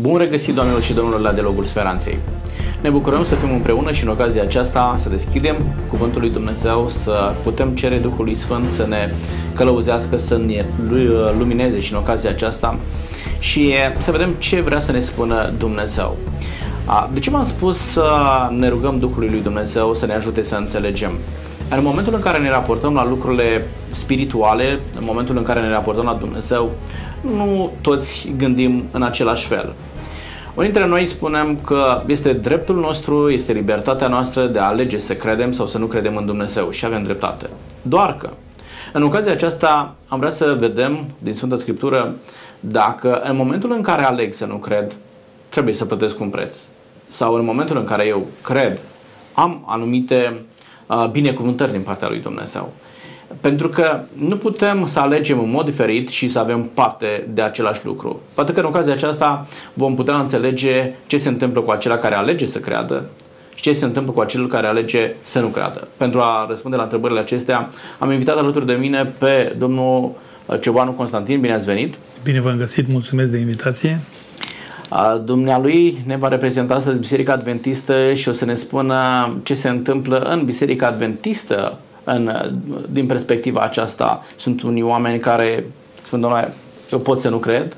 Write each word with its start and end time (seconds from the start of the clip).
Bun 0.00 0.16
regăsit, 0.18 0.54
doamnelor 0.54 0.82
și 0.82 0.92
domnilor, 0.92 1.20
la 1.20 1.32
Dialogul 1.32 1.64
Speranței. 1.64 2.18
Ne 2.80 2.90
bucurăm 2.90 3.24
să 3.24 3.34
fim 3.34 3.52
împreună 3.52 3.92
și 3.92 4.04
în 4.04 4.10
ocazia 4.10 4.42
aceasta 4.42 4.94
să 4.96 5.08
deschidem 5.08 5.56
Cuvântul 5.88 6.20
lui 6.20 6.30
Dumnezeu, 6.30 6.88
să 6.88 7.34
putem 7.42 7.68
cere 7.68 7.96
Duhului 7.96 8.34
Sfânt 8.34 8.70
să 8.70 8.86
ne 8.88 9.12
călăuzească, 9.54 10.16
să 10.16 10.36
ne 10.46 10.64
lumineze 11.38 11.80
și 11.80 11.92
în 11.92 11.98
ocazia 11.98 12.30
aceasta 12.30 12.78
și 13.38 13.74
să 13.98 14.10
vedem 14.10 14.34
ce 14.38 14.60
vrea 14.60 14.80
să 14.80 14.92
ne 14.92 15.00
spună 15.00 15.52
Dumnezeu. 15.58 16.16
De 17.12 17.18
ce 17.18 17.30
v-am 17.30 17.44
spus 17.44 17.76
să 17.76 18.10
ne 18.56 18.68
rugăm 18.68 18.98
Duhului 18.98 19.28
lui 19.28 19.40
Dumnezeu 19.40 19.94
să 19.94 20.06
ne 20.06 20.14
ajute 20.14 20.42
să 20.42 20.54
înțelegem? 20.54 21.10
În 21.70 21.82
momentul 21.82 22.14
în 22.14 22.20
care 22.20 22.38
ne 22.38 22.50
raportăm 22.50 22.94
la 22.94 23.08
lucrurile 23.08 23.66
spirituale, 23.90 24.80
în 24.96 25.02
momentul 25.06 25.36
în 25.36 25.42
care 25.42 25.60
ne 25.60 25.70
raportăm 25.70 26.04
la 26.04 26.16
Dumnezeu, 26.20 26.70
nu 27.20 27.70
toți 27.80 28.32
gândim 28.36 28.84
în 28.90 29.02
același 29.02 29.46
fel. 29.46 29.72
Unii 30.54 30.70
dintre 30.70 30.88
noi 30.88 31.06
spunem 31.06 31.58
că 31.66 32.02
este 32.06 32.32
dreptul 32.32 32.76
nostru, 32.76 33.30
este 33.30 33.52
libertatea 33.52 34.08
noastră 34.08 34.46
de 34.46 34.58
a 34.58 34.66
alege 34.66 34.98
să 34.98 35.14
credem 35.14 35.52
sau 35.52 35.66
să 35.66 35.78
nu 35.78 35.86
credem 35.86 36.16
în 36.16 36.26
Dumnezeu 36.26 36.70
și 36.70 36.84
avem 36.84 37.02
dreptate. 37.02 37.50
Doar 37.82 38.16
că, 38.16 38.30
în 38.92 39.02
ocazia 39.02 39.32
aceasta, 39.32 39.94
am 40.08 40.18
vrea 40.18 40.30
să 40.30 40.56
vedem 40.58 41.04
din 41.18 41.34
Sfânta 41.34 41.58
Scriptură 41.58 42.14
dacă 42.60 43.20
în 43.24 43.36
momentul 43.36 43.72
în 43.72 43.82
care 43.82 44.02
aleg 44.02 44.34
să 44.34 44.46
nu 44.46 44.56
cred, 44.56 44.92
trebuie 45.48 45.74
să 45.74 45.84
plătesc 45.84 46.20
un 46.20 46.28
preț. 46.28 46.58
Sau 47.08 47.34
în 47.34 47.44
momentul 47.44 47.76
în 47.76 47.84
care 47.84 48.06
eu 48.06 48.26
cred, 48.42 48.78
am 49.34 49.64
anumite 49.66 50.32
uh, 50.86 51.08
binecuvântări 51.10 51.72
din 51.72 51.80
partea 51.80 52.08
lui 52.08 52.20
Dumnezeu. 52.20 52.72
Pentru 53.40 53.68
că 53.68 54.00
nu 54.12 54.36
putem 54.36 54.86
să 54.86 54.98
alegem 54.98 55.38
în 55.38 55.50
mod 55.50 55.64
diferit 55.64 56.08
și 56.08 56.28
să 56.28 56.38
avem 56.38 56.70
parte 56.74 57.26
de 57.32 57.42
același 57.42 57.86
lucru. 57.86 58.20
Poate 58.34 58.52
că 58.52 58.60
în 58.60 58.66
ocazia 58.66 58.92
aceasta 58.92 59.46
vom 59.74 59.94
putea 59.94 60.16
înțelege 60.16 60.92
ce 61.06 61.18
se 61.18 61.28
întâmplă 61.28 61.60
cu 61.60 61.70
acela 61.70 61.96
care 61.96 62.14
alege 62.14 62.46
să 62.46 62.58
creadă 62.58 63.04
și 63.54 63.62
ce 63.62 63.72
se 63.72 63.84
întâmplă 63.84 64.12
cu 64.12 64.20
acel 64.20 64.48
care 64.48 64.66
alege 64.66 65.14
să 65.22 65.40
nu 65.40 65.46
creadă. 65.46 65.88
Pentru 65.96 66.20
a 66.20 66.46
răspunde 66.48 66.76
la 66.76 66.82
întrebările 66.82 67.20
acestea, 67.20 67.68
am 67.98 68.10
invitat 68.10 68.36
alături 68.38 68.66
de 68.66 68.72
mine 68.72 69.12
pe 69.18 69.54
domnul 69.58 70.12
Ciobanu 70.60 70.92
Constantin. 70.92 71.40
Bine 71.40 71.54
ați 71.54 71.66
venit! 71.66 71.98
Bine 72.22 72.40
v-am 72.40 72.56
găsit, 72.56 72.88
mulțumesc 72.88 73.30
de 73.30 73.38
invitație! 73.38 74.00
Dumnealui 75.24 75.96
ne 76.06 76.16
va 76.16 76.28
reprezenta 76.28 76.74
astăzi 76.74 76.98
Biserica 76.98 77.32
Adventistă 77.32 78.12
și 78.12 78.28
o 78.28 78.32
să 78.32 78.44
ne 78.44 78.54
spună 78.54 78.96
ce 79.42 79.54
se 79.54 79.68
întâmplă 79.68 80.18
în 80.18 80.44
Biserica 80.44 80.86
Adventistă 80.86 81.78
în, 82.14 82.52
din 82.88 83.06
perspectiva 83.06 83.60
aceasta. 83.60 84.24
Sunt 84.36 84.62
unii 84.62 84.82
oameni 84.82 85.18
care 85.18 85.64
spun, 86.02 86.20
doamne, 86.20 86.52
eu 86.92 86.98
pot 86.98 87.20
să 87.20 87.28
nu 87.28 87.38
cred, 87.38 87.76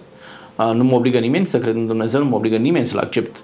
nu 0.57 0.85
mă 0.85 0.95
obligă 0.95 1.19
nimeni 1.19 1.47
să 1.47 1.59
cred 1.59 1.75
în 1.75 1.87
Dumnezeu, 1.87 2.21
nu 2.23 2.29
mă 2.29 2.37
obligă 2.37 2.57
nimeni 2.57 2.87
să-L 2.87 2.99
accept 2.99 3.37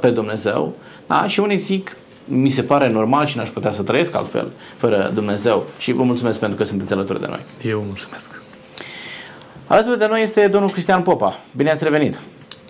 pe 0.00 0.10
Dumnezeu. 0.10 0.74
Da? 1.06 1.26
Și 1.26 1.40
unii 1.40 1.56
zic, 1.56 1.96
mi 2.24 2.48
se 2.48 2.62
pare 2.62 2.88
normal 2.88 3.26
și 3.26 3.36
n-aș 3.36 3.48
putea 3.48 3.70
să 3.70 3.82
trăiesc 3.82 4.14
altfel, 4.14 4.50
fără 4.76 5.10
Dumnezeu. 5.14 5.66
Și 5.78 5.92
vă 5.92 6.02
mulțumesc 6.02 6.38
pentru 6.38 6.58
că 6.58 6.64
sunteți 6.64 6.92
alături 6.92 7.20
de 7.20 7.26
noi. 7.28 7.40
Eu 7.62 7.82
mulțumesc. 7.86 8.42
Alături 9.66 9.98
de 9.98 10.06
noi 10.06 10.22
este 10.22 10.46
domnul 10.46 10.70
Cristian 10.70 11.02
Popa. 11.02 11.38
Bine 11.56 11.70
ați 11.70 11.84
revenit! 11.84 12.20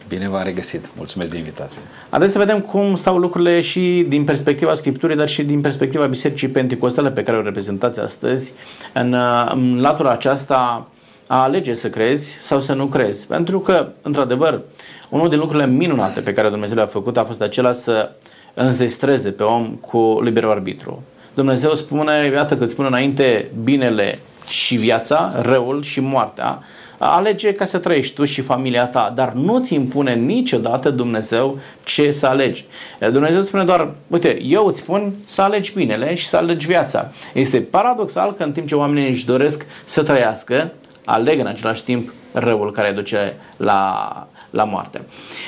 Bine 0.09 0.29
v-am 0.29 0.43
regăsit. 0.43 0.91
Mulțumesc 0.97 1.31
de 1.31 1.37
invitație. 1.37 1.81
Haideți 2.11 2.33
să 2.33 2.39
vedem 2.39 2.61
cum 2.61 2.95
stau 2.95 3.19
lucrurile 3.19 3.61
și 3.61 4.05
din 4.09 4.25
perspectiva 4.25 4.75
Scripturii, 4.75 5.17
dar 5.17 5.29
și 5.29 5.43
din 5.43 5.61
perspectiva 5.61 6.07
Bisericii 6.07 6.49
Pentecostale 6.49 7.11
pe 7.11 7.23
care 7.23 7.37
o 7.37 7.43
reprezentați 7.43 8.01
astăzi 8.01 8.53
în, 8.93 9.17
în 9.51 9.81
latura 9.81 10.11
aceasta 10.11 10.87
a 11.27 11.43
alege 11.43 11.75
să 11.75 11.89
crezi 11.89 12.33
sau 12.33 12.61
să 12.61 12.75
nu 12.75 12.87
crezi. 12.87 13.27
Pentru 13.27 13.61
că, 13.61 13.89
într-adevăr, 14.03 14.61
unul 15.09 15.29
din 15.29 15.39
lucrurile 15.39 15.67
minunate 15.67 16.21
pe 16.21 16.33
care 16.33 16.49
Dumnezeu 16.49 16.77
le-a 16.77 16.87
făcut 16.87 17.17
a 17.17 17.25
fost 17.25 17.43
acela 17.43 17.73
să 17.73 18.11
înzestreze 18.55 19.31
pe 19.31 19.43
om 19.43 19.75
cu 19.75 20.21
liberul 20.23 20.51
arbitru. 20.51 21.03
Dumnezeu 21.35 21.75
spune, 21.75 22.31
iată 22.35 22.57
că 22.57 22.65
îți 22.65 22.73
spune 22.73 22.89
înainte 22.89 23.51
binele 23.63 24.19
și 24.49 24.77
viața, 24.77 25.33
răul 25.43 25.83
și 25.83 26.01
moartea, 26.01 26.63
alege 26.99 27.53
ca 27.53 27.65
să 27.65 27.79
trăiești 27.79 28.15
tu 28.15 28.25
și 28.25 28.41
familia 28.41 28.87
ta, 28.87 29.13
dar 29.15 29.33
nu 29.33 29.59
ți 29.59 29.75
impune 29.75 30.15
niciodată 30.15 30.91
Dumnezeu 30.91 31.59
ce 31.85 32.11
să 32.11 32.27
alegi. 32.27 32.65
Dumnezeu 33.13 33.43
spune 33.43 33.65
doar, 33.65 33.91
uite, 34.07 34.43
eu 34.43 34.67
îți 34.67 34.79
spun 34.79 35.13
să 35.25 35.43
alegi 35.43 35.73
binele 35.73 36.15
și 36.15 36.27
să 36.27 36.37
alegi 36.37 36.67
viața. 36.67 37.11
Este 37.33 37.61
paradoxal 37.61 38.33
că 38.33 38.43
în 38.43 38.53
timp 38.53 38.67
ce 38.67 38.75
oamenii 38.75 39.09
își 39.09 39.27
doresc 39.27 39.67
să 39.85 40.03
trăiască, 40.03 40.73
aleg 41.05 41.41
în 41.41 41.47
același 41.47 41.85
timp 41.85 42.13
răul 42.33 42.73
care 42.73 42.91
duce 42.91 43.37
la, 43.57 44.27
la 44.51 44.65
moarte. 44.65 45.01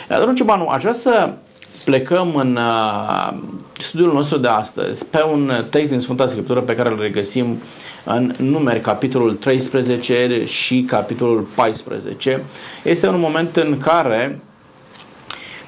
Domnul 0.09 0.34
Ciobanu, 0.34 0.67
aș 0.67 0.81
vrea 0.81 0.93
să 0.93 1.31
plecăm 1.91 2.34
în 2.34 2.56
uh, 2.56 3.33
studiul 3.78 4.12
nostru 4.12 4.39
de 4.39 4.49
astăzi 4.49 5.06
pe 5.06 5.23
un 5.33 5.65
text 5.71 5.91
din 5.91 6.01
Sfânta 6.01 6.27
Scriptură 6.27 6.61
pe 6.61 6.75
care 6.75 6.91
îl 6.91 7.01
regăsim 7.01 7.62
în 8.05 8.33
numeri, 8.39 8.81
capitolul 8.81 9.34
13 9.34 10.45
și 10.45 10.84
capitolul 10.89 11.41
14. 11.55 12.43
Este 12.83 13.09
un 13.09 13.21
moment 13.21 13.56
în 13.56 13.79
care 13.79 14.41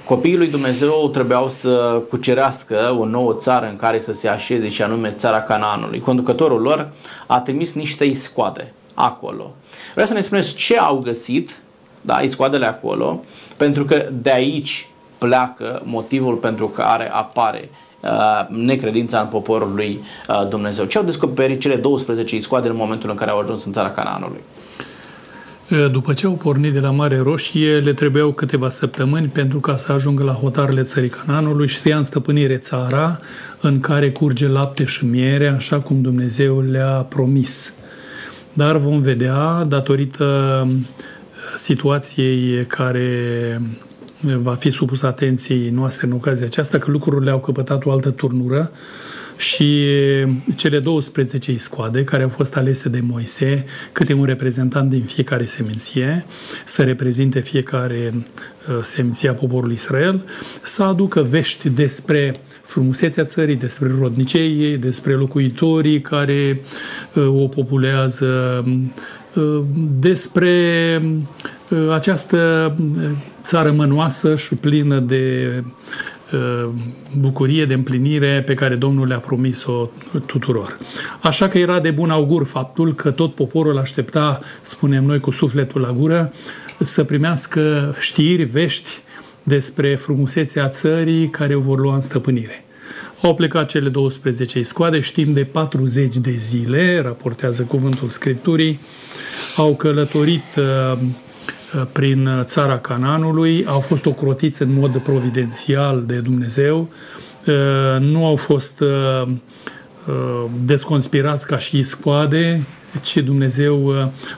copiii 0.05 0.37
lui 0.37 0.51
Dumnezeu 0.51 1.09
trebuiau 1.13 1.49
să 1.49 2.03
cucerească 2.09 2.97
o 2.99 3.05
nouă 3.05 3.35
țară 3.35 3.69
în 3.69 3.77
care 3.77 3.99
să 3.99 4.13
se 4.13 4.29
așeze 4.29 4.69
și 4.69 4.83
anume 4.83 5.09
țara 5.09 5.41
Canaanului. 5.41 6.01
Conducătorul 6.01 6.61
lor 6.61 6.93
a 7.27 7.41
trimis 7.41 7.73
niște 7.73 8.05
iscoade 8.05 8.73
acolo. 8.95 9.55
Vreau 9.93 10.07
să 10.07 10.15
ne 10.15 10.21
spuneți 10.21 10.55
ce 10.55 10.77
au 10.77 10.99
găsit, 10.99 11.61
da, 12.01 12.21
iscoadele 12.21 12.67
acolo, 12.67 13.25
pentru 13.57 13.85
că 13.85 14.09
de 14.13 14.31
aici 14.31 14.87
pleacă 15.27 15.83
motivul 15.85 16.35
pentru 16.35 16.69
care 16.69 17.11
apare 17.13 17.69
uh, 18.01 18.11
necredința 18.49 19.21
în 19.21 19.27
poporul 19.27 19.73
lui 19.75 20.01
uh, 20.29 20.49
Dumnezeu. 20.49 20.85
Ce 20.85 20.99
au 20.99 21.05
descoperit 21.05 21.61
cele 21.61 21.77
12 21.77 22.37
iscoade 22.37 22.69
în 22.69 22.77
momentul 22.77 23.11
în 23.11 23.17
care 23.17 23.31
au 23.31 23.39
ajuns 23.39 23.65
în 23.65 23.73
țara 23.73 23.91
Canaanului? 23.91 24.41
Uh, 25.71 25.91
după 25.91 26.13
ce 26.13 26.27
au 26.27 26.33
pornit 26.33 26.73
de 26.73 26.81
la 26.81 26.91
Mare 26.91 27.19
Roșie, 27.19 27.79
le 27.79 27.93
trebuiau 27.93 28.31
câteva 28.31 28.71
săptămâni 28.71 29.27
pentru 29.27 29.59
ca 29.59 29.77
să 29.77 29.93
ajungă 29.93 30.23
la 30.23 30.33
hotarele 30.33 30.83
țării 30.83 31.09
Canaanului 31.09 31.69
și 31.69 31.79
să 31.79 31.89
ia 31.89 31.97
în 31.97 32.05
stăpânire 32.05 32.57
țara 32.57 33.21
în 33.61 33.81
care 33.81 34.11
curge 34.11 34.49
lapte 34.49 34.85
și 34.85 35.05
miere, 35.05 35.49
așa 35.49 35.81
cum 35.81 36.01
Dumnezeu 36.01 36.61
le-a 36.61 37.07
promis. 37.09 37.75
Dar 38.53 38.77
vom 38.77 39.01
vedea, 39.01 39.65
datorită 39.69 40.67
situației 41.55 42.65
care 42.65 43.11
va 44.23 44.55
fi 44.55 44.71
supus 44.71 45.03
atenției 45.03 45.71
noastre 45.71 46.07
în 46.07 46.13
ocazia 46.13 46.47
aceasta, 46.47 46.79
că 46.79 46.91
lucrurile 46.91 47.31
au 47.31 47.41
căpătat 47.41 47.85
o 47.85 47.91
altă 47.91 48.11
turnură 48.11 48.71
și 49.37 49.85
cele 50.57 50.79
12 50.79 51.57
scoade 51.57 52.05
care 52.05 52.23
au 52.23 52.29
fost 52.29 52.57
alese 52.57 52.89
de 52.89 53.01
Moise, 53.01 53.65
câte 53.93 54.13
un 54.13 54.25
reprezentant 54.25 54.91
din 54.91 55.03
fiecare 55.03 55.45
seminție, 55.45 56.27
să 56.65 56.83
reprezinte 56.83 57.41
fiecare 57.41 58.13
uh, 58.15 58.83
seminție 58.83 59.29
a 59.29 59.35
poporului 59.35 59.75
Israel, 59.75 60.25
să 60.63 60.83
aducă 60.83 61.23
vești 61.23 61.69
despre 61.69 62.35
frumusețea 62.65 63.25
țării, 63.25 63.57
despre 63.57 63.91
rodnicei 64.01 64.61
ei, 64.61 64.77
despre 64.77 65.15
locuitorii 65.15 66.01
care 66.01 66.61
uh, 67.15 67.27
o 67.27 67.47
populează, 67.47 68.65
uh, 69.35 69.63
despre 70.01 71.03
această 71.91 72.75
țară 73.43 73.73
mănoasă 73.73 74.37
și 74.37 74.55
plină 74.55 74.99
de 74.99 75.49
uh, 76.33 76.69
bucurie, 77.19 77.65
de 77.65 77.75
împlinire 77.75 78.43
pe 78.47 78.55
care 78.55 78.75
Domnul 78.75 79.07
le-a 79.07 79.19
promis-o 79.19 79.89
tuturor. 80.27 80.79
Așa 81.21 81.49
că 81.49 81.59
era 81.59 81.81
de 81.81 81.91
bun 81.91 82.11
augur 82.11 82.45
faptul 82.45 82.95
că 82.95 83.11
tot 83.11 83.35
poporul 83.35 83.79
aștepta, 83.79 84.41
spunem 84.63 85.05
noi 85.05 85.21
cu 85.21 85.31
sufletul 85.31 85.81
la 85.81 85.93
gură, 85.93 86.33
să 86.79 87.05
primească 87.05 87.95
știri, 88.01 88.43
vești 88.43 88.91
despre 89.43 89.97
frumusețea 89.97 90.69
țării 90.69 91.29
care 91.29 91.55
o 91.55 91.61
vor 91.61 91.79
lua 91.79 91.95
în 91.95 92.01
stăpânire. 92.01 92.65
Au 93.23 93.35
plecat 93.35 93.69
cele 93.69 93.89
12 93.89 94.63
scoade, 94.63 95.01
știm 95.01 95.33
de 95.33 95.45
40 95.45 96.17
de 96.17 96.31
zile, 96.31 97.01
raportează 97.01 97.63
cuvântul 97.63 98.09
Scripturii, 98.09 98.81
au 99.57 99.75
călătorit 99.75 100.45
uh, 100.57 100.99
prin 101.93 102.29
țara 102.43 102.79
Cananului, 102.79 103.65
au 103.67 103.81
fost 103.81 104.07
ocrotiți 104.07 104.63
în 104.63 104.73
mod 104.73 104.99
providențial 104.99 106.05
de 106.07 106.19
Dumnezeu, 106.19 106.89
uh, 107.47 108.01
nu 108.01 108.27
au 108.27 108.37
fost 108.37 108.81
uh, 108.81 109.29
uh, 109.29 110.45
desconspirați 110.65 111.47
ca 111.47 111.59
și 111.59 111.83
scoade, 111.83 112.67
ci 113.03 113.17
Dumnezeu 113.17 113.95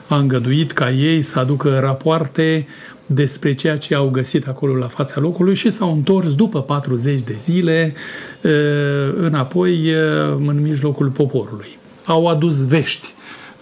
a 0.07 0.15
îngăduit 0.15 0.71
ca 0.71 0.91
ei 0.91 1.21
să 1.21 1.39
aducă 1.39 1.79
rapoarte 1.79 2.67
despre 3.05 3.53
ceea 3.53 3.77
ce 3.77 3.95
au 3.95 4.09
găsit 4.09 4.47
acolo 4.47 4.75
la 4.75 4.87
fața 4.87 5.19
locului 5.19 5.55
și 5.55 5.69
s-au 5.69 5.91
întors 5.91 6.35
după 6.35 6.61
40 6.61 7.23
de 7.23 7.33
zile 7.37 7.93
înapoi 9.17 9.93
în 10.37 10.61
mijlocul 10.61 11.07
poporului. 11.07 11.77
Au 12.05 12.27
adus 12.27 12.67
vești 12.67 13.13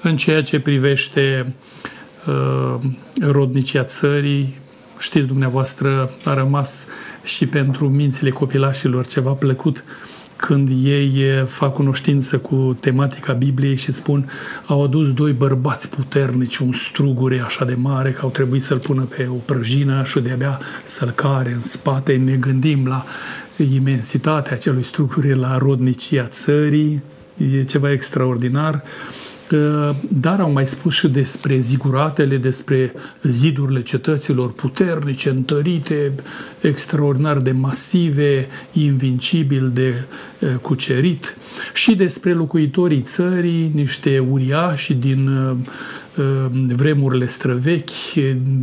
în 0.01 0.17
ceea 0.17 0.41
ce 0.41 0.59
privește 0.59 1.45
Uh, 1.45 2.02
rodnicia 3.21 3.83
țării 3.83 4.61
știți 5.03 5.27
dumneavoastră, 5.27 6.09
a 6.23 6.33
rămas 6.33 6.85
și 7.23 7.47
pentru 7.47 7.89
mințile 7.89 8.29
copilașilor 8.29 9.05
ceva 9.05 9.31
plăcut 9.31 9.83
când 10.35 10.69
ei 10.83 11.43
fac 11.45 11.73
cunoștință 11.73 12.37
cu 12.37 12.77
tematica 12.79 13.33
Bibliei 13.33 13.75
și 13.75 13.91
spun 13.91 14.29
au 14.65 14.83
adus 14.83 15.13
doi 15.13 15.31
bărbați 15.31 15.89
puternici, 15.89 16.57
un 16.57 16.73
strugure 16.73 17.41
așa 17.45 17.65
de 17.65 17.73
mare 17.73 18.11
că 18.11 18.19
au 18.23 18.29
trebuit 18.29 18.61
să-l 18.61 18.79
pună 18.79 19.01
pe 19.01 19.27
o 19.29 19.33
prăjină 19.33 20.03
și 20.03 20.19
de-abia 20.19 20.59
să-l 20.83 21.09
care 21.09 21.51
în 21.51 21.59
spate. 21.59 22.15
Ne 22.15 22.35
gândim 22.35 22.87
la 22.87 23.05
imensitatea 23.71 24.53
acelui 24.53 24.83
strugure, 24.83 25.33
la 25.33 25.57
rodnicia 25.57 26.25
țării, 26.25 27.03
e 27.37 27.63
ceva 27.63 27.91
extraordinar. 27.91 28.73
Uh, 28.73 29.22
dar 30.07 30.39
au 30.39 30.51
mai 30.51 30.67
spus 30.67 30.93
și 30.93 31.07
despre 31.07 31.57
ziguratele, 31.57 32.37
despre 32.37 32.93
zidurile 33.23 33.81
cetăților 33.81 34.51
puternice, 34.51 35.29
întărite, 35.29 36.11
extraordinar 36.61 37.37
de 37.37 37.51
masive, 37.51 38.47
invincibil 38.71 39.69
de 39.73 39.93
cucerit. 40.61 41.35
Și 41.73 41.95
despre 41.95 42.33
locuitorii 42.33 43.01
țării, 43.01 43.71
niște 43.73 44.19
uriași 44.19 44.93
din 44.93 45.29
vremurile 46.75 47.25
străvechi, 47.25 48.13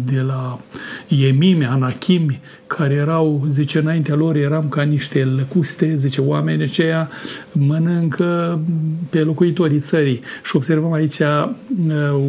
de 0.05 0.21
la 0.21 0.61
Iemime, 1.09 1.67
Anachimi, 1.67 2.41
care 2.76 2.94
erau, 2.94 3.44
zice, 3.49 3.78
înaintea 3.78 4.14
lor 4.14 4.37
eram 4.37 4.69
ca 4.69 4.82
niște 4.82 5.25
lăcuste, 5.25 5.96
zice, 5.96 6.20
oamenii 6.20 6.64
aceia 6.64 7.11
mănâncă 7.52 8.61
pe 9.11 9.19
locuitorii 9.19 9.78
țării. 9.78 10.20
Și 10.43 10.56
observăm 10.56 10.93
aici 10.93 11.19
uh, 11.19 11.50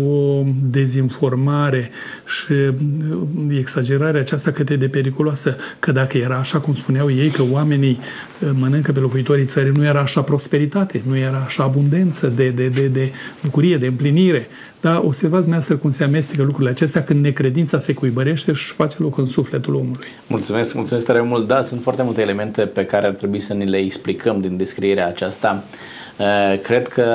o 0.09 0.43
dezinformare 0.63 1.89
și 2.25 2.51
uh, 2.51 3.57
exagerarea 3.57 4.19
aceasta 4.19 4.51
cât 4.51 4.71
de 4.71 4.87
periculoasă, 4.87 5.55
că 5.79 5.91
dacă 5.91 6.17
era 6.17 6.35
așa 6.35 6.59
cum 6.59 6.73
spuneau 6.73 7.11
ei, 7.11 7.29
că 7.29 7.43
oamenii 7.51 7.99
uh, 8.39 8.49
mănâncă 8.59 8.91
pe 8.91 8.99
locuitorii 8.99 9.45
țării, 9.45 9.71
nu 9.75 9.83
era 9.83 9.99
așa 9.99 10.21
prosperitate, 10.21 11.01
nu 11.07 11.17
era 11.17 11.43
așa 11.45 11.63
abundență 11.63 12.27
de, 12.35 12.49
de, 12.49 12.67
de, 12.67 12.87
de 12.87 13.11
bucurie, 13.43 13.77
de 13.77 13.87
împlinire. 13.87 14.47
Dar 14.81 15.01
observați 15.03 15.41
dumneavoastră 15.41 15.75
cum 15.75 15.89
se 15.89 16.03
amestecă 16.03 16.43
lucrurile 16.43 16.69
acestea 16.69 17.03
când 17.03 17.23
necredința 17.23 17.79
se 17.79 17.93
cuibărește 17.93 18.51
și 18.51 18.71
face 18.71 18.95
loc 18.99 19.17
în 19.17 19.25
sufletul 19.25 19.73
omului. 19.73 20.07
Mulțumesc, 20.31 20.73
mulțumesc 20.73 21.05
tare 21.05 21.21
mult. 21.21 21.47
Da, 21.47 21.61
sunt 21.61 21.81
foarte 21.81 22.03
multe 22.03 22.21
elemente 22.21 22.65
pe 22.65 22.85
care 22.85 23.05
ar 23.05 23.13
trebui 23.13 23.39
să 23.39 23.53
ni 23.53 23.65
le 23.65 23.77
explicăm 23.77 24.41
din 24.41 24.57
descrierea 24.57 25.07
aceasta. 25.07 25.63
Uh, 26.17 26.59
cred 26.59 26.87
că 26.87 27.05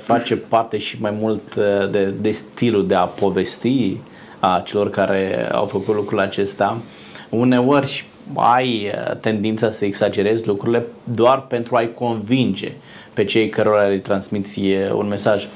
face 0.00 0.36
parte 0.36 0.78
și 0.78 0.96
mai 1.00 1.16
mult 1.20 1.54
uh, 1.54 1.90
de, 1.90 2.14
de 2.20 2.30
stilul 2.30 2.86
de 2.86 2.94
a 2.94 3.04
povesti 3.04 3.96
a 4.40 4.62
celor 4.64 4.90
care 4.90 5.48
au 5.52 5.66
făcut 5.66 5.94
lucrul 5.94 6.20
acesta. 6.20 6.80
Uneori 7.28 8.06
ai 8.34 8.90
uh, 8.94 9.16
tendința 9.16 9.70
să 9.70 9.84
exagerezi 9.84 10.46
lucrurile 10.46 10.86
doar 11.04 11.46
pentru 11.46 11.76
a-i 11.76 11.92
convinge 11.92 12.72
pe 13.12 13.24
cei 13.24 13.48
cărora 13.48 13.82
le 13.82 13.98
transmiți 13.98 14.60
un 14.94 15.06
mesaj. 15.08 15.48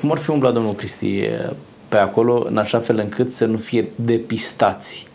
Cum 0.00 0.10
ar 0.10 0.18
fi 0.18 0.30
umblat 0.30 0.52
domnul 0.52 0.72
Cristi 0.72 1.20
pe 1.88 1.96
acolo 1.96 2.44
în 2.48 2.56
așa 2.56 2.78
fel 2.78 2.98
încât 2.98 3.30
să 3.30 3.44
nu 3.44 3.56
fie 3.56 3.86
depistați 3.94 5.06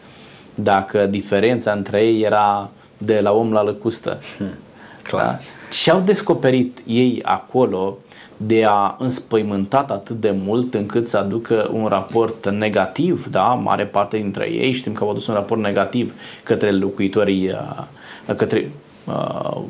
dacă 0.63 1.05
diferența 1.05 1.71
între 1.71 2.03
ei 2.03 2.21
era 2.21 2.69
de 2.97 3.19
la 3.19 3.31
om 3.31 3.51
la 3.51 3.63
lăcustă. 3.63 4.19
Hmm, 4.37 4.53
clar. 5.01 5.25
Da? 5.25 5.39
Și 5.71 5.89
au 5.89 5.99
descoperit 5.99 6.77
ei 6.85 7.19
acolo 7.23 7.97
de 8.37 8.65
a 8.67 8.95
înspăimântat 8.99 9.91
atât 9.91 10.19
de 10.19 10.31
mult 10.31 10.73
încât 10.73 11.07
să 11.07 11.17
aducă 11.17 11.69
un 11.73 11.85
raport 11.85 12.49
negativ, 12.49 13.27
da, 13.31 13.43
mare 13.43 13.85
parte 13.85 14.17
dintre 14.17 14.51
ei 14.51 14.71
știm 14.71 14.93
că 14.93 15.03
au 15.03 15.09
adus 15.09 15.27
un 15.27 15.33
raport 15.33 15.61
negativ 15.61 16.13
către 16.43 16.71
locuitorii, 16.71 17.47
uh, 17.47 18.35
către 18.35 18.71
uh, 19.05 19.61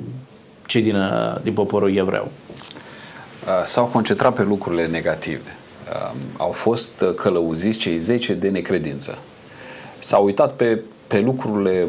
cei 0.66 0.82
din, 0.82 0.96
uh, 0.96 1.42
din 1.44 1.54
poporul 1.54 1.96
evreu. 1.96 2.32
S-au 3.66 3.86
concentrat 3.86 4.34
pe 4.34 4.44
lucrurile 4.44 4.88
negative. 4.88 5.56
Au 6.38 6.52
fost 6.52 7.04
călăuziți 7.16 7.78
cei 7.78 7.98
10 7.98 8.34
de 8.34 8.50
necredință 8.50 9.18
s-a 10.00 10.18
uitat 10.18 10.54
pe, 10.54 10.80
pe 11.08 11.20
lucrurile 11.20 11.88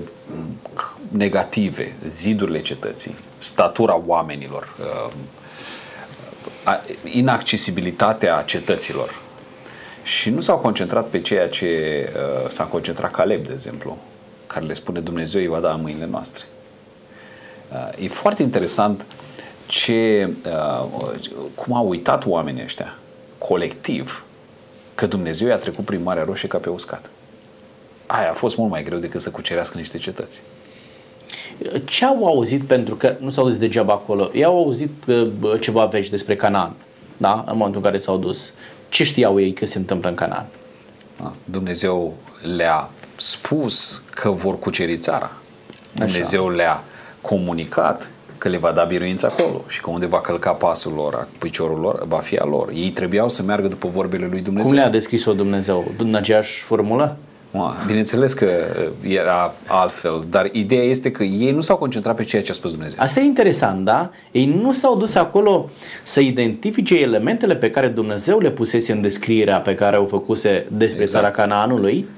negative, 1.08 1.96
zidurile 2.06 2.62
cetății, 2.62 3.14
statura 3.38 4.02
oamenilor, 4.06 4.68
uh, 4.80 5.12
inaccesibilitatea 7.04 8.42
cetăților. 8.46 9.18
Și 10.02 10.30
nu 10.30 10.40
s-au 10.40 10.58
concentrat 10.58 11.06
pe 11.06 11.20
ceea 11.20 11.48
ce 11.48 11.66
uh, 12.14 12.50
s-a 12.50 12.64
concentrat 12.64 13.10
Caleb, 13.10 13.46
de 13.46 13.52
exemplu, 13.52 13.98
care 14.46 14.64
le 14.64 14.74
spune 14.74 15.00
Dumnezeu 15.00 15.40
îi 15.40 15.46
va 15.46 15.60
da 15.60 15.72
în 15.72 15.80
mâinile 15.80 16.06
noastre. 16.10 16.44
Uh, 17.72 18.04
e 18.04 18.08
foarte 18.08 18.42
interesant 18.42 19.06
ce, 19.66 20.30
cum 21.54 21.74
au 21.74 21.88
uitat 21.88 22.26
oamenii 22.26 22.62
ăștia, 22.62 22.96
colectiv, 23.38 24.24
că 24.94 25.06
Dumnezeu 25.06 25.48
i-a 25.48 25.56
trecut 25.56 25.84
prin 25.84 26.02
Marea 26.02 26.24
Roșie 26.24 26.48
ca 26.48 26.58
pe 26.58 26.68
uscat 26.68 27.10
aia 28.10 28.30
a 28.30 28.34
fost 28.34 28.56
mult 28.56 28.70
mai 28.70 28.82
greu 28.82 28.98
decât 28.98 29.20
să 29.20 29.30
cucerească 29.30 29.78
niște 29.78 29.98
cetăți. 29.98 30.42
Ce 31.84 32.04
au 32.04 32.26
auzit, 32.26 32.62
pentru 32.62 32.94
că 32.94 33.16
nu 33.18 33.30
s-au 33.30 33.44
auzit 33.44 33.60
degeaba 33.60 33.92
acolo, 33.92 34.30
ei 34.32 34.44
au 34.44 34.56
auzit 34.56 34.90
ceva 35.60 35.84
vești 35.84 36.10
despre 36.10 36.34
Canaan, 36.34 36.74
da? 37.16 37.44
în 37.46 37.56
momentul 37.56 37.80
în 37.84 37.90
care 37.90 37.98
s-au 37.98 38.16
dus. 38.16 38.52
Ce 38.88 39.04
știau 39.04 39.40
ei 39.40 39.52
că 39.52 39.66
se 39.66 39.78
întâmplă 39.78 40.08
în 40.08 40.14
Canaan? 40.14 40.46
Dumnezeu 41.44 42.14
le-a 42.56 42.90
spus 43.16 44.02
că 44.14 44.30
vor 44.30 44.58
cuceri 44.58 44.98
țara. 44.98 45.32
Dumnezeu 45.92 46.46
Așa. 46.46 46.56
le-a 46.56 46.84
comunicat 47.20 48.10
că 48.38 48.48
le 48.48 48.56
va 48.56 48.70
da 48.70 48.84
biruință 48.84 49.26
acolo 49.26 49.64
și 49.68 49.80
că 49.80 49.90
unde 49.90 50.06
va 50.06 50.20
călca 50.20 50.50
pasul 50.50 50.92
lor, 50.92 51.28
piciorul 51.38 51.78
lor, 51.78 52.06
va 52.06 52.18
fi 52.18 52.36
a 52.36 52.44
lor. 52.44 52.70
Ei 52.74 52.90
trebuiau 52.90 53.28
să 53.28 53.42
meargă 53.42 53.68
după 53.68 53.88
vorbele 53.88 54.26
lui 54.26 54.40
Dumnezeu. 54.40 54.68
Cum 54.70 54.78
le-a 54.78 54.88
descris-o 54.88 55.32
Dumnezeu? 55.32 55.92
În 55.98 56.14
aceeași 56.14 56.62
formulă? 56.62 57.16
Bineînțeles 57.86 58.32
că 58.32 58.46
era 59.02 59.54
altfel, 59.66 60.24
dar 60.30 60.48
ideea 60.52 60.82
este 60.82 61.10
că 61.10 61.22
ei 61.22 61.50
nu 61.50 61.60
s-au 61.60 61.76
concentrat 61.76 62.16
pe 62.16 62.24
ceea 62.24 62.42
ce 62.42 62.50
a 62.50 62.54
spus 62.54 62.70
Dumnezeu. 62.70 62.98
Asta 63.00 63.20
e 63.20 63.24
interesant, 63.24 63.84
da? 63.84 64.10
Ei 64.30 64.46
nu 64.62 64.72
s-au 64.72 64.96
dus 64.96 65.14
acolo 65.14 65.68
să 66.02 66.20
identifice 66.20 67.00
elementele 67.00 67.56
pe 67.56 67.70
care 67.70 67.86
Dumnezeu 67.86 68.38
le 68.38 68.50
pusese 68.50 68.92
în 68.92 69.00
descrierea 69.00 69.60
pe 69.60 69.74
care 69.74 69.96
au 69.96 70.04
făcuse 70.04 70.66
despre 70.70 71.02
exact. 71.02 71.24
țara 71.24 71.34
Canaanului, 71.34 72.08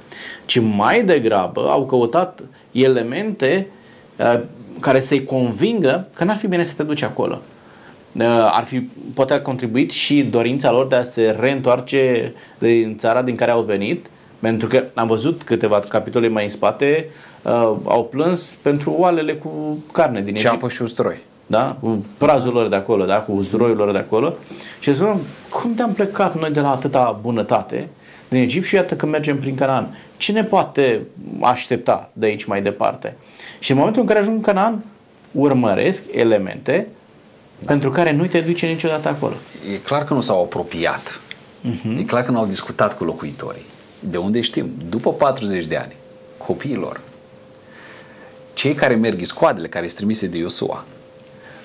ci 0.44 0.58
mai 0.58 1.04
degrabă 1.04 1.68
au 1.68 1.86
căutat 1.86 2.42
elemente 2.72 3.66
uh, 4.16 4.40
care 4.80 5.00
să-i 5.00 5.24
convingă 5.24 6.08
că 6.14 6.24
n-ar 6.24 6.36
fi 6.36 6.46
bine 6.46 6.64
să 6.64 6.74
te 6.76 6.82
duci 6.82 7.02
acolo. 7.02 7.40
Uh, 8.12 8.24
ar 8.52 8.64
fi, 8.64 8.80
poate 9.14 9.32
a 9.32 9.40
contribuit 9.40 9.90
și 9.90 10.22
dorința 10.22 10.70
lor 10.70 10.86
de 10.86 10.94
a 10.94 11.02
se 11.02 11.36
reîntoarce 11.40 12.32
din 12.58 12.96
țara 12.96 13.22
din 13.22 13.34
care 13.34 13.50
au 13.50 13.62
venit 13.62 14.06
pentru 14.42 14.68
că 14.68 14.84
am 14.94 15.06
văzut 15.06 15.42
câteva 15.42 15.78
capitole 15.78 16.28
mai 16.28 16.42
în 16.42 16.48
spate, 16.48 17.08
uh, 17.42 17.50
au 17.84 18.08
plâns 18.10 18.54
pentru 18.62 18.94
oalele 18.98 19.34
cu 19.34 19.78
carne 19.92 20.20
din 20.20 20.34
Egipt. 20.34 20.50
Ceapă 20.50 20.68
și 20.68 20.82
usturoi. 20.82 21.20
Da? 21.46 21.76
Cu 21.80 22.04
prazul 22.18 22.52
lor 22.52 22.68
de 22.68 22.76
acolo, 22.76 23.04
da? 23.04 23.20
cu 23.20 23.32
usturoiul 23.32 23.76
lor 23.76 23.92
de 23.92 23.98
acolo. 23.98 24.34
Și 24.78 24.94
zic, 24.94 25.06
cum 25.48 25.74
te-am 25.74 25.92
plecat 25.92 26.40
noi 26.40 26.50
de 26.50 26.60
la 26.60 26.70
atâta 26.70 27.18
bunătate 27.22 27.88
din 28.28 28.40
Egipt 28.40 28.66
și 28.66 28.74
iată 28.74 28.94
că 28.94 29.06
mergem 29.06 29.38
prin 29.38 29.54
Canaan. 29.54 29.96
Ce 30.16 30.32
ne 30.32 30.44
poate 30.44 31.00
aștepta 31.40 32.10
de 32.12 32.26
aici 32.26 32.44
mai 32.44 32.62
departe? 32.62 33.16
Și 33.58 33.70
în 33.70 33.76
momentul 33.76 34.00
în 34.00 34.08
care 34.08 34.18
ajung 34.18 34.36
în 34.36 34.42
Canaan, 34.42 34.84
urmăresc 35.32 36.04
elemente 36.12 36.88
da. 37.58 37.66
pentru 37.66 37.90
care 37.90 38.12
nu 38.12 38.26
te 38.26 38.40
duce 38.40 38.66
niciodată 38.66 39.08
acolo. 39.08 39.34
E 39.72 39.76
clar 39.76 40.04
că 40.04 40.14
nu 40.14 40.20
s-au 40.20 40.42
apropiat. 40.42 41.20
Uh-huh. 41.64 41.98
E 41.98 42.02
clar 42.02 42.24
că 42.24 42.30
nu 42.30 42.38
au 42.38 42.46
discutat 42.46 42.96
cu 42.96 43.04
locuitorii. 43.04 43.70
De 44.10 44.16
unde 44.16 44.40
știm? 44.40 44.70
După 44.88 45.12
40 45.12 45.64
de 45.66 45.76
ani, 45.76 45.96
copiilor, 46.36 47.00
cei 48.54 48.74
care 48.74 48.94
merg, 48.94 49.24
scoadele 49.24 49.68
care 49.68 49.84
sunt 49.86 49.96
trimise 49.96 50.26
de 50.26 50.38
Iosua, 50.38 50.84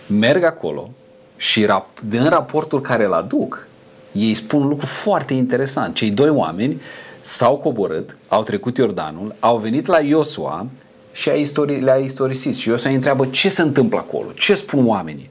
merg 0.08 0.44
acolo 0.44 0.90
și 1.38 1.66
rap- 1.66 2.02
din 2.08 2.30
raportul 2.30 2.82
care 2.82 3.06
îl 3.06 3.14
aduc, 3.14 3.68
ei 4.12 4.34
spun 4.34 4.62
un 4.62 4.68
lucru 4.68 4.86
foarte 4.86 5.34
interesant. 5.34 5.96
Cei 5.96 6.10
doi 6.12 6.30
oameni 6.30 6.82
s-au 7.20 7.58
coborât, 7.58 8.18
au 8.28 8.44
trecut 8.44 8.78
Iordanul, 8.78 9.36
au 9.40 9.58
venit 9.58 9.86
la 9.86 10.00
Iosua 10.00 10.68
și 11.12 11.30
a 11.30 11.34
istori- 11.34 11.80
le-a 11.82 11.96
istorisit. 11.96 12.56
Și 12.56 12.70
Iosua 12.70 12.90
îi 12.90 12.96
întreabă 12.96 13.26
ce 13.26 13.50
se 13.50 13.62
întâmplă 13.62 13.98
acolo, 13.98 14.32
ce 14.32 14.56
spun 14.56 14.88
oamenii. 14.88 15.30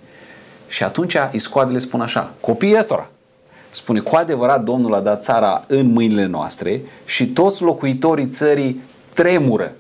Și 0.68 0.82
atunci 0.82 1.16
iscoadele 1.32 1.78
spun 1.78 2.00
așa, 2.00 2.34
copiii 2.40 2.78
ăstora, 2.78 3.10
Spune, 3.76 4.00
cu 4.00 4.16
adevărat 4.16 4.62
Domnul 4.62 4.94
a 4.94 5.00
dat 5.00 5.22
țara 5.22 5.64
în 5.66 5.86
mâinile 5.86 6.26
noastre 6.26 6.82
și 7.04 7.26
toți 7.26 7.62
locuitorii 7.62 8.26
țării 8.26 8.82
tremură 9.14 9.72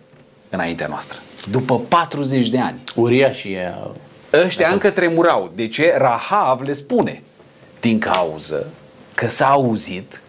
înaintea 0.50 0.86
noastră. 0.86 1.20
După 1.50 1.78
40 1.78 2.48
de 2.48 2.58
ani. 2.58 2.82
Uriașii 2.96 3.56
Ăștia 4.44 4.68
încă 4.68 4.90
tremurau. 4.90 5.50
De 5.54 5.68
ce? 5.68 5.94
Rahav 5.98 6.60
le 6.60 6.72
spune. 6.72 7.22
Din 7.80 7.98
cauză 7.98 8.66
că 9.14 9.26
s-a 9.26 9.46
auzit 9.46 10.20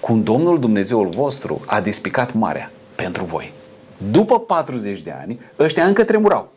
cum 0.00 0.22
Domnul 0.22 0.60
Dumnezeul 0.60 1.08
vostru 1.08 1.60
a 1.66 1.80
despicat 1.80 2.32
marea 2.32 2.70
pentru 2.94 3.24
voi. 3.24 3.52
După 4.10 4.40
40 4.40 5.00
de 5.00 5.14
ani, 5.20 5.40
ăștia 5.58 5.84
încă 5.84 6.04
tremurau. 6.04 6.52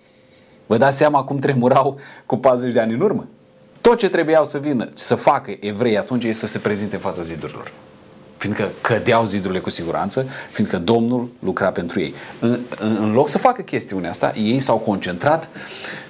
Vă 0.66 0.78
dați 0.78 0.98
seama 0.98 1.24
cum 1.24 1.40
tremurau 1.40 2.00
cu 2.26 2.38
40 2.38 2.74
de 2.74 2.80
ani 2.80 2.94
în 2.94 3.02
urmă? 3.02 3.28
Tot 3.82 3.98
ce 3.98 4.10
trebuiau 4.10 4.46
să 4.46 4.58
vină, 4.58 4.90
să 4.94 5.16
facă 5.16 5.52
evrei 5.60 5.98
atunci 5.98 6.24
e 6.24 6.34
să 6.34 6.48
se 6.48 6.58
prezinte 6.58 6.96
în 6.96 7.02
fața 7.02 7.22
zidurilor. 7.22 7.72
Fiindcă 8.38 8.70
cădeau 8.82 9.26
zidurile 9.26 9.60
cu 9.60 9.70
siguranță, 9.70 10.26
fiindcă 10.52 10.78
Domnul 10.78 11.30
lucra 11.40 11.70
pentru 11.70 12.00
ei. 12.00 12.14
În, 12.40 12.60
în, 12.80 12.98
în 13.02 13.14
loc 13.14 13.30
să 13.30 13.38
facă 13.38 13.62
chestiunea 13.62 14.10
asta, 14.10 14.34
ei 14.36 14.60
s-au 14.60 14.78
concentrat 14.78 15.50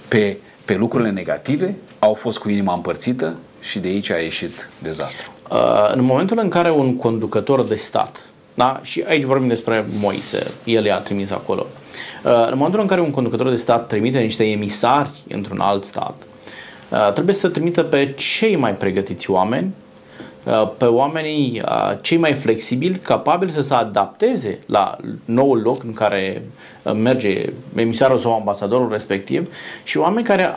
pe, 0.07 0.37
pe 0.65 0.75
lucrurile 0.75 1.09
negative, 1.09 1.75
au 1.99 2.13
fost 2.13 2.39
cu 2.39 2.49
inima 2.49 2.73
împărțită 2.73 3.35
și 3.59 3.79
de 3.79 3.87
aici 3.87 4.09
a 4.09 4.17
ieșit 4.17 4.69
dezastru. 4.79 5.31
Uh, 5.51 5.91
în 5.93 6.03
momentul 6.03 6.39
în 6.41 6.49
care 6.49 6.71
un 6.71 6.97
conducător 6.97 7.63
de 7.63 7.75
stat, 7.75 8.21
da? 8.53 8.79
și 8.83 9.03
aici 9.07 9.23
vorbim 9.23 9.47
despre 9.47 9.85
Moise, 9.99 10.51
el 10.63 10.85
i-a 10.85 10.97
trimis 10.97 11.31
acolo, 11.31 11.65
uh, 12.23 12.47
în 12.51 12.57
momentul 12.57 12.79
în 12.79 12.87
care 12.87 13.01
un 13.01 13.11
conducător 13.11 13.49
de 13.49 13.55
stat 13.55 13.87
trimite 13.87 14.19
niște 14.19 14.43
emisari 14.43 15.23
într-un 15.29 15.59
alt 15.59 15.83
stat, 15.83 16.15
uh, 16.19 16.30
trebuie 17.13 17.35
să 17.35 17.49
trimită 17.49 17.83
pe 17.83 18.13
cei 18.17 18.55
mai 18.55 18.75
pregătiți 18.75 19.31
oameni, 19.31 19.73
pe 20.77 20.85
oamenii 20.85 21.61
cei 22.01 22.17
mai 22.17 22.33
flexibili, 22.33 22.99
capabili 22.99 23.51
să 23.51 23.61
se 23.61 23.73
adapteze 23.73 24.59
la 24.65 24.97
noul 25.25 25.61
loc 25.61 25.83
în 25.83 25.93
care 25.93 26.41
merge 26.95 27.49
emisarul 27.75 28.17
sau 28.17 28.33
ambasadorul 28.35 28.91
respectiv 28.91 29.53
și 29.83 29.97
oameni 29.97 30.25
care 30.25 30.53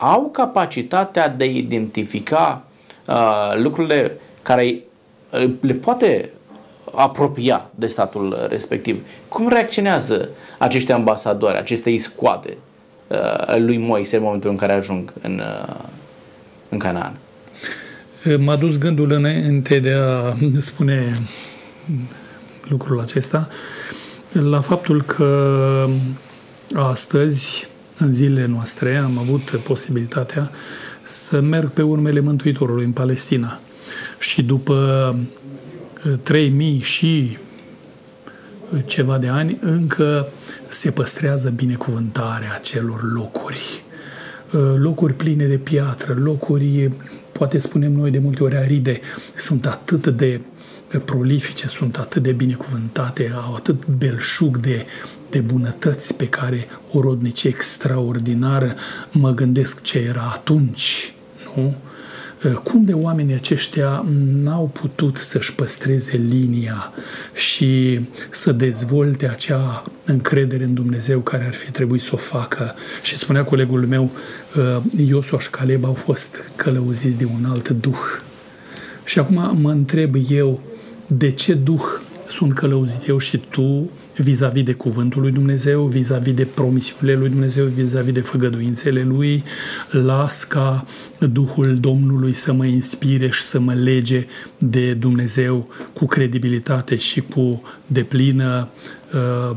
au 0.00 0.28
capacitatea 0.32 1.28
de 1.28 1.44
a 1.44 1.46
identifica 1.46 2.64
uh, 3.06 3.52
lucrurile 3.54 4.20
care 4.42 4.82
uh, 5.30 5.50
le 5.60 5.72
poate 5.72 6.30
apropia 6.94 7.70
de 7.74 7.86
statul 7.86 8.46
respectiv. 8.48 9.06
Cum 9.28 9.48
reacționează 9.48 10.28
acești 10.58 10.92
ambasadori, 10.92 11.56
aceste 11.56 11.90
iscoade 11.90 12.48
uh, 12.48 12.69
lui 13.56 13.78
Moise 13.78 14.16
în 14.16 14.22
momentul 14.22 14.50
în 14.50 14.56
care 14.56 14.72
ajung 14.72 15.12
în, 15.22 15.42
uh, 15.44 15.74
în 16.68 16.78
Canaan? 16.78 17.18
M-a 18.38 18.56
dus 18.56 18.78
gândul 18.78 19.10
înainte 19.10 19.78
de 19.78 19.92
a 19.92 20.34
spune 20.58 21.14
lucrul 22.68 23.00
acesta 23.00 23.48
la 24.32 24.60
faptul 24.60 25.02
că 25.02 25.88
astăzi 26.74 27.68
în 27.98 28.12
zilele 28.12 28.46
noastre 28.46 28.96
am 28.96 29.18
avut 29.18 29.60
posibilitatea 29.64 30.50
să 31.02 31.40
merg 31.40 31.70
pe 31.70 31.82
urmele 31.82 32.20
Mântuitorului 32.20 32.84
în 32.84 32.92
Palestina. 32.92 33.60
Și 34.18 34.42
după 34.42 35.16
3000 36.22 36.76
uh, 36.76 36.82
și 36.82 37.38
uh, 38.74 38.80
ceva 38.86 39.18
de 39.18 39.28
ani, 39.28 39.58
încă 39.60 40.28
se 40.70 40.90
păstrează 40.90 41.50
binecuvântarea 41.50 42.54
acelor 42.54 43.12
locuri. 43.12 43.82
Uh, 44.52 44.74
locuri 44.76 45.14
pline 45.14 45.46
de 45.46 45.58
piatră, 45.58 46.14
locuri, 46.18 46.90
poate 47.32 47.58
spunem 47.58 47.92
noi 47.92 48.10
de 48.10 48.18
multe 48.18 48.42
ori 48.42 48.56
aride, 48.56 49.00
sunt 49.36 49.66
atât 49.66 50.06
de 50.06 50.40
prolifice, 51.04 51.68
sunt 51.68 51.96
atât 51.96 52.22
de 52.22 52.32
binecuvântate, 52.32 53.32
au 53.44 53.54
atât 53.54 53.86
belșug 53.86 54.56
de 54.56 54.86
de 55.30 55.38
bunătăți 55.38 56.14
pe 56.14 56.28
care 56.28 56.66
o 56.92 57.00
rodnicie 57.00 57.50
extraordinară, 57.50 58.74
mă 59.10 59.30
gândesc 59.30 59.82
ce 59.82 59.98
era 59.98 60.30
atunci, 60.34 61.14
nu? 61.56 61.74
Cum 62.62 62.84
de 62.84 62.92
oamenii 62.92 63.34
aceștia 63.34 64.04
n-au 64.32 64.70
putut 64.72 65.16
să-și 65.16 65.54
păstreze 65.54 66.16
linia 66.16 66.92
și 67.34 68.00
să 68.30 68.52
dezvolte 68.52 69.28
acea 69.28 69.82
încredere 70.04 70.64
în 70.64 70.74
Dumnezeu 70.74 71.20
care 71.20 71.44
ar 71.44 71.54
fi 71.54 71.70
trebuit 71.70 72.02
să 72.02 72.10
o 72.12 72.16
facă? 72.16 72.74
Și 73.02 73.16
spunea 73.16 73.44
colegul 73.44 73.86
meu, 73.86 74.10
Iosuaș 74.96 75.42
și 75.42 75.50
Caleb 75.50 75.84
au 75.84 75.92
fost 75.92 76.36
călăuziți 76.56 77.18
de 77.18 77.24
un 77.24 77.44
alt 77.44 77.68
duh. 77.68 78.20
Și 79.04 79.18
acum 79.18 79.60
mă 79.60 79.70
întreb 79.70 80.14
eu, 80.28 80.60
de 81.06 81.30
ce 81.30 81.54
duh 81.54 81.84
sunt 82.28 82.52
călăuzit 82.52 83.08
eu 83.08 83.18
și 83.18 83.38
tu 83.50 83.90
vis-a-vis 84.16 84.62
de 84.62 84.72
cuvântul 84.72 85.22
lui 85.22 85.30
Dumnezeu, 85.30 85.84
vis-a-vis 85.84 86.34
de 86.34 86.44
promisiunile 86.44 87.18
lui 87.18 87.28
Dumnezeu, 87.28 87.64
vis-a-vis 87.64 88.12
de 88.12 88.20
făgăduințele 88.20 89.02
lui. 89.02 89.44
Las 89.90 90.44
ca 90.44 90.86
Duhul 91.32 91.78
Domnului 91.80 92.32
să 92.32 92.52
mă 92.52 92.64
inspire 92.64 93.28
și 93.28 93.42
să 93.42 93.60
mă 93.60 93.74
lege 93.74 94.26
de 94.58 94.94
Dumnezeu 94.94 95.68
cu 95.92 96.06
credibilitate 96.06 96.96
și 96.96 97.20
cu 97.20 97.62
deplină 97.86 98.68
uh, 99.14 99.56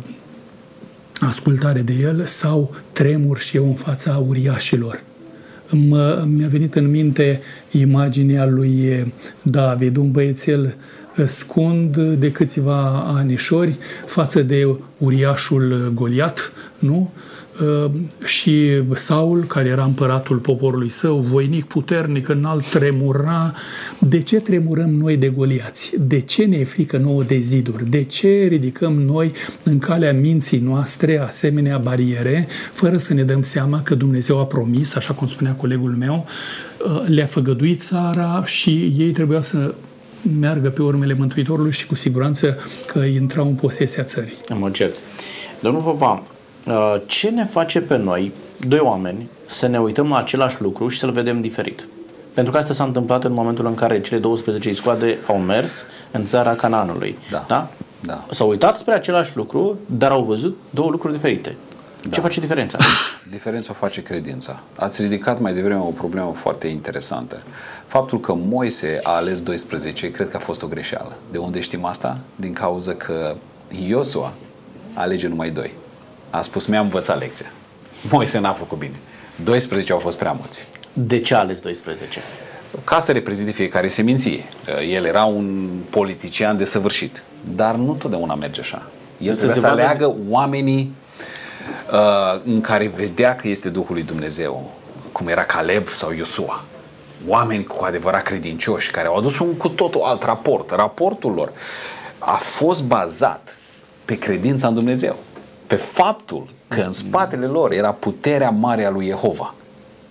ascultare 1.19 1.81
de 1.81 1.93
El 2.01 2.25
sau 2.25 2.75
tremur 2.91 3.39
și 3.39 3.57
eu 3.57 3.67
în 3.67 3.73
fața 3.73 4.23
uriașilor. 4.27 5.03
Mă, 5.69 6.25
mi-a 6.27 6.47
venit 6.47 6.75
în 6.75 6.89
minte 6.89 7.41
imaginea 7.71 8.45
lui 8.45 9.03
David, 9.41 9.95
un 9.95 10.11
băiețel 10.11 10.75
scund 11.25 11.97
de 11.97 12.31
câțiva 12.31 13.03
anișori 13.15 13.77
față 14.05 14.41
de 14.41 14.67
uriașul 14.97 15.91
Goliat, 15.95 16.51
nu? 16.79 17.11
Ă, 17.61 17.91
și 18.23 18.81
Saul, 18.93 19.43
care 19.43 19.67
era 19.67 19.83
împăratul 19.83 20.37
poporului 20.37 20.89
său, 20.89 21.19
voinic, 21.19 21.65
puternic, 21.65 22.27
înalt, 22.27 22.69
tremura. 22.69 23.53
De 23.99 24.21
ce 24.21 24.39
tremurăm 24.39 24.89
noi 24.89 25.17
de 25.17 25.29
goliați? 25.29 25.93
De 25.99 26.19
ce 26.19 26.45
ne 26.45 26.57
e 26.57 26.63
frică 26.63 26.97
nouă 26.97 27.23
de 27.23 27.37
ziduri? 27.37 27.89
De 27.89 28.03
ce 28.03 28.45
ridicăm 28.49 28.93
noi 28.93 29.33
în 29.63 29.79
calea 29.79 30.13
minții 30.13 30.59
noastre 30.59 31.19
asemenea 31.19 31.77
bariere, 31.77 32.47
fără 32.73 32.97
să 32.97 33.13
ne 33.13 33.23
dăm 33.23 33.41
seama 33.41 33.81
că 33.81 33.95
Dumnezeu 33.95 34.39
a 34.39 34.45
promis, 34.45 34.95
așa 34.95 35.13
cum 35.13 35.27
spunea 35.27 35.53
colegul 35.53 35.95
meu, 35.99 36.25
ă, 36.85 37.03
le-a 37.07 37.25
făgăduit 37.25 37.81
țara 37.81 38.43
și 38.45 38.93
ei 38.97 39.11
trebuia 39.11 39.41
să 39.41 39.73
meargă 40.39 40.69
pe 40.69 40.81
urmele 40.81 41.13
Mântuitorului 41.13 41.71
și 41.71 41.87
cu 41.87 41.95
siguranță 41.95 42.57
că 42.85 42.99
intrau 42.99 43.47
în 43.47 43.55
posesia 43.55 44.03
țării. 44.03 44.37
Am 44.49 44.63
încerc. 44.63 44.93
Domnul 45.59 45.81
Popa, 45.81 46.23
uh, 46.67 46.95
ce 47.05 47.29
ne 47.29 47.45
face 47.45 47.81
pe 47.81 47.97
noi, 47.97 48.31
doi 48.67 48.79
oameni, 48.79 49.27
să 49.45 49.67
ne 49.67 49.79
uităm 49.79 50.09
la 50.09 50.17
același 50.17 50.61
lucru 50.61 50.87
și 50.87 50.99
să-l 50.99 51.11
vedem 51.11 51.41
diferit? 51.41 51.87
Pentru 52.33 52.51
că 52.51 52.57
asta 52.57 52.73
s-a 52.73 52.83
întâmplat 52.83 53.23
în 53.23 53.33
momentul 53.33 53.65
în 53.65 53.75
care 53.75 54.01
cele 54.01 54.19
12 54.19 54.69
iscoade 54.69 55.17
au 55.27 55.37
mers 55.37 55.85
în 56.11 56.25
țara 56.25 56.53
Cananului. 56.53 57.17
Da. 57.31 57.45
da? 57.47 57.69
da. 57.99 58.25
S-au 58.31 58.49
uitat 58.49 58.77
spre 58.77 58.93
același 58.93 59.37
lucru, 59.37 59.77
dar 59.85 60.11
au 60.11 60.23
văzut 60.23 60.57
două 60.69 60.89
lucruri 60.89 61.13
diferite. 61.13 61.55
Da. 62.03 62.09
Ce 62.09 62.19
face 62.21 62.39
diferența? 62.39 62.77
Diferența 63.29 63.67
o 63.71 63.73
face 63.73 64.03
credința. 64.03 64.59
Ați 64.75 65.01
ridicat 65.01 65.39
mai 65.39 65.53
devreme 65.53 65.79
o 65.79 65.91
problemă 65.91 66.33
foarte 66.35 66.67
interesantă. 66.67 67.43
Faptul 67.87 68.19
că 68.19 68.33
Moise 68.33 68.99
a 69.03 69.11
ales 69.11 69.41
12, 69.41 70.11
cred 70.11 70.29
că 70.29 70.37
a 70.37 70.39
fost 70.39 70.61
o 70.61 70.67
greșeală. 70.67 71.15
De 71.31 71.37
unde 71.37 71.59
știm 71.59 71.85
asta? 71.85 72.17
Din 72.35 72.53
cauza 72.53 72.93
că 72.93 73.35
Iosua 73.87 74.33
alege 74.93 75.27
numai 75.27 75.49
2. 75.49 75.71
A 76.29 76.41
spus, 76.41 76.65
mi-am 76.65 76.83
învățat 76.83 77.19
lecția. 77.19 77.51
Moise 78.09 78.39
n-a 78.39 78.53
făcut 78.53 78.77
bine. 78.77 78.95
12 79.43 79.91
au 79.91 79.99
fost 79.99 80.17
prea 80.17 80.31
mulți. 80.31 80.67
De 80.93 81.19
ce 81.19 81.35
a 81.35 81.39
ales 81.39 81.59
12? 81.59 82.19
Ca 82.83 82.99
să 82.99 83.11
reprezinte 83.11 83.51
fiecare 83.51 83.87
seminție. 83.87 84.43
El 84.89 85.05
era 85.05 85.23
un 85.23 85.69
politician 85.89 86.57
de 86.57 86.65
săvârșit. 86.65 87.23
Dar 87.55 87.75
nu 87.75 87.93
totdeauna 87.93 88.35
merge 88.35 88.59
așa. 88.59 88.87
El 89.17 89.35
trebuie 89.35 89.55
să, 89.55 89.59
să 89.59 89.67
aleagă 89.67 90.05
vadă... 90.05 90.19
oamenii 90.29 90.93
uh, 91.93 92.41
în 92.45 92.61
care 92.61 92.87
vedea 92.87 93.35
că 93.35 93.47
este 93.47 93.69
Duhul 93.69 93.93
lui 93.93 94.03
Dumnezeu, 94.03 94.71
cum 95.11 95.27
era 95.27 95.43
Caleb 95.43 95.87
sau 95.87 96.11
Iosua 96.11 96.63
oameni 97.27 97.63
cu 97.63 97.83
adevărat 97.83 98.23
credincioși, 98.23 98.91
care 98.91 99.07
au 99.07 99.15
adus 99.15 99.39
un 99.39 99.53
cu 99.53 99.69
totul 99.69 100.01
alt 100.01 100.23
raport. 100.23 100.71
Raportul 100.71 101.31
lor 101.31 101.51
a 102.19 102.35
fost 102.35 102.83
bazat 102.83 103.57
pe 104.05 104.17
credința 104.17 104.67
în 104.67 104.73
Dumnezeu, 104.73 105.15
pe 105.67 105.75
faptul 105.75 106.47
că 106.67 106.81
în 106.81 106.91
spatele 106.91 107.45
lor 107.45 107.71
era 107.71 107.91
puterea 107.91 108.49
mare 108.49 108.85
a 108.85 108.89
lui 108.89 109.05
Jehova, 109.05 109.53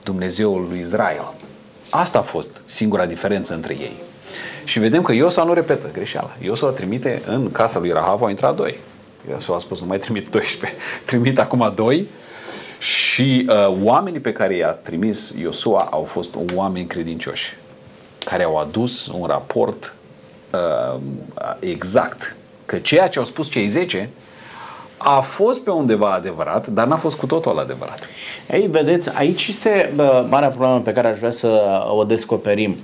Dumnezeul 0.05 0.67
lui 0.69 0.79
Israel. 0.79 1.33
Asta 1.91 2.19
a 2.19 2.23
fost 2.23 2.61
singura 2.65 3.07
diferență 3.07 3.55
între 3.55 3.77
ei. 3.81 3.93
Și 4.65 4.79
vedem 4.79 5.03
că 5.03 5.12
Iosua 5.12 5.45
nu 5.45 5.53
repetă 5.53 5.89
greșeala. 5.93 6.31
Iosua 6.41 6.71
trimite 6.71 7.23
în 7.27 7.53
casa 7.53 7.79
lui 7.79 7.91
Rahav, 7.91 8.23
au 8.23 8.29
intrat 8.29 8.57
doi. 8.57 8.79
Iosua 9.31 9.55
a 9.55 9.59
spus, 9.59 9.81
nu 9.81 9.87
mai 9.87 9.99
trimit 9.99 10.31
12, 10.31 10.79
trimit 11.07 11.38
acum 11.38 11.73
doi 11.75 12.07
și 12.79 13.47
uh, 13.49 13.76
oamenii 13.83 14.21
pe 14.21 14.33
care 14.33 14.57
i-a 14.57 14.71
trimis 14.71 15.33
Iosua 15.41 15.88
au 15.91 16.02
fost 16.02 16.35
oameni 16.55 16.87
credincioși, 16.87 17.57
care 18.25 18.43
au 18.43 18.59
adus 18.59 19.07
un 19.07 19.26
raport 19.26 19.95
uh, 20.50 21.00
exact 21.59 22.37
că 22.67 22.79
ceea 22.79 23.09
ce 23.09 23.19
au 23.19 23.25
spus 23.25 23.50
cei 23.50 23.67
10 23.67 24.09
a 24.97 25.21
fost 25.21 25.61
pe 25.61 25.71
undeva 25.71 26.12
adevărat, 26.12 26.67
dar 26.67 26.87
n-a 26.87 26.97
fost 26.97 27.17
cu 27.17 27.26
totul 27.26 27.59
adevărat. 27.59 28.09
Ei, 28.50 28.67
vedeți, 28.71 29.11
aici 29.14 29.47
este 29.47 29.93
bă, 29.95 30.26
marea 30.29 30.49
problemă 30.49 30.81
pe 30.81 30.93
care 30.93 31.09
aș 31.09 31.19
vrea 31.19 31.31
să 31.31 31.83
o 31.97 32.05
descoperim. 32.05 32.76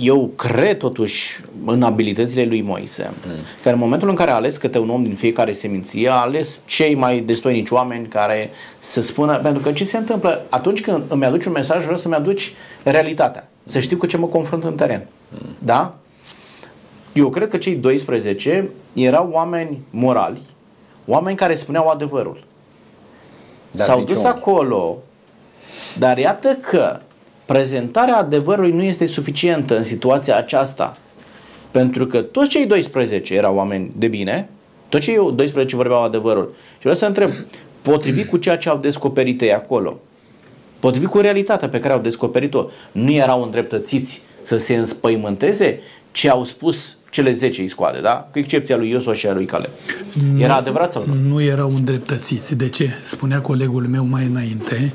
Eu 0.00 0.30
cred 0.36 0.78
totuși 0.78 1.40
în 1.64 1.82
abilitățile 1.82 2.44
lui 2.44 2.62
Moise, 2.62 3.12
mm. 3.26 3.32
că 3.62 3.68
în 3.68 3.78
momentul 3.78 4.08
în 4.08 4.14
care 4.14 4.30
a 4.30 4.34
ales 4.34 4.56
câte 4.56 4.78
un 4.78 4.90
om 4.90 5.02
din 5.02 5.14
fiecare 5.14 5.52
seminție, 5.52 6.08
a 6.08 6.14
ales 6.14 6.60
cei 6.64 6.94
mai 6.94 7.20
destoinici 7.20 7.70
oameni 7.70 8.06
care 8.06 8.50
să 8.78 9.00
spună, 9.00 9.38
pentru 9.38 9.62
că 9.62 9.72
ce 9.72 9.84
se 9.84 9.96
întâmplă 9.96 10.46
atunci 10.48 10.80
când 10.80 11.02
îmi 11.08 11.24
aduci 11.24 11.44
un 11.44 11.52
mesaj, 11.52 11.82
vreau 11.82 11.98
să-mi 11.98 12.14
aduci 12.14 12.52
realitatea, 12.82 13.48
să 13.64 13.78
știu 13.78 13.96
cu 13.96 14.06
ce 14.06 14.16
mă 14.16 14.26
confrunt 14.26 14.64
în 14.64 14.74
teren. 14.74 15.06
Mm. 15.28 15.48
Da? 15.58 15.94
Eu 17.12 17.28
cred 17.28 17.48
că 17.48 17.56
cei 17.56 17.74
12 17.74 18.68
erau 18.92 19.28
oameni 19.32 19.78
morali, 19.90 20.40
oameni 21.06 21.36
care 21.36 21.54
spuneau 21.54 21.88
adevărul. 21.88 22.44
Dar 23.70 23.86
S-au 23.86 24.04
dus 24.04 24.18
om. 24.18 24.26
acolo, 24.26 24.98
dar 25.98 26.18
iată 26.18 26.58
că 26.60 27.00
prezentarea 27.44 28.16
adevărului 28.16 28.70
nu 28.70 28.82
este 28.82 29.06
suficientă 29.06 29.76
în 29.76 29.82
situația 29.82 30.36
aceasta. 30.36 30.96
Pentru 31.70 32.06
că 32.06 32.20
toți 32.20 32.48
cei 32.48 32.66
12 32.66 33.34
erau 33.34 33.56
oameni 33.56 33.90
de 33.96 34.08
bine, 34.08 34.48
toți 34.88 35.04
cei 35.04 35.14
12 35.34 35.76
vorbeau 35.76 36.02
adevărul. 36.02 36.54
Și 36.72 36.80
vreau 36.80 36.94
să 36.94 37.06
întreb, 37.06 37.30
potrivit 37.82 38.28
cu 38.28 38.36
ceea 38.36 38.56
ce 38.56 38.68
au 38.68 38.76
descoperit 38.76 39.40
ei 39.40 39.52
acolo, 39.52 40.00
potrivit 40.78 41.08
cu 41.08 41.18
realitatea 41.18 41.68
pe 41.68 41.78
care 41.78 41.92
au 41.92 42.00
descoperit-o, 42.00 42.66
nu 42.92 43.12
erau 43.12 43.42
îndreptățiți 43.42 44.20
să 44.42 44.56
se 44.56 44.74
înspăimânteze 44.74 45.80
ce 46.12 46.30
au 46.30 46.44
spus 46.44 46.96
cele 47.10 47.32
10 47.32 47.62
iscoade, 47.62 48.00
da? 48.00 48.28
Cu 48.32 48.38
excepția 48.38 48.76
lui 48.76 48.90
Iosua 48.90 49.12
și 49.12 49.26
a 49.26 49.32
lui 49.32 49.44
Cale. 49.44 49.68
Era 50.38 50.54
adevărat 50.54 50.92
sau 50.92 51.04
nu? 51.06 51.14
Nu 51.28 51.42
erau 51.42 51.68
îndreptățiți. 51.68 52.54
De 52.54 52.68
ce? 52.68 52.90
Spunea 53.02 53.40
colegul 53.40 53.86
meu 53.86 54.04
mai 54.04 54.24
înainte 54.24 54.92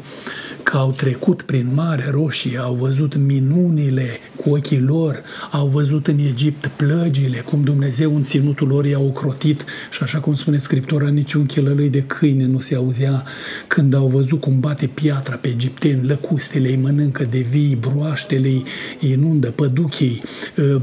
că 0.64 0.78
au 0.78 0.92
trecut 0.92 1.42
prin 1.42 1.72
Marea 1.74 2.10
Roșie, 2.12 2.58
au 2.58 2.74
văzut 2.74 3.16
minunile 3.16 4.08
cu 4.36 4.50
ochii 4.50 4.80
lor, 4.80 5.24
au 5.52 5.68
văzut 5.68 6.08
în 6.08 6.18
Egipt 6.18 6.68
plăgile, 6.68 7.38
cum 7.38 7.64
Dumnezeu 7.64 8.16
în 8.16 8.24
ținutul 8.24 8.68
lor 8.68 8.86
i-a 8.86 9.00
ocrotit 9.00 9.64
și 9.92 10.04
așa 10.04 10.20
cum 10.20 10.34
spune 10.34 10.58
Scriptura, 10.58 11.08
niciun 11.08 11.46
chelălăi 11.46 11.90
de 11.90 12.02
câine 12.02 12.46
nu 12.46 12.60
se 12.60 12.76
auzea 12.76 13.24
când 13.68 13.94
au 13.94 14.08
văzut 14.08 14.40
cum 14.40 14.60
bate 14.60 14.88
piatra 14.88 15.36
pe 15.36 15.48
egipteni, 15.48 16.08
lăcustele 16.08 16.70
îi 16.70 16.76
mănâncă 16.76 17.28
de 17.30 17.46
vii, 17.50 17.78
broaștele 17.80 18.48
îi 18.48 18.64
inundă, 19.00 19.52
păduchii, 19.52 20.22
ă, 20.58 20.82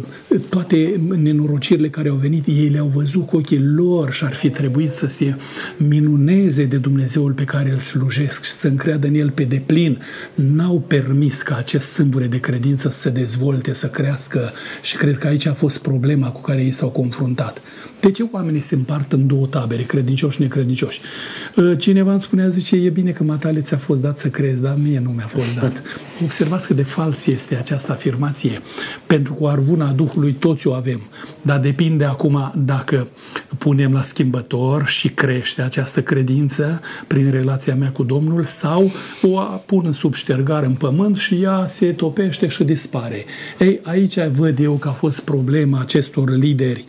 toate 0.50 1.00
nenorocirile 1.22 1.88
care 1.88 2.08
au 2.08 2.16
venit, 2.16 2.46
ei 2.46 2.68
le-au 2.68 2.86
văzut 2.94 3.26
cu 3.26 3.36
ochii 3.36 3.62
lor 3.62 4.12
și 4.12 4.24
ar 4.24 4.34
fi 4.34 4.50
trebuit 4.50 4.92
să 4.92 5.06
se 5.06 5.34
minuneze 5.76 6.64
de 6.64 6.76
Dumnezeul 6.76 7.32
pe 7.32 7.44
care 7.44 7.70
îl 7.70 7.78
slujesc 7.78 8.44
și 8.44 8.50
să 8.50 8.68
încreadă 8.68 9.06
în 9.06 9.14
el 9.14 9.30
pe 9.30 9.42
deplin. 9.42 9.65
N-au 10.34 10.84
permis 10.86 11.42
ca 11.42 11.56
acest 11.56 11.92
sâmbure 11.92 12.26
de 12.26 12.40
credință 12.40 12.88
să 12.88 12.98
se 12.98 13.10
dezvolte, 13.10 13.72
să 13.72 13.86
crească 13.86 14.52
și 14.82 14.96
cred 14.96 15.18
că 15.18 15.26
aici 15.26 15.46
a 15.46 15.54
fost 15.54 15.78
problema 15.78 16.30
cu 16.30 16.40
care 16.40 16.62
ei 16.62 16.70
s-au 16.70 16.88
confruntat. 16.88 17.62
De 18.06 18.12
ce 18.12 18.28
oamenii 18.32 18.60
se 18.60 18.74
împart 18.74 19.12
în 19.12 19.26
două 19.26 19.46
tabere, 19.46 19.82
credincioși, 19.82 20.40
necredincioși? 20.40 21.00
Ă, 21.56 21.74
cineva 21.74 22.10
îmi 22.10 22.20
spunea, 22.20 22.48
zice, 22.48 22.76
e 22.76 22.88
bine 22.88 23.10
că 23.10 23.22
mataleț 23.22 23.66
ți-a 23.66 23.76
fost 23.76 24.02
dat 24.02 24.18
să 24.18 24.28
crezi, 24.28 24.62
dar 24.62 24.76
mie 24.82 24.98
nu 24.98 25.10
mi-a 25.10 25.26
fost 25.26 25.54
dat. 25.60 25.82
Observați 26.24 26.66
că 26.66 26.74
de 26.74 26.82
fals 26.82 27.26
este 27.26 27.56
această 27.56 27.92
afirmație. 27.92 28.60
Pentru 29.06 29.34
că 29.34 29.46
arvuna 29.46 29.90
Duhului 29.90 30.32
toți 30.32 30.66
o 30.66 30.72
avem, 30.72 31.00
dar 31.42 31.60
depinde 31.60 32.04
acum 32.04 32.52
dacă 32.56 33.08
punem 33.58 33.92
la 33.92 34.02
schimbător 34.02 34.86
și 34.86 35.08
crește 35.08 35.62
această 35.62 36.02
credință 36.02 36.80
prin 37.06 37.30
relația 37.30 37.74
mea 37.74 37.90
cu 37.90 38.02
Domnul 38.02 38.44
sau 38.44 38.90
o 39.22 39.38
pun 39.66 39.92
sub 39.92 40.14
ștergar 40.14 40.62
în 40.62 40.72
pământ 40.72 41.16
și 41.16 41.42
ea 41.42 41.64
se 41.66 41.92
topește 41.92 42.48
și 42.48 42.64
dispare. 42.64 43.24
Ei, 43.58 43.80
aici 43.82 44.18
văd 44.26 44.58
eu 44.58 44.72
că 44.72 44.88
a 44.88 44.92
fost 44.92 45.20
problema 45.20 45.80
acestor 45.80 46.30
lideri. 46.30 46.84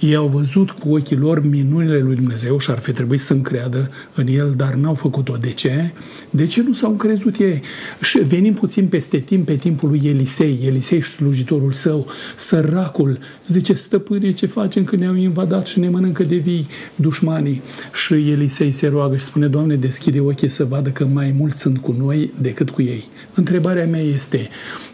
Ei 0.00 0.14
au 0.14 0.26
văzut 0.26 0.59
cu 0.68 0.94
ochii 0.94 1.16
lor 1.16 1.44
minunile 1.44 1.98
lui 1.98 2.14
Dumnezeu 2.14 2.58
și 2.58 2.70
ar 2.70 2.78
fi 2.78 2.92
trebuit 2.92 3.20
să 3.20 3.32
încreadă 3.32 3.90
în 4.14 4.26
el, 4.26 4.54
dar 4.56 4.74
n-au 4.74 4.94
făcut-o. 4.94 5.36
De 5.36 5.50
ce? 5.52 5.92
De 6.30 6.46
ce 6.46 6.62
nu 6.62 6.72
s-au 6.72 6.90
crezut 6.90 7.36
ei? 7.36 7.60
Și 8.00 8.18
venim 8.18 8.54
puțin 8.54 8.86
peste 8.86 9.18
timp, 9.18 9.46
pe 9.46 9.54
timpul 9.54 9.88
lui 9.88 10.00
Elisei, 10.04 10.58
Elisei 10.66 11.00
și 11.00 11.10
slujitorul 11.10 11.72
său, 11.72 12.06
săracul, 12.36 13.18
zice, 13.48 13.72
stăpâne, 13.72 14.30
ce 14.30 14.46
facem 14.46 14.84
când 14.84 15.02
ne-au 15.02 15.14
invadat 15.14 15.66
și 15.66 15.78
ne 15.78 15.88
mănâncă 15.88 16.22
de 16.22 16.36
vii 16.36 16.66
dușmanii? 16.94 17.62
Și 18.04 18.14
Elisei 18.30 18.70
se 18.70 18.88
roagă 18.88 19.16
și 19.16 19.24
spune, 19.24 19.46
Doamne, 19.46 19.74
deschide 19.74 20.20
ochii 20.20 20.48
să 20.48 20.64
vadă 20.64 20.90
că 20.90 21.06
mai 21.06 21.34
mulți 21.38 21.60
sunt 21.60 21.78
cu 21.78 21.94
noi 21.98 22.32
decât 22.40 22.70
cu 22.70 22.82
ei. 22.82 23.08
Întrebarea 23.40 23.86
mea 23.86 24.00
este, 24.00 24.48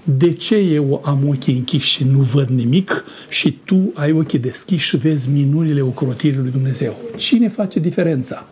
de 0.05 0.33
ce 0.33 0.57
eu 0.57 1.03
am 1.05 1.29
ochii 1.29 1.57
închiși 1.57 1.89
și 1.89 2.05
nu 2.05 2.19
văd 2.19 2.49
nimic 2.49 3.05
și 3.29 3.59
tu 3.65 3.93
ai 3.95 4.13
ochii 4.13 4.39
deschiși 4.39 4.87
și 4.87 4.97
vezi 4.97 5.29
minunile 5.29 5.81
ocrotirii 5.81 6.39
lui 6.39 6.51
Dumnezeu? 6.51 6.97
Cine 7.17 7.49
face 7.49 7.81
diferența? 7.81 8.47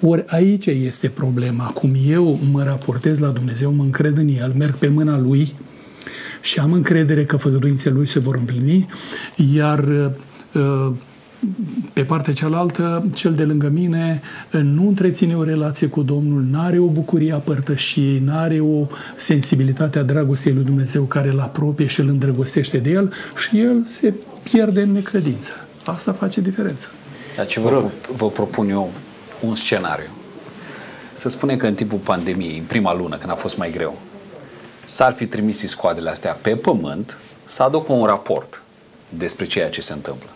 Ori 0.00 0.24
aici 0.26 0.66
este 0.66 1.08
problema. 1.08 1.64
Cum 1.64 1.94
eu 2.08 2.38
mă 2.52 2.62
raportez 2.62 3.18
la 3.18 3.28
Dumnezeu, 3.28 3.72
mă 3.72 3.82
încred 3.82 4.16
în 4.16 4.28
El, 4.28 4.52
merg 4.58 4.74
pe 4.74 4.88
mâna 4.88 5.18
Lui 5.18 5.54
și 6.40 6.58
am 6.58 6.72
încredere 6.72 7.24
că 7.24 7.36
făgăduințele 7.36 7.94
Lui 7.94 8.06
se 8.06 8.18
vor 8.18 8.36
împlini, 8.36 8.86
iar 9.54 10.12
uh, 10.52 10.92
pe 11.92 12.02
partea 12.02 12.32
cealaltă, 12.32 13.06
cel 13.14 13.34
de 13.34 13.44
lângă 13.44 13.68
mine 13.68 14.20
nu 14.50 14.88
întreține 14.88 15.36
o 15.36 15.42
relație 15.42 15.86
cu 15.86 16.02
Domnul, 16.02 16.42
nu 16.50 16.60
are 16.60 16.78
o 16.78 16.86
bucurie 16.86 17.32
a 17.32 17.36
părtășiei, 17.38 18.18
nu 18.18 18.32
are 18.34 18.60
o 18.60 18.86
sensibilitate 19.16 19.98
a 19.98 20.02
dragostei 20.02 20.52
lui 20.52 20.64
Dumnezeu 20.64 21.02
care 21.02 21.28
îl 21.28 21.40
apropie 21.40 21.86
și 21.86 22.00
îl 22.00 22.08
îndrăgostește 22.08 22.78
de 22.78 22.90
el 22.90 23.12
și 23.36 23.60
el 23.60 23.84
se 23.86 24.14
pierde 24.42 24.82
în 24.82 24.92
necredință. 24.92 25.52
Asta 25.84 26.12
face 26.12 26.40
diferența. 26.40 26.88
Dar 27.36 27.46
ce 27.46 27.60
vă, 27.60 27.90
vă 28.16 28.30
propun 28.30 28.70
eu 28.70 28.90
un 29.46 29.54
scenariu. 29.54 30.10
Să 31.14 31.28
spunem 31.28 31.56
că 31.56 31.66
în 31.66 31.74
timpul 31.74 31.98
pandemiei, 31.98 32.58
în 32.58 32.64
prima 32.64 32.94
lună, 32.94 33.16
când 33.16 33.30
a 33.30 33.34
fost 33.34 33.56
mai 33.56 33.70
greu, 33.70 33.98
s-ar 34.84 35.12
fi 35.12 35.26
trimis 35.26 35.66
scoadele 35.66 36.10
astea 36.10 36.32
pe 36.32 36.56
pământ 36.56 37.16
să 37.44 37.62
aducă 37.62 37.92
un 37.92 38.06
raport 38.06 38.62
despre 39.08 39.44
ceea 39.44 39.68
ce 39.68 39.80
se 39.80 39.92
întâmplă. 39.92 40.28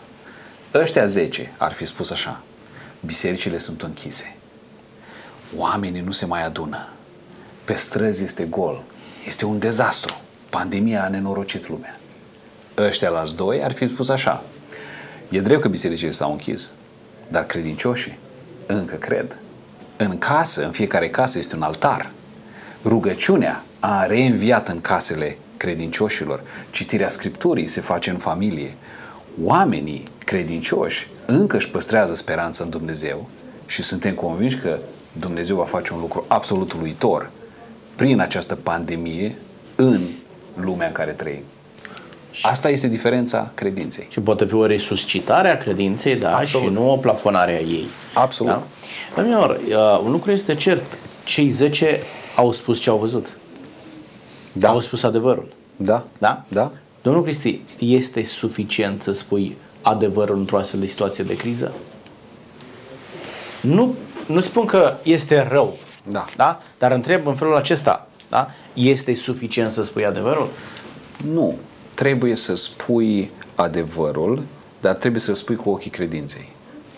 Ăștia 0.73 1.07
10 1.07 1.53
ar 1.57 1.71
fi 1.71 1.85
spus 1.85 2.09
așa, 2.09 2.41
bisericile 3.05 3.57
sunt 3.57 3.81
închise, 3.81 4.35
oamenii 5.55 6.01
nu 6.01 6.11
se 6.11 6.25
mai 6.25 6.45
adună, 6.45 6.87
pe 7.63 7.73
străzi 7.73 8.23
este 8.23 8.43
gol, 8.43 8.83
este 9.27 9.45
un 9.45 9.59
dezastru, 9.59 10.21
pandemia 10.49 11.03
a 11.03 11.07
nenorocit 11.07 11.69
lumea. 11.69 11.99
Ăștia 12.77 13.09
la 13.09 13.23
doi 13.35 13.63
ar 13.63 13.71
fi 13.71 13.87
spus 13.87 14.09
așa, 14.09 14.43
e 15.29 15.41
drept 15.41 15.61
că 15.61 15.67
bisericile 15.67 16.11
s-au 16.11 16.31
închis, 16.31 16.69
dar 17.27 17.45
credincioșii 17.45 18.17
încă 18.65 18.95
cred. 18.95 19.37
În 19.97 20.17
casă, 20.17 20.65
în 20.65 20.71
fiecare 20.71 21.09
casă 21.09 21.37
este 21.37 21.55
un 21.55 21.61
altar. 21.61 22.11
Rugăciunea 22.83 23.63
a 23.79 24.05
reînviat 24.05 24.67
în 24.67 24.81
casele 24.81 25.37
credincioșilor. 25.57 26.41
Citirea 26.69 27.09
Scripturii 27.09 27.67
se 27.67 27.81
face 27.81 28.09
în 28.09 28.17
familie. 28.17 28.75
Oamenii 29.43 30.03
credincioși 30.29 31.07
încă 31.25 31.57
își 31.57 31.69
păstrează 31.69 32.15
speranța 32.15 32.63
în 32.63 32.69
Dumnezeu 32.69 33.29
și 33.65 33.81
suntem 33.81 34.13
convinși 34.13 34.57
că 34.57 34.77
Dumnezeu 35.11 35.55
va 35.55 35.63
face 35.63 35.93
un 35.93 35.99
lucru 35.99 36.25
absolut 36.27 36.73
uluitor 36.73 37.29
prin 37.95 38.19
această 38.19 38.55
pandemie 38.55 39.35
în 39.75 40.01
lumea 40.61 40.87
în 40.87 40.93
care 40.93 41.11
trăim. 41.11 41.41
Asta 42.41 42.69
este 42.69 42.87
diferența 42.87 43.51
credinței. 43.53 44.07
Și 44.09 44.19
poate 44.19 44.45
fi 44.45 44.53
o 44.53 44.65
resuscitare 44.65 45.49
a 45.49 45.57
credinței, 45.57 46.15
da, 46.15 46.37
Absolut. 46.37 46.67
și 46.67 46.73
nu 46.73 46.91
o 46.91 46.95
plafonare 46.97 47.55
a 47.55 47.59
ei. 47.59 47.87
Absolut. 48.13 48.51
Da? 48.51 48.63
Domnilor, 49.15 49.49
uh, 49.49 50.01
un 50.03 50.11
lucru 50.11 50.31
este 50.31 50.55
cert. 50.55 50.97
Cei 51.23 51.49
10 51.49 51.99
au 52.35 52.51
spus 52.51 52.79
ce 52.79 52.89
au 52.89 52.97
văzut. 52.97 53.37
Da. 54.51 54.69
Au 54.69 54.79
spus 54.79 55.03
adevărul. 55.03 55.47
Da. 55.75 56.05
Da? 56.17 56.45
Da. 56.47 56.71
Domnul 57.01 57.23
Cristi, 57.23 57.61
este 57.79 58.23
suficient 58.23 59.01
să 59.01 59.11
spui 59.11 59.57
adevărul 59.81 60.37
într-o 60.37 60.57
astfel 60.57 60.79
de 60.79 60.85
situație 60.85 61.23
de 61.23 61.35
criză? 61.35 61.73
Nu, 63.61 63.95
nu 64.27 64.39
spun 64.39 64.65
că 64.65 64.97
este 65.03 65.47
rău, 65.51 65.77
da. 66.07 66.25
Da? 66.35 66.61
dar 66.77 66.91
întreb 66.91 67.27
în 67.27 67.35
felul 67.35 67.55
acesta, 67.55 68.07
da? 68.29 68.47
este 68.73 69.13
suficient 69.13 69.71
să 69.71 69.83
spui 69.83 70.05
adevărul? 70.05 70.49
Nu. 71.31 71.55
Trebuie 71.93 72.35
să 72.35 72.55
spui 72.55 73.31
adevărul, 73.55 74.43
dar 74.81 74.95
trebuie 74.95 75.21
să 75.21 75.33
spui 75.33 75.55
cu 75.55 75.69
ochii 75.69 75.91
credinței. 75.91 76.49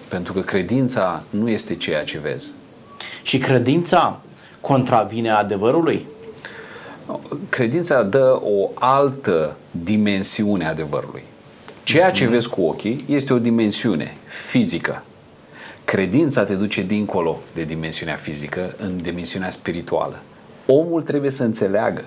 Pentru 0.08 0.34
că 0.34 0.40
credința 0.40 1.24
nu 1.30 1.50
este 1.50 1.76
ceea 1.76 2.04
ce 2.04 2.20
vezi. 2.20 2.52
Și 3.22 3.38
credința 3.38 4.20
contravine 4.62 5.30
adevărului? 5.30 6.08
Credința 7.50 8.04
dă 8.04 8.40
o 8.44 8.70
altă 8.74 9.58
dimensiune 9.72 10.66
a 10.66 10.70
adevărului. 10.70 11.24
Ceea 11.84 12.12
ce 12.12 12.28
vezi 12.28 12.50
cu 12.50 12.62
ochii 12.62 13.06
este 13.08 13.34
o 13.34 13.40
dimensiune 13.40 14.18
fizică. 14.26 15.04
Credința 15.86 16.44
te 16.44 16.56
duce 16.56 16.82
dincolo 16.82 17.42
de 17.54 17.64
dimensiunea 17.64 18.16
fizică, 18.16 18.76
în 18.78 19.02
dimensiunea 19.02 19.50
spirituală. 19.50 20.20
Omul 20.66 21.02
trebuie 21.02 21.32
să 21.32 21.44
înțeleagă 21.44 22.04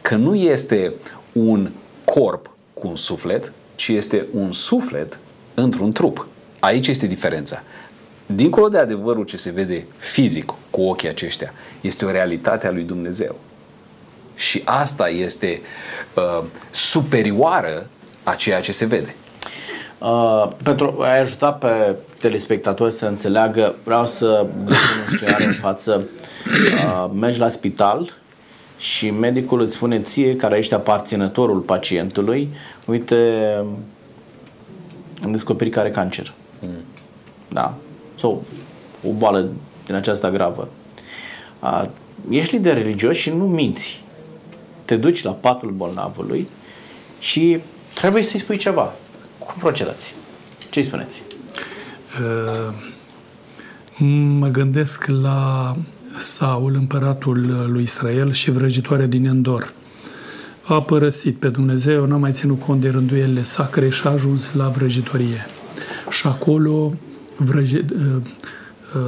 că 0.00 0.16
nu 0.16 0.34
este 0.34 0.92
un 1.32 1.70
corp 2.04 2.50
cu 2.74 2.88
un 2.88 2.96
suflet, 2.96 3.52
ci 3.74 3.88
este 3.88 4.26
un 4.32 4.52
suflet 4.52 5.18
într-un 5.54 5.92
trup. 5.92 6.26
Aici 6.58 6.86
este 6.86 7.06
diferența. 7.06 7.62
Dincolo 8.26 8.68
de 8.68 8.78
adevărul 8.78 9.24
ce 9.24 9.36
se 9.36 9.50
vede 9.50 9.86
fizic 9.96 10.54
cu 10.70 10.80
ochii 10.80 11.08
aceștia, 11.08 11.52
este 11.80 12.04
o 12.04 12.10
realitate 12.10 12.66
a 12.66 12.70
lui 12.70 12.82
Dumnezeu. 12.82 13.38
Și 14.34 14.62
asta 14.64 15.08
este 15.08 15.60
uh, 16.16 16.44
superioară 16.70 17.90
a 18.28 18.34
ceea 18.34 18.60
ce 18.60 18.72
se 18.72 18.84
vede. 18.84 19.14
Uh, 19.98 20.48
pentru 20.62 20.96
a 21.00 21.18
ajuta 21.20 21.52
pe 21.52 21.96
telespectatori 22.18 22.92
să 22.92 23.06
înțeleagă, 23.06 23.74
vreau 23.84 24.06
să 24.06 24.46
un 24.66 24.74
scenariu 25.16 25.46
în 25.46 25.54
față. 25.54 26.08
Uh, 26.46 27.10
mergi 27.14 27.38
la 27.38 27.48
spital 27.48 28.12
și 28.78 29.10
medicul 29.10 29.60
îți 29.60 29.74
spune 29.74 30.00
ție, 30.00 30.36
care 30.36 30.58
ești 30.58 30.74
aparținătorul 30.74 31.58
pacientului, 31.58 32.48
uite, 32.86 33.52
am 35.24 35.30
descoperit 35.30 35.72
că 35.72 35.78
are 35.78 35.90
cancer. 35.90 36.32
Mm. 36.60 36.84
Da. 37.48 37.74
Sau 38.20 38.42
o 39.08 39.12
boală 39.12 39.48
din 39.84 39.94
aceasta 39.94 40.30
gravă. 40.30 40.68
Uh, 41.62 41.84
ești 42.30 42.54
lider 42.54 42.74
religios 42.74 43.16
și 43.16 43.30
nu 43.30 43.46
minți. 43.46 44.02
Te 44.84 44.96
duci 44.96 45.22
la 45.22 45.32
patul 45.32 45.70
bolnavului 45.70 46.48
și 47.18 47.60
trebuie 47.98 48.22
să-i 48.22 48.40
spui 48.40 48.56
ceva. 48.56 48.92
Cum 49.38 49.54
procedați? 49.58 50.14
Ce 50.70 50.78
îi 50.78 50.84
spuneți? 50.84 51.22
Uh, 52.20 52.74
mă 54.38 54.46
gândesc 54.46 55.06
la 55.06 55.74
Saul, 56.20 56.74
împăratul 56.74 57.66
lui 57.72 57.82
Israel 57.82 58.32
și 58.32 58.50
vrăjitoarea 58.50 59.06
din 59.06 59.26
Endor. 59.26 59.72
A 60.62 60.82
părăsit 60.82 61.36
pe 61.36 61.48
Dumnezeu, 61.48 62.06
n-a 62.06 62.16
mai 62.16 62.32
ținut 62.32 62.60
cont 62.60 62.80
de 62.80 62.88
rânduielile 62.88 63.42
sacre 63.42 63.88
și 63.88 64.06
a 64.06 64.10
ajuns 64.10 64.52
la 64.52 64.68
vrăjitorie. 64.68 65.46
Și 66.10 66.26
acolo 66.26 66.92
vrăji, 67.36 67.76
uh, 67.76 67.84
uh, 67.98 68.22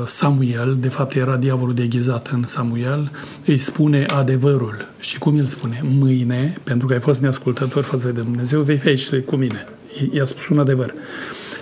Samuel, 0.07 0.77
de 0.81 0.89
fapt 0.89 1.15
era 1.15 1.37
diavolul 1.37 1.75
deghizat 1.75 2.29
în 2.33 2.45
Samuel, 2.45 3.11
îi 3.47 3.57
spune 3.57 4.05
adevărul. 4.05 4.89
Și 5.01 5.19
cum 5.19 5.39
îl 5.39 5.47
spune? 5.47 5.81
Mâine, 5.99 6.57
pentru 6.65 6.87
că 6.87 6.93
ai 6.93 7.01
fost 7.01 7.21
neascultător 7.21 7.83
față 7.83 8.07
de 8.13 8.21
Dumnezeu, 8.21 8.63
vei 8.63 8.77
fi 8.77 8.89
aici 8.89 9.15
cu 9.15 9.37
mine. 9.37 9.67
I-a 10.11 10.25
spus 10.25 10.49
un 10.49 10.59
adevăr. 10.59 10.95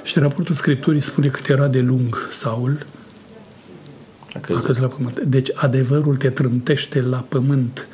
Și 0.03 0.19
raportul 0.19 0.55
Scripturii 0.55 1.01
spune 1.01 1.27
cât 1.27 1.49
era 1.49 1.69
de 1.69 1.81
lung 1.81 2.29
Saul, 2.31 2.87
a 4.35 4.39
căzut 4.39 4.79
la 4.79 4.87
pământ. 4.87 5.21
Deci 5.21 5.49
adevărul 5.55 6.17
te 6.17 6.31
trântește 6.31 7.01
la 7.01 7.25
pământ 7.29 7.87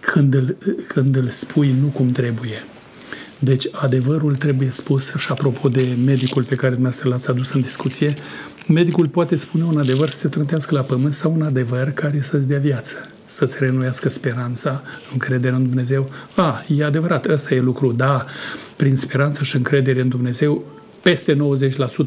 când 0.00 0.34
îl, 0.34 0.56
când 0.88 1.16
îl 1.16 1.28
spui 1.28 1.74
nu 1.80 1.86
cum 1.86 2.10
trebuie. 2.12 2.64
Deci 3.38 3.68
adevărul 3.72 4.36
trebuie 4.36 4.70
spus 4.70 5.14
și 5.16 5.26
apropo 5.30 5.68
de 5.68 5.86
medicul 6.04 6.42
pe 6.42 6.54
care 6.54 6.72
dumneavoastră 6.72 7.08
l-ați 7.08 7.30
adus 7.30 7.52
în 7.52 7.60
discuție, 7.60 8.14
medicul 8.68 9.06
poate 9.06 9.36
spune 9.36 9.64
un 9.64 9.78
adevăr 9.78 10.08
să 10.08 10.18
te 10.20 10.28
trântească 10.28 10.74
la 10.74 10.80
pământ 10.80 11.12
sau 11.12 11.32
un 11.32 11.42
adevăr 11.42 11.90
care 11.90 12.20
să-ți 12.20 12.48
dea 12.48 12.58
viață, 12.58 12.94
să-ți 13.24 13.56
renuiască 13.60 14.08
speranța, 14.08 14.82
încrederea 15.12 15.56
în 15.56 15.62
Dumnezeu. 15.62 16.10
A, 16.34 16.62
e 16.76 16.84
adevărat, 16.84 17.26
ăsta 17.26 17.54
e 17.54 17.60
lucru, 17.60 17.92
da, 17.92 18.24
prin 18.76 18.96
speranță 18.96 19.44
și 19.44 19.56
încredere 19.56 20.00
în 20.00 20.08
Dumnezeu, 20.08 20.64
peste 21.02 21.36
90% 21.36 21.38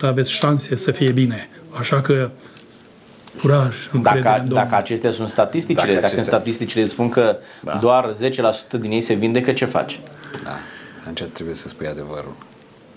aveți 0.01 0.31
șanse 0.31 0.75
să 0.75 0.91
fie 0.91 1.11
bine. 1.11 1.49
Așa 1.79 2.01
că 2.01 2.31
curaj, 3.41 3.75
dacă, 4.01 4.45
dacă 4.47 4.75
acestea 4.75 5.11
sunt 5.11 5.29
statisticile, 5.29 5.87
dacă, 5.87 6.01
dacă 6.01 6.13
acestea... 6.13 6.37
statisticile 6.37 6.85
spun 6.85 7.09
că 7.09 7.37
da. 7.61 7.77
doar 7.81 8.15
10% 8.77 8.79
din 8.79 8.91
ei 8.91 9.01
se 9.01 9.13
vindecă, 9.13 9.51
ce 9.51 9.65
faci? 9.65 9.99
Da, 10.43 10.51
atunci 11.09 11.31
trebuie 11.31 11.55
să 11.55 11.67
spui 11.67 11.87
adevărul. 11.87 12.33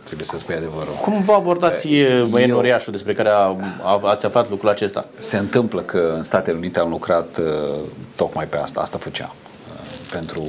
Trebuie 0.05 0.27
să 0.27 0.39
spui 0.39 0.55
adevărul. 0.55 0.95
Cum 1.01 1.21
vă 1.21 1.33
abordați 1.33 1.89
băienul 2.29 2.57
Oriașul 2.57 2.93
despre 2.93 3.13
care 3.13 3.29
a, 3.29 3.57
a, 3.83 4.01
ați 4.03 4.27
aflat 4.27 4.51
lucrul 4.51 4.69
acesta? 4.69 5.07
Se 5.19 5.39
întâmplă 5.39 5.81
că 5.81 6.13
în 6.17 6.23
Statele 6.23 6.57
Unite 6.57 6.79
am 6.79 6.91
lucrat 6.91 7.39
uh, 7.39 7.79
tocmai 8.17 8.47
pe 8.47 8.57
asta. 8.57 8.81
Asta 8.81 8.99
făceam. 8.99 9.35
Uh, 9.73 9.81
pentru 10.13 10.47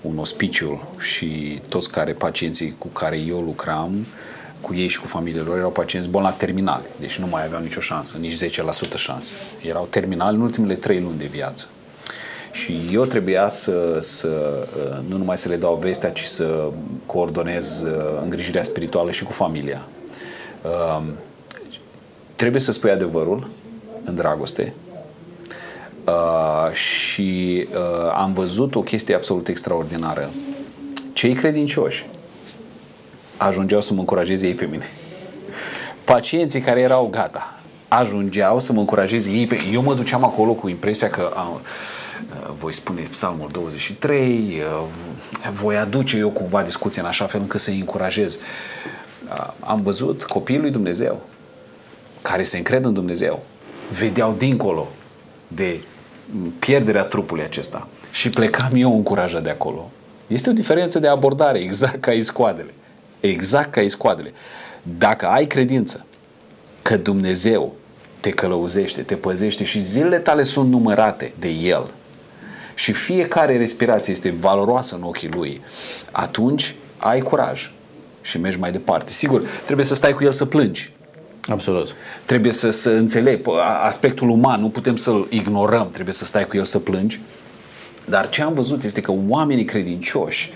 un 0.00 0.18
ospiciu 0.18 0.82
și 0.98 1.60
toți 1.68 1.90
care 1.90 2.12
pacienții 2.12 2.74
cu 2.78 2.88
care 2.88 3.16
eu 3.16 3.40
lucram, 3.40 4.06
cu 4.60 4.74
ei 4.74 4.88
și 4.88 5.00
cu 5.00 5.06
familiile 5.06 5.42
lor, 5.42 5.56
erau 5.56 5.70
pacienți 5.70 6.08
bolnavi 6.08 6.36
terminali, 6.36 6.84
deci 7.00 7.18
nu 7.18 7.26
mai 7.26 7.44
aveau 7.44 7.62
nicio 7.62 7.80
șansă, 7.80 8.16
nici 8.16 8.44
10% 8.44 8.48
șansă. 8.96 9.32
Erau 9.62 9.86
terminali 9.90 10.36
în 10.36 10.42
ultimele 10.42 10.74
3 10.74 11.00
luni 11.00 11.18
de 11.18 11.26
viață. 11.26 11.68
Și 12.52 12.88
eu 12.92 13.04
trebuia 13.04 13.48
să, 13.48 13.98
să 14.00 14.66
uh, 14.76 15.08
nu 15.08 15.16
numai 15.16 15.38
să 15.38 15.48
le 15.48 15.56
dau 15.56 15.74
vestea, 15.74 16.10
ci 16.10 16.24
să 16.24 16.70
coordonez 17.06 17.80
uh, 17.80 18.20
îngrijirea 18.22 18.62
spirituală 18.62 19.10
și 19.10 19.24
cu 19.24 19.32
familia. 19.32 19.82
Um, 20.96 21.04
trebuie 22.34 22.60
să 22.60 22.72
spui 22.72 22.90
adevărul 22.90 23.48
în 24.04 24.14
dragoste, 24.14 24.74
Uh, 26.10 26.72
și 26.72 27.66
uh, 27.72 28.12
am 28.14 28.32
văzut 28.32 28.74
o 28.74 28.80
chestie 28.80 29.14
absolut 29.14 29.48
extraordinară. 29.48 30.30
Cei 31.12 31.34
credincioși 31.34 32.06
ajungeau 33.36 33.80
să 33.80 33.92
mă 33.92 33.98
încurajeze 33.98 34.46
ei 34.46 34.54
pe 34.54 34.64
mine. 34.64 34.84
Pacienții 36.04 36.60
care 36.60 36.80
erau 36.80 37.08
gata 37.10 37.54
ajungeau 37.88 38.60
să 38.60 38.72
mă 38.72 38.78
încurajeze 38.78 39.30
ei 39.30 39.46
pe 39.46 39.56
Eu 39.72 39.82
mă 39.82 39.94
duceam 39.94 40.24
acolo 40.24 40.52
cu 40.52 40.68
impresia 40.68 41.10
că 41.10 41.30
a, 41.34 41.48
uh, 41.52 41.60
voi 42.58 42.72
spune 42.72 43.00
psalmul 43.00 43.48
23, 43.52 44.62
uh, 44.80 45.50
voi 45.52 45.76
aduce 45.76 46.16
eu 46.16 46.30
cumva 46.30 46.62
discuția 46.62 47.02
în 47.02 47.08
așa 47.08 47.26
fel 47.26 47.40
încât 47.40 47.60
să-i 47.60 47.78
încurajez. 47.78 48.34
Uh, 48.34 49.52
am 49.60 49.82
văzut 49.82 50.24
copiii 50.24 50.58
lui 50.58 50.70
Dumnezeu 50.70 51.20
care 52.22 52.42
se 52.42 52.56
încred 52.56 52.84
în 52.84 52.92
Dumnezeu, 52.92 53.42
vedeau 53.98 54.34
dincolo 54.38 54.88
de 55.48 55.80
pierderea 56.58 57.02
trupului 57.02 57.44
acesta 57.44 57.88
și 58.10 58.30
plecam 58.30 58.70
eu 58.74 58.96
încurajat 58.96 59.42
de 59.42 59.50
acolo. 59.50 59.90
Este 60.26 60.50
o 60.50 60.52
diferență 60.52 60.98
de 60.98 61.08
abordare, 61.08 61.58
exact 61.58 62.00
ca 62.00 62.12
iscoadele. 62.12 62.70
Exact 63.20 63.70
ca 63.70 63.80
iscoadele. 63.80 64.32
Dacă 64.98 65.26
ai 65.26 65.46
credință 65.46 66.06
că 66.82 66.96
Dumnezeu 66.96 67.74
te 68.20 68.30
călăuzește, 68.30 69.02
te 69.02 69.14
păzește 69.14 69.64
și 69.64 69.80
zilele 69.80 70.18
tale 70.18 70.42
sunt 70.42 70.70
numărate 70.70 71.32
de 71.38 71.48
El 71.48 71.90
și 72.80 72.92
fiecare 72.92 73.56
respirație 73.56 74.12
este 74.12 74.34
valoroasă 74.40 74.94
în 74.94 75.02
ochii 75.02 75.28
Lui, 75.28 75.60
atunci 76.10 76.74
ai 76.96 77.20
curaj 77.20 77.70
și 78.22 78.38
mergi 78.38 78.58
mai 78.58 78.72
departe. 78.72 79.12
Sigur, 79.12 79.42
trebuie 79.64 79.86
să 79.86 79.94
stai 79.94 80.12
cu 80.12 80.24
El 80.24 80.32
să 80.32 80.44
plângi, 80.44 80.92
Absolut. 81.48 81.94
Trebuie 82.24 82.52
să, 82.52 82.70
să 82.70 82.90
înțelegi 82.90 83.42
aspectul 83.80 84.28
uman, 84.28 84.60
nu 84.60 84.68
putem 84.68 84.96
să-l 84.96 85.26
ignorăm, 85.30 85.90
trebuie 85.90 86.14
să 86.14 86.24
stai 86.24 86.46
cu 86.46 86.56
el 86.56 86.64
să 86.64 86.78
plângi. 86.78 87.20
Dar 88.04 88.28
ce 88.28 88.42
am 88.42 88.52
văzut 88.52 88.82
este 88.82 89.00
că 89.00 89.12
oamenii 89.28 89.64
credincioși 89.64 90.50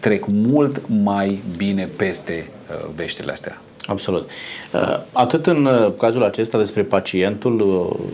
trec 0.00 0.24
mult 0.26 0.82
mai 1.02 1.42
bine 1.56 1.88
peste 1.96 2.48
uh, 2.70 2.88
veștile 2.94 3.32
astea. 3.32 3.60
Absolut. 3.86 4.30
Uh, 4.72 5.00
atât 5.12 5.46
în 5.46 5.64
uh, 5.64 5.92
cazul 5.98 6.24
acesta 6.24 6.58
despre 6.58 6.82
pacientul 6.82 7.60
uh, 7.60 8.10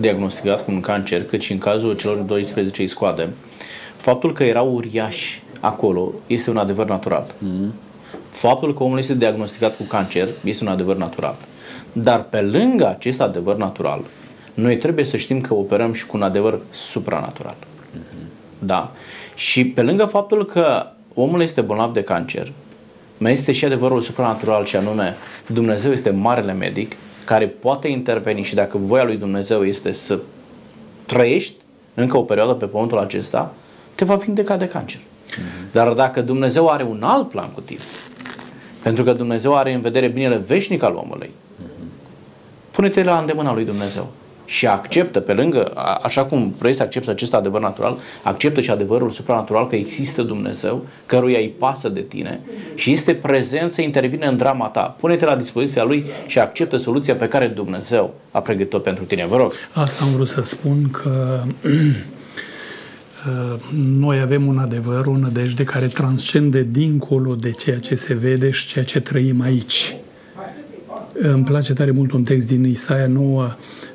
diagnosticat 0.00 0.64
cu 0.64 0.70
un 0.70 0.80
cancer, 0.80 1.24
cât 1.24 1.40
și 1.40 1.52
în 1.52 1.58
cazul 1.58 1.96
celor 1.96 2.16
12 2.16 2.82
iscoade, 2.82 3.28
faptul 3.96 4.32
că 4.32 4.44
erau 4.44 4.72
uriași 4.72 5.42
acolo 5.60 6.12
este 6.26 6.50
un 6.50 6.56
adevăr 6.56 6.88
natural. 6.88 7.26
Mm-hmm. 7.26 7.72
Faptul 8.30 8.74
că 8.74 8.82
omul 8.82 8.98
este 8.98 9.14
diagnosticat 9.14 9.76
cu 9.76 9.82
cancer 9.82 10.28
este 10.44 10.64
un 10.64 10.70
adevăr 10.70 10.96
natural. 10.96 11.34
Dar 11.92 12.22
pe 12.22 12.40
lângă 12.40 12.88
acest 12.88 13.20
adevăr 13.20 13.56
natural, 13.56 14.00
noi 14.54 14.76
trebuie 14.76 15.04
să 15.04 15.16
știm 15.16 15.40
că 15.40 15.54
operăm 15.54 15.92
și 15.92 16.06
cu 16.06 16.16
un 16.16 16.22
adevăr 16.22 16.60
supranatural. 16.70 17.56
Uh-huh. 17.58 18.28
Da? 18.58 18.92
Și 19.34 19.64
pe 19.64 19.82
lângă 19.82 20.04
faptul 20.04 20.46
că 20.46 20.86
omul 21.14 21.40
este 21.40 21.60
bolnav 21.60 21.92
de 21.92 22.02
cancer, 22.02 22.52
mai 23.18 23.32
este 23.32 23.52
și 23.52 23.64
adevărul 23.64 24.00
supranatural 24.00 24.64
și 24.64 24.76
anume 24.76 25.16
Dumnezeu 25.46 25.92
este 25.92 26.10
marele 26.10 26.52
medic 26.52 26.92
care 27.24 27.46
poate 27.46 27.88
interveni 27.88 28.42
și 28.42 28.54
dacă 28.54 28.78
voia 28.78 29.04
lui 29.04 29.16
Dumnezeu 29.16 29.64
este 29.64 29.92
să 29.92 30.18
trăiești 31.06 31.54
încă 31.94 32.16
o 32.16 32.22
perioadă 32.22 32.52
pe 32.52 32.66
pământul 32.66 32.98
acesta, 32.98 33.54
te 33.94 34.04
va 34.04 34.14
vindeca 34.14 34.56
de 34.56 34.68
cancer. 34.68 35.00
Uh-huh. 35.00 35.72
Dar 35.72 35.92
dacă 35.92 36.22
Dumnezeu 36.22 36.68
are 36.68 36.84
un 36.84 37.02
alt 37.02 37.28
plan 37.28 37.50
cu 37.50 37.60
tine, 37.60 37.80
pentru 38.82 39.04
că 39.04 39.12
Dumnezeu 39.12 39.56
are 39.56 39.72
în 39.72 39.80
vedere 39.80 40.08
binele 40.08 40.36
veșnic 40.36 40.82
al 40.82 40.94
omului, 40.94 41.30
puneți-le 42.70 43.04
la 43.04 43.18
îndemâna 43.18 43.54
lui 43.54 43.64
Dumnezeu 43.64 44.08
și 44.50 44.66
acceptă 44.66 45.20
pe 45.20 45.32
lângă, 45.32 45.72
așa 46.02 46.24
cum 46.24 46.54
vrei 46.58 46.72
să 46.72 46.82
accepti 46.82 47.08
acest 47.08 47.34
adevăr 47.34 47.60
natural, 47.60 47.98
acceptă 48.22 48.60
și 48.60 48.70
adevărul 48.70 49.10
supranatural 49.10 49.66
că 49.66 49.76
există 49.76 50.22
Dumnezeu, 50.22 50.86
căruia 51.06 51.38
îi 51.38 51.54
pasă 51.58 51.88
de 51.88 52.00
tine 52.00 52.40
și 52.74 52.92
este 52.92 53.14
prezent 53.14 53.72
să 53.72 53.80
intervine 53.80 54.26
în 54.26 54.36
drama 54.36 54.68
ta. 54.68 54.96
Pune-te 55.00 55.24
la 55.24 55.36
dispoziția 55.36 55.84
lui 55.84 56.06
și 56.26 56.38
acceptă 56.38 56.76
soluția 56.76 57.14
pe 57.14 57.28
care 57.28 57.46
Dumnezeu 57.46 58.14
a 58.30 58.40
pregătit-o 58.40 58.78
pentru 58.78 59.04
tine. 59.04 59.26
Vă 59.26 59.36
rog. 59.36 59.52
Asta 59.72 60.04
am 60.04 60.12
vrut 60.12 60.28
să 60.28 60.42
spun 60.42 60.90
că 60.90 61.42
noi 64.06 64.20
avem 64.20 64.46
un 64.46 64.58
adevăr, 64.58 65.06
o 65.06 65.16
nădejde 65.16 65.64
care 65.64 65.86
transcende 65.86 66.66
dincolo 66.70 67.34
de 67.34 67.50
ceea 67.50 67.78
ce 67.78 67.94
se 67.94 68.14
vede 68.14 68.50
și 68.50 68.66
ceea 68.66 68.84
ce 68.84 69.00
trăim 69.00 69.40
aici. 69.40 69.96
Îmi 71.12 71.44
place 71.44 71.72
tare 71.72 71.90
mult 71.90 72.12
un 72.12 72.22
text 72.22 72.46
din 72.46 72.64
Isaia 72.64 73.06
9, 73.06 73.48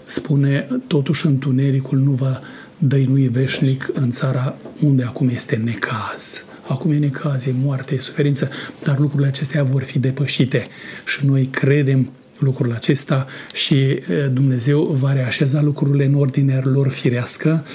spune, 0.06 0.68
totuși 0.88 1.26
întunericul 1.26 1.98
nu 1.98 2.12
va 2.12 2.42
dăinui 2.78 3.28
veșnic 3.28 3.90
în 3.94 4.12
țara 4.12 4.56
unde 4.82 5.04
acum 5.04 5.30
este 5.30 5.56
necaz. 5.56 6.46
Acum 6.68 6.92
e 6.92 6.98
necaz, 6.98 7.46
e 7.46 7.54
moarte, 7.64 7.94
e 7.94 7.98
suferință, 7.98 8.50
dar 8.84 9.00
lucrurile 9.00 9.28
acestea 9.28 9.64
vor 9.64 9.82
fi 9.82 10.00
depășite 10.00 10.64
și 11.06 11.26
noi 11.26 11.46
credem 11.46 12.10
lucrul 12.40 12.72
acesta 12.74 13.26
și 13.54 14.00
Dumnezeu 14.32 14.84
va 14.84 15.14
reașeza 15.14 15.62
lucrurile 15.62 16.06
în 16.06 16.14
ordinea 16.14 16.62
lor 16.64 16.90
firească 16.90 17.66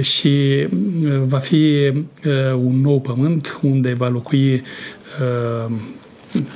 și 0.00 0.66
va 1.26 1.38
fi 1.38 1.92
un 2.54 2.80
nou 2.80 3.00
pământ 3.00 3.58
unde 3.62 3.92
va 3.92 4.08
locui 4.08 4.62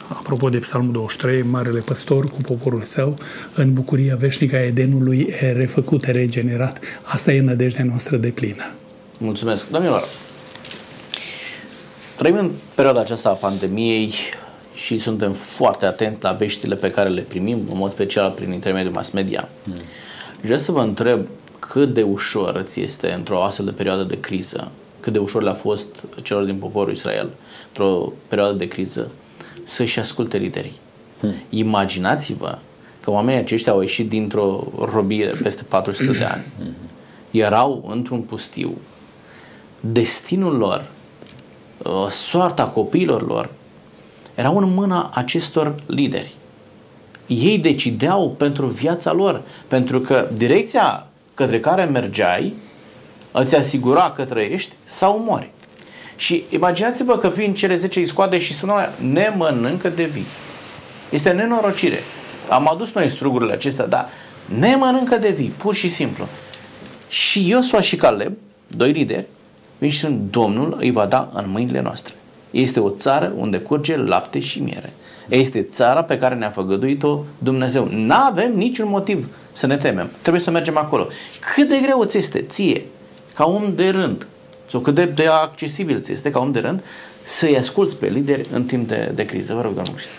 apropo 0.08 0.48
de 0.48 0.58
Psalmul 0.58 0.92
23, 0.92 1.42
Marele 1.42 1.80
Păstor 1.80 2.24
cu 2.24 2.40
poporul 2.40 2.82
său, 2.82 3.18
în 3.54 3.72
bucuria 3.72 4.16
veșnică 4.16 4.56
a 4.56 4.64
Edenului 4.64 5.34
e 5.40 5.52
refăcut, 5.52 6.04
e 6.04 6.10
regenerat. 6.10 6.80
Asta 7.02 7.32
e 7.32 7.40
nădejdea 7.40 7.84
noastră 7.84 8.16
de 8.16 8.28
plină. 8.28 8.72
Mulțumesc. 9.18 9.70
Domnilor, 9.70 10.02
trăim 12.16 12.36
în 12.36 12.50
perioada 12.74 13.00
aceasta 13.00 13.28
a 13.28 13.32
pandemiei 13.32 14.12
și 14.74 14.98
suntem 14.98 15.32
foarte 15.32 15.86
atenți 15.86 16.22
la 16.22 16.32
veștile 16.32 16.74
pe 16.74 16.90
care 16.90 17.08
le 17.08 17.22
primim, 17.22 17.58
în 17.70 17.76
mod 17.76 17.90
special 17.90 18.30
prin 18.30 18.52
intermediul 18.52 18.92
mass 18.92 19.10
media. 19.10 19.48
Mm. 19.64 19.74
Vreau 20.40 20.58
să 20.58 20.72
vă 20.72 20.80
întreb 20.80 21.26
cât 21.58 21.94
de 21.94 22.02
ușor 22.02 22.62
ți 22.64 22.80
este 22.80 23.12
într-o 23.12 23.42
astfel 23.42 23.64
de 23.64 23.70
perioadă 23.70 24.02
de 24.02 24.20
criză, 24.20 24.70
cât 25.00 25.12
de 25.12 25.18
ușor 25.18 25.42
le-a 25.42 25.54
fost 25.54 25.86
celor 26.22 26.44
din 26.44 26.56
poporul 26.56 26.92
Israel 26.92 27.30
într-o 27.68 28.12
perioadă 28.28 28.52
de 28.52 28.68
criză 28.68 29.10
să-și 29.62 29.98
asculte 29.98 30.36
liderii. 30.36 30.78
Hmm. 31.20 31.34
Imaginați-vă 31.48 32.58
că 33.00 33.10
oamenii 33.10 33.40
aceștia 33.40 33.72
au 33.72 33.80
ieșit 33.80 34.08
dintr-o 34.08 34.64
robie 34.92 35.26
peste 35.42 35.62
400 35.62 36.18
de 36.18 36.24
ani. 36.24 36.44
Hmm. 36.58 36.74
Erau 37.30 37.88
într-un 37.90 38.20
pustiu. 38.20 38.78
Destinul 39.80 40.56
lor, 40.56 40.86
uh, 41.82 42.06
soarta 42.08 42.66
copiilor 42.66 43.26
lor, 43.26 43.50
erau 44.34 44.56
în 44.56 44.74
mâna 44.74 45.10
acestor 45.14 45.74
lideri. 45.86 46.34
Ei 47.26 47.58
decideau 47.58 48.30
pentru 48.30 48.66
viața 48.66 49.12
lor, 49.12 49.42
pentru 49.66 50.00
că 50.00 50.28
direcția 50.32 51.06
către 51.34 51.60
care 51.60 51.84
mergeai 51.84 52.54
îți 53.32 53.56
asigura 53.56 54.10
că 54.10 54.24
trăiești 54.24 54.74
sau 54.84 55.18
mori. 55.18 55.50
Și 56.16 56.44
imaginați-vă 56.48 57.18
că 57.18 57.28
vin 57.28 57.54
cele 57.54 57.76
10 57.76 58.00
iscoade 58.00 58.38
și 58.38 58.54
sună 58.54 58.90
ne 59.10 59.32
mănâncă 59.36 59.88
de 59.88 60.04
vii. 60.04 60.26
Este 61.10 61.30
nenorocire. 61.30 61.98
Am 62.48 62.70
adus 62.72 62.92
noi 62.92 63.08
strugurile 63.08 63.52
acestea, 63.52 63.86
dar 63.86 64.08
ne 64.58 64.74
mănâncă 64.74 65.16
de 65.16 65.28
vii, 65.28 65.52
pur 65.56 65.74
și 65.74 65.88
simplu. 65.88 66.26
Și 67.08 67.48
Iosua 67.48 67.80
și 67.80 67.96
Caleb, 67.96 68.32
doi 68.66 68.92
lideri, 68.92 69.26
vin 69.78 69.90
și 69.90 69.98
sunt 69.98 70.20
Domnul 70.30 70.76
îi 70.80 70.90
va 70.90 71.06
da 71.06 71.30
în 71.32 71.50
mâinile 71.50 71.80
noastre. 71.80 72.14
Este 72.50 72.80
o 72.80 72.90
țară 72.90 73.32
unde 73.36 73.58
curge 73.58 73.96
lapte 73.96 74.40
și 74.40 74.60
miere. 74.60 74.92
Este 75.28 75.62
țara 75.62 76.02
pe 76.02 76.18
care 76.18 76.34
ne-a 76.34 76.50
făgăduit-o 76.50 77.18
Dumnezeu. 77.38 77.88
Nu 77.90 78.14
avem 78.14 78.52
niciun 78.52 78.88
motiv 78.88 79.28
să 79.52 79.66
ne 79.66 79.76
temem. 79.76 80.10
Trebuie 80.20 80.42
să 80.42 80.50
mergem 80.50 80.76
acolo. 80.76 81.06
Cât 81.54 81.68
de 81.68 81.78
greu 81.82 82.04
ți 82.04 82.18
este 82.18 82.42
ție, 82.42 82.84
ca 83.34 83.44
om 83.44 83.74
de 83.74 83.88
rând, 83.88 84.26
sau 84.70 84.80
cât 84.80 84.94
de, 84.94 85.04
de 85.04 85.26
accesibil 85.26 86.00
ți 86.00 86.12
este 86.12 86.30
ca 86.30 86.38
om 86.38 86.52
de 86.52 86.58
rând 86.58 86.84
să-i 87.22 87.58
asculți 87.58 87.96
pe 87.96 88.06
lideri 88.06 88.48
în 88.52 88.64
timp 88.64 88.88
de, 88.88 89.12
de 89.14 89.24
criză. 89.24 89.54
Vă 89.54 89.60
rog, 89.60 89.74
domnul 89.74 89.94
Cristian. 89.94 90.18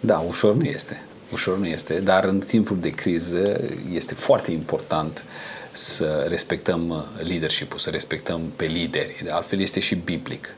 Da, 0.00 0.18
ușor 0.18 0.54
nu 0.54 0.64
este. 0.64 1.02
Ușor 1.32 1.58
nu 1.58 1.66
este, 1.66 2.00
dar 2.00 2.24
în 2.24 2.38
timpul 2.38 2.78
de 2.80 2.90
criză 2.90 3.60
este 3.92 4.14
foarte 4.14 4.50
important 4.50 5.24
să 5.72 6.26
respectăm 6.28 7.06
leadership-ul, 7.22 7.78
să 7.78 7.90
respectăm 7.90 8.40
pe 8.56 8.64
lideri. 8.64 9.20
De 9.24 9.30
altfel 9.30 9.60
este 9.60 9.80
și 9.80 9.94
biblic. 9.94 10.54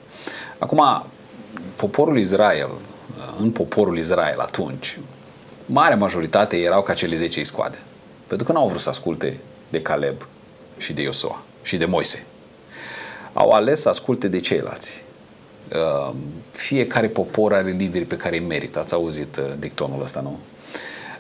Acum, 0.59 1.07
poporul 1.77 2.19
Israel, 2.19 2.71
în 3.39 3.51
poporul 3.51 3.99
Israel 3.99 4.39
atunci, 4.39 4.99
marea 5.67 5.97
majoritate 5.97 6.57
erau 6.57 6.83
ca 6.83 6.95
cele 6.95 7.17
10 7.17 7.43
scoade. 7.43 7.79
Pentru 8.27 8.47
că 8.47 8.53
nu 8.53 8.59
au 8.59 8.69
vrut 8.69 8.81
să 8.81 8.89
asculte 8.89 9.41
de 9.69 9.83
Caleb 9.83 10.27
și 10.79 10.93
de 10.93 11.03
Iosua 11.03 11.43
și 11.63 11.77
de 11.77 11.85
Moise. 11.85 12.27
Au 13.33 13.51
ales 13.51 13.81
să 13.81 13.89
asculte 13.89 14.29
de 14.29 14.41
ceilalți. 14.41 15.05
Uh, 15.75 16.15
fiecare 16.51 17.07
popor 17.07 17.55
are 17.55 17.71
lideri 17.71 18.05
pe 18.05 18.17
care 18.17 18.39
îi 18.39 18.47
merită. 18.47 18.79
Ați 18.79 18.95
auzit 18.95 19.37
uh, 19.37 19.45
dictonul 19.59 20.03
ăsta, 20.03 20.21
nu? 20.21 20.39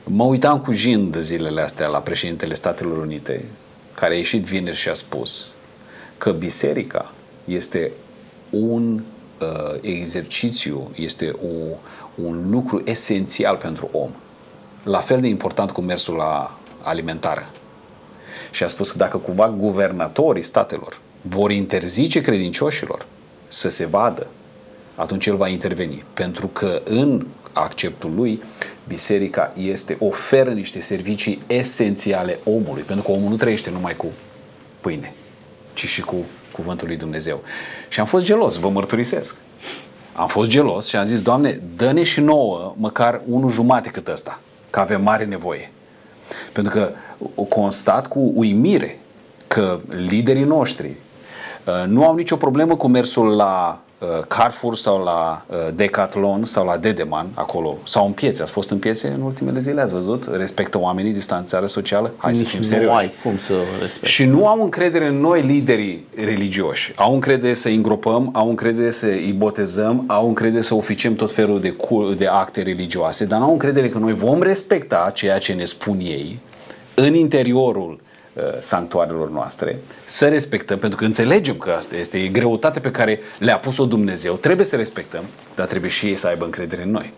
Mă 0.04 0.24
uitam 0.24 0.60
cu 0.60 0.72
jind 0.72 1.16
zilele 1.16 1.60
astea 1.60 1.88
la 1.88 1.98
președintele 1.98 2.54
Statelor 2.54 2.98
Unite, 2.98 3.44
care 3.94 4.14
a 4.14 4.16
ieșit 4.16 4.42
vineri 4.42 4.76
și 4.76 4.88
a 4.88 4.94
spus 4.94 5.46
că 6.18 6.32
biserica 6.32 7.12
este 7.44 7.92
un 8.50 8.92
uh, 9.40 9.78
exercițiu, 9.80 10.90
este 10.94 11.34
o, 11.42 11.76
un 12.22 12.50
lucru 12.50 12.82
esențial 12.84 13.56
pentru 13.56 13.88
om. 13.92 14.10
La 14.82 14.98
fel 14.98 15.20
de 15.20 15.26
important 15.26 15.70
cum 15.70 15.84
mersul 15.84 16.14
la 16.16 16.58
alimentară 16.82 17.48
și 18.50 18.62
a 18.62 18.66
spus 18.66 18.90
că 18.90 18.98
dacă 18.98 19.16
cumva 19.16 19.48
guvernatorii 19.48 20.42
statelor 20.42 20.98
vor 21.22 21.50
interzice 21.50 22.20
credincioșilor 22.20 23.06
să 23.48 23.68
se 23.68 23.86
vadă, 23.86 24.26
atunci 24.94 25.26
el 25.26 25.36
va 25.36 25.48
interveni. 25.48 26.04
Pentru 26.14 26.46
că 26.46 26.82
în 26.84 27.26
acceptul 27.52 28.12
lui, 28.14 28.42
biserica 28.88 29.52
este, 29.56 29.96
oferă 30.00 30.50
niște 30.50 30.80
servicii 30.80 31.42
esențiale 31.46 32.38
omului, 32.44 32.82
pentru 32.82 33.04
că 33.04 33.10
omul 33.10 33.30
nu 33.30 33.36
trăiește 33.36 33.70
numai 33.70 33.96
cu 33.96 34.06
pâine, 34.80 35.14
ci 35.74 35.86
și 35.86 36.00
cu 36.00 36.16
cuvântul 36.52 36.86
lui 36.86 36.96
Dumnezeu. 36.96 37.42
Și 37.88 38.00
am 38.00 38.06
fost 38.06 38.24
gelos, 38.24 38.56
vă 38.56 38.68
mărturisesc. 38.68 39.36
Am 40.12 40.28
fost 40.28 40.50
gelos 40.50 40.86
și 40.86 40.96
am 40.96 41.04
zis, 41.04 41.22
Doamne, 41.22 41.60
dă-ne 41.76 42.02
și 42.02 42.20
nouă 42.20 42.74
măcar 42.76 43.20
unul 43.28 43.50
jumate 43.50 43.88
cât 43.88 44.08
ăsta, 44.08 44.40
că 44.70 44.80
avem 44.80 45.02
mare 45.02 45.24
nevoie. 45.24 45.70
Pentru 46.52 46.72
că 46.72 46.90
constat 47.48 48.06
cu 48.06 48.32
uimire 48.34 49.00
că 49.46 49.80
liderii 49.88 50.44
noștri 50.44 50.88
uh, 51.66 51.86
nu 51.86 52.04
au 52.04 52.14
nicio 52.14 52.36
problemă 52.36 52.76
cu 52.76 52.88
mersul 52.88 53.36
la 53.36 53.80
uh, 53.84 53.89
Carrefour 54.28 54.76
sau 54.76 55.02
la 55.02 55.44
uh, 55.46 55.56
Decathlon 55.74 56.44
sau 56.44 56.66
la 56.66 56.76
Dedeman 56.76 57.26
acolo 57.34 57.76
sau 57.82 58.06
în 58.06 58.12
piețe. 58.12 58.42
Ați 58.42 58.52
fost 58.52 58.70
în 58.70 58.78
piețe 58.78 59.08
în 59.08 59.20
ultimele 59.20 59.58
zile, 59.58 59.80
ați 59.80 59.92
văzut? 59.92 60.28
Respectă 60.36 60.78
oamenii 60.78 61.12
distanțare 61.12 61.66
socială? 61.66 62.12
Hai 62.16 62.32
Nici 62.32 62.40
să 62.40 62.46
fim 62.46 62.62
serioși. 62.62 62.90
Nu 62.90 62.96
ai 62.96 63.10
cum 63.22 63.38
să 63.38 63.54
respecte. 63.80 64.08
Și 64.08 64.24
nu 64.24 64.46
au 64.46 64.62
încredere 64.62 65.06
în 65.06 65.20
noi 65.20 65.42
liderii 65.42 66.06
religioși. 66.24 66.92
Au 66.96 67.14
încredere 67.14 67.54
să 67.54 67.68
îi 67.68 67.74
îngropăm, 67.74 68.30
au 68.32 68.48
încredere 68.48 68.90
să 68.90 69.06
îi 69.06 69.34
botezăm, 69.38 70.04
au 70.06 70.28
încredere 70.28 70.62
să 70.62 70.74
oficiem 70.74 71.14
tot 71.14 71.32
felul 71.32 71.60
de, 71.60 71.76
de 72.16 72.26
acte 72.26 72.62
religioase, 72.62 73.24
dar 73.24 73.38
nu 73.38 73.44
au 73.44 73.52
încredere 73.52 73.88
că 73.88 73.98
noi 73.98 74.14
vom 74.14 74.42
respecta 74.42 75.10
ceea 75.14 75.38
ce 75.38 75.52
ne 75.52 75.64
spun 75.64 75.98
ei 75.98 76.38
în 76.94 77.14
interiorul 77.14 77.90
uh, 77.90 78.09
sanctuarelor 78.58 79.30
noastre, 79.30 79.78
să 80.04 80.28
respectăm, 80.28 80.78
pentru 80.78 80.98
că 80.98 81.04
înțelegem 81.04 81.56
că 81.56 81.70
asta 81.70 81.96
este 81.96 82.28
greutatea 82.28 82.80
pe 82.80 82.90
care 82.90 83.20
le-a 83.38 83.58
pus-o 83.58 83.84
Dumnezeu, 83.84 84.34
trebuie 84.34 84.66
să 84.66 84.76
respectăm, 84.76 85.24
dar 85.54 85.66
trebuie 85.66 85.90
și 85.90 86.06
ei 86.06 86.16
să 86.16 86.26
aibă 86.26 86.44
încredere 86.44 86.82
în 86.82 86.90
noi. 86.90 87.12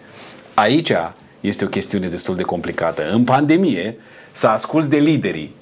Aici 0.55 0.93
este 1.41 1.65
o 1.65 1.69
chestiune 1.69 2.09
destul 2.09 2.37
de 2.37 2.43
complicată. 2.43 3.11
În 3.13 3.25
pandemie, 3.25 3.97
să 4.33 4.47
asculți 4.47 4.89
de 4.89 4.97
liderii 4.97 5.55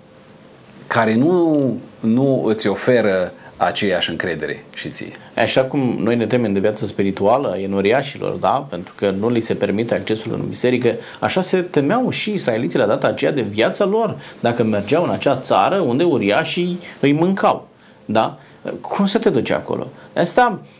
care 0.87 1.15
nu, 1.15 1.79
nu 2.01 2.45
îți 2.45 2.67
oferă 2.67 3.33
aceeași 3.63 4.11
încredere 4.11 4.65
și 4.75 4.91
ție. 4.91 5.13
Așa 5.37 5.65
cum 5.65 5.81
noi 5.99 6.17
ne 6.17 6.27
temem 6.27 6.53
de 6.53 6.61
viața 6.61 6.87
spirituală 6.87 7.51
a 7.51 7.61
enoriașilor, 7.61 8.33
da? 8.33 8.67
pentru 8.71 8.93
că 8.97 9.11
nu 9.11 9.31
li 9.31 9.41
se 9.41 9.55
permite 9.55 9.95
accesul 9.95 10.33
în 10.35 10.49
biserică, 10.49 10.95
așa 11.19 11.41
se 11.41 11.61
temeau 11.61 12.11
și 12.11 12.33
israeliții 12.33 12.79
la 12.79 12.87
data 12.87 13.07
aceea 13.07 13.33
de 13.33 13.43
viața 13.43 13.85
lor, 13.85 14.17
dacă 14.41 14.63
mergeau 14.63 15.05
în 15.05 15.11
acea 15.11 15.37
țară 15.37 15.79
unde 15.79 16.05
uriașii 16.05 16.79
îi 17.01 17.13
mâncau. 17.13 17.69
Da? 18.05 18.39
Cum 18.81 19.07
să 19.07 19.19
te 19.19 19.31
duci 19.31 19.51
acolo? 19.51 19.87
Asta 20.17 20.61
Uh, 20.61 20.80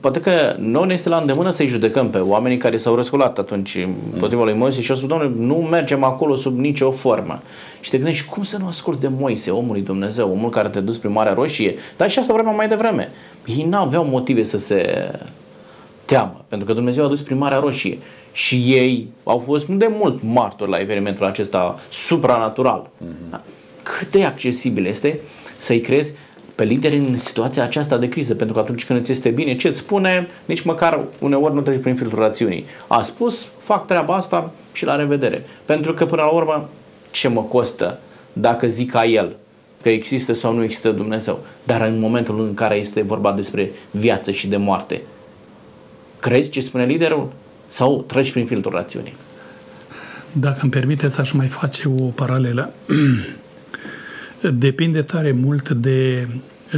poate 0.00 0.20
că 0.20 0.30
nu 0.58 0.84
ne 0.84 0.94
este 0.94 1.08
la 1.08 1.16
îndemână 1.16 1.50
să-i 1.50 1.66
judecăm 1.66 2.10
pe 2.10 2.18
oamenii 2.18 2.56
care 2.56 2.76
s-au 2.76 2.94
răsculat 2.94 3.38
atunci 3.38 3.78
împotriva 4.12 4.44
lui 4.44 4.54
Moise 4.54 4.80
și 4.80 4.90
au 4.90 4.96
spus, 4.96 5.08
Doamne, 5.08 5.32
nu 5.38 5.54
mergem 5.54 6.04
acolo 6.04 6.34
sub 6.34 6.58
nicio 6.58 6.90
formă. 6.90 7.42
Și 7.80 7.90
te 7.90 7.96
gândești, 7.96 8.28
cum 8.28 8.42
să 8.42 8.56
nu 8.58 8.66
asculți 8.66 9.00
de 9.00 9.08
Moise, 9.08 9.50
omul 9.50 9.72
lui 9.72 9.82
Dumnezeu, 9.82 10.30
omul 10.30 10.50
care 10.50 10.68
te-a 10.68 10.80
dus 10.80 10.98
prin 10.98 11.12
Marea 11.12 11.32
Roșie? 11.32 11.74
Dar 11.96 12.10
și 12.10 12.18
asta 12.18 12.32
vremea 12.32 12.52
mai 12.52 12.68
devreme. 12.68 13.12
Ei 13.46 13.66
n-aveau 13.68 14.04
motive 14.04 14.42
să 14.42 14.58
se 14.58 15.10
teamă, 16.04 16.44
pentru 16.48 16.66
că 16.66 16.72
Dumnezeu 16.72 17.04
a 17.04 17.08
dus 17.08 17.22
prin 17.22 17.36
Marea 17.36 17.58
Roșie. 17.58 17.98
Și 18.32 18.54
ei 18.54 19.08
au 19.24 19.38
fost 19.38 19.66
nu 19.66 19.76
de 19.76 19.90
mult 19.98 20.22
martori 20.22 20.70
la 20.70 20.78
evenimentul 20.78 21.26
acesta 21.26 21.78
supranatural. 21.90 22.90
Mm-hmm. 23.04 23.40
Cât 23.82 24.10
de 24.10 24.24
accesibil 24.24 24.86
este 24.86 25.20
să-i 25.58 25.80
crezi 25.80 26.12
pe 26.56 26.64
lideri 26.64 26.96
în 26.96 27.16
situația 27.16 27.62
aceasta 27.62 27.98
de 27.98 28.08
criză, 28.08 28.34
pentru 28.34 28.54
că 28.54 28.60
atunci 28.60 28.84
când 28.84 28.98
îți 28.98 29.12
este 29.12 29.28
bine, 29.28 29.56
ce 29.56 29.68
îți 29.68 29.78
spune, 29.78 30.28
nici 30.44 30.62
măcar 30.62 31.00
uneori 31.18 31.54
nu 31.54 31.60
treci 31.60 31.80
prin 31.80 31.94
filtrul 31.94 32.22
rațiunii. 32.22 32.64
A 32.86 33.02
spus, 33.02 33.46
fac 33.58 33.86
treaba 33.86 34.14
asta 34.14 34.52
și 34.72 34.84
la 34.84 34.96
revedere. 34.96 35.46
Pentru 35.64 35.94
că 35.94 36.06
până 36.06 36.22
la 36.22 36.28
urmă, 36.28 36.68
ce 37.10 37.28
mă 37.28 37.42
costă 37.42 37.98
dacă 38.32 38.66
zic 38.66 38.90
ca 38.90 39.04
el 39.04 39.36
că 39.82 39.88
există 39.88 40.32
sau 40.32 40.54
nu 40.54 40.62
există 40.62 40.90
Dumnezeu, 40.90 41.38
dar 41.64 41.80
în 41.80 41.98
momentul 41.98 42.40
în 42.40 42.54
care 42.54 42.76
este 42.76 43.02
vorba 43.02 43.32
despre 43.32 43.70
viață 43.90 44.30
și 44.30 44.48
de 44.48 44.56
moarte, 44.56 45.02
crezi 46.20 46.50
ce 46.50 46.60
spune 46.60 46.84
liderul 46.84 47.32
sau 47.66 48.04
treci 48.06 48.30
prin 48.30 48.46
filtrul 48.46 48.72
rațiunii? 48.72 49.14
Dacă 50.32 50.58
îmi 50.62 50.70
permiteți, 50.70 51.20
aș 51.20 51.32
mai 51.32 51.46
face 51.46 51.88
o 52.00 52.04
paralelă. 52.04 52.72
Depinde 54.54 55.02
tare 55.02 55.32
mult 55.32 55.70
de 55.70 56.28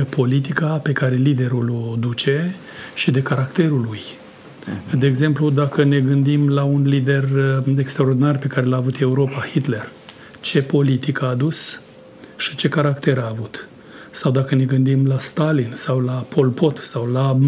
politica 0.09 0.66
pe 0.66 0.92
care 0.92 1.14
liderul 1.14 1.70
o 1.70 1.96
duce 1.98 2.54
și 2.94 3.11
de 3.11 3.22
caracterul 3.22 3.81
lui. 3.81 4.00
De 4.98 5.07
exemplu, 5.07 5.50
dacă 5.50 5.85
ne 5.85 6.00
gândim 6.00 6.48
la 6.48 6.64
un 6.64 6.83
lider 6.83 7.24
extraordinar 7.76 8.38
pe 8.38 8.46
care 8.46 8.66
l-a 8.66 8.76
avut 8.76 9.00
Europa, 9.00 9.46
Hitler, 9.52 9.88
ce 10.40 10.62
politică 10.62 11.24
a 11.24 11.28
adus 11.28 11.81
și 12.37 12.57
ce 12.57 12.68
caracter 12.68 13.18
a 13.18 13.28
avut. 13.28 13.68
Sau 14.18 14.31
dacă 14.31 14.54
ne 14.54 14.64
gândim 14.64 15.07
la 15.07 15.18
Stalin 15.18 15.70
sau 15.72 16.00
la 16.00 16.12
Pol 16.12 16.48
Pot 16.48 16.78
sau 16.78 17.11
la 17.12 17.38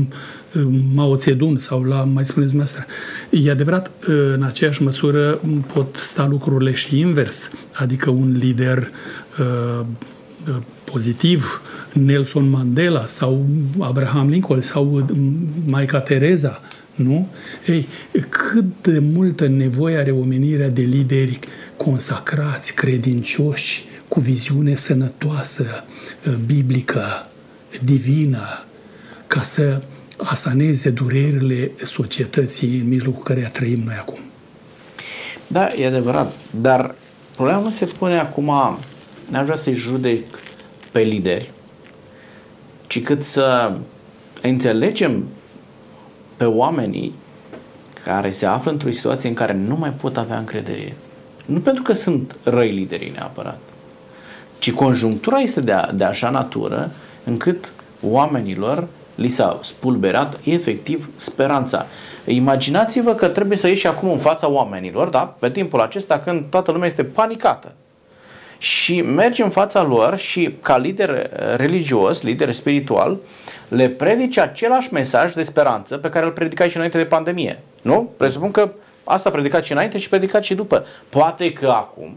Mao 0.94 1.16
Zedong 1.16 1.60
sau 1.60 1.82
la, 1.82 2.04
mai 2.04 2.24
spuneți 2.24 2.52
dumneavoastră. 2.52 2.86
E 3.30 3.50
adevărat, 3.50 3.90
în 4.34 4.42
aceeași 4.42 4.82
măsură 4.82 5.40
pot 5.72 5.96
sta 5.96 6.26
lucrurile 6.26 6.72
și 6.72 6.98
invers, 6.98 7.50
adică 7.72 8.10
un 8.10 8.36
lider 8.38 8.90
uh, 9.38 9.86
pozitiv, 10.84 11.62
Nelson 11.92 12.48
Mandela 12.48 13.06
sau 13.06 13.46
Abraham 13.78 14.28
Lincoln 14.28 14.60
sau 14.60 15.06
Maica 15.66 16.00
Tereza, 16.00 16.60
nu? 16.94 17.28
Ei, 17.66 17.86
cât 18.28 18.64
de 18.82 18.98
multă 18.98 19.46
nevoie 19.46 19.96
are 19.96 20.10
omenirea 20.10 20.68
de 20.68 20.82
lideri 20.82 21.38
consacrați, 21.76 22.74
credincioși, 22.74 23.88
cu 24.10 24.20
viziune 24.20 24.74
sănătoasă, 24.74 25.64
biblică, 26.46 27.26
divină, 27.84 28.64
ca 29.26 29.42
să 29.42 29.82
asaneze 30.16 30.90
durerile 30.90 31.70
societății 31.82 32.78
în 32.78 32.88
mijlocul 32.88 33.22
care 33.22 33.50
trăim 33.52 33.82
noi 33.84 33.94
acum. 33.94 34.18
Da, 35.46 35.68
e 35.76 35.86
adevărat, 35.86 36.32
dar 36.60 36.94
problema 37.34 37.60
nu 37.60 37.70
se 37.70 37.84
pune 37.84 38.18
acum, 38.18 38.52
n-aș 39.28 39.44
vrea 39.44 39.56
să-i 39.56 39.74
judec 39.74 40.24
pe 40.92 41.00
lideri, 41.00 41.52
ci 42.86 43.02
cât 43.02 43.22
să 43.22 43.72
înțelegem 44.42 45.24
pe 46.36 46.44
oamenii 46.44 47.14
care 48.04 48.30
se 48.30 48.46
află 48.46 48.70
într-o 48.70 48.90
situație 48.90 49.28
în 49.28 49.34
care 49.34 49.52
nu 49.52 49.76
mai 49.76 49.90
pot 49.90 50.16
avea 50.16 50.38
încredere. 50.38 50.96
Nu 51.44 51.60
pentru 51.60 51.82
că 51.82 51.92
sunt 51.92 52.36
răi 52.42 52.70
liderii 52.70 53.10
neapărat, 53.10 53.60
ci 54.60 54.72
conjunctura 54.72 55.38
este 55.38 55.60
de, 55.60 55.72
a, 55.72 55.92
de 55.92 56.04
așa 56.04 56.30
natură 56.30 56.90
încât 57.24 57.72
oamenilor 58.02 58.86
li 59.14 59.28
s-a 59.28 59.58
spulberat 59.62 60.38
efectiv 60.44 61.08
speranța. 61.16 61.86
Imaginați-vă 62.24 63.14
că 63.14 63.28
trebuie 63.28 63.58
să 63.58 63.68
ieși 63.68 63.86
acum 63.86 64.10
în 64.10 64.18
fața 64.18 64.50
oamenilor, 64.50 65.08
da? 65.08 65.34
pe 65.38 65.50
timpul 65.50 65.80
acesta 65.80 66.18
când 66.18 66.44
toată 66.50 66.72
lumea 66.72 66.86
este 66.86 67.04
panicată. 67.04 67.74
Și 68.58 69.00
mergi 69.00 69.42
în 69.42 69.50
fața 69.50 69.82
lor 69.82 70.18
și 70.18 70.54
ca 70.62 70.78
lider 70.78 71.30
religios, 71.56 72.22
lider 72.22 72.50
spiritual, 72.50 73.18
le 73.68 73.88
predici 73.88 74.38
același 74.38 74.92
mesaj 74.92 75.32
de 75.32 75.42
speranță 75.42 75.96
pe 75.96 76.08
care 76.08 76.26
îl 76.26 76.32
predicai 76.32 76.70
și 76.70 76.76
înainte 76.76 76.98
de 76.98 77.04
pandemie. 77.04 77.58
Nu? 77.82 78.10
Presupun 78.16 78.50
că 78.50 78.70
asta 79.04 79.30
predicat 79.30 79.64
și 79.64 79.72
înainte 79.72 79.98
și 79.98 80.08
predicat 80.08 80.44
și 80.44 80.54
după. 80.54 80.86
Poate 81.08 81.52
că 81.52 81.68
acum 81.68 82.16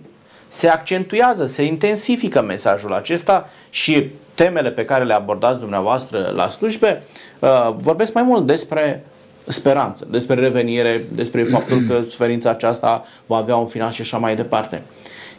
se 0.53 0.67
accentuează, 0.67 1.45
se 1.45 1.63
intensifică 1.63 2.41
mesajul 2.41 2.93
acesta 2.93 3.49
și 3.69 4.09
temele 4.33 4.71
pe 4.71 4.85
care 4.85 5.03
le 5.03 5.13
abordați 5.13 5.59
dumneavoastră 5.59 6.31
la 6.35 6.49
slujbe 6.49 7.03
uh, 7.39 7.49
vorbesc 7.77 8.13
mai 8.13 8.23
mult 8.23 8.45
despre 8.45 9.05
speranță, 9.45 10.07
despre 10.09 10.35
revenire, 10.35 11.05
despre 11.11 11.43
faptul 11.43 11.83
că 11.87 12.01
suferința 12.09 12.49
aceasta 12.49 13.05
va 13.25 13.37
avea 13.37 13.55
un 13.55 13.67
final 13.67 13.91
și 13.91 14.01
așa 14.01 14.17
mai 14.17 14.35
departe. 14.35 14.83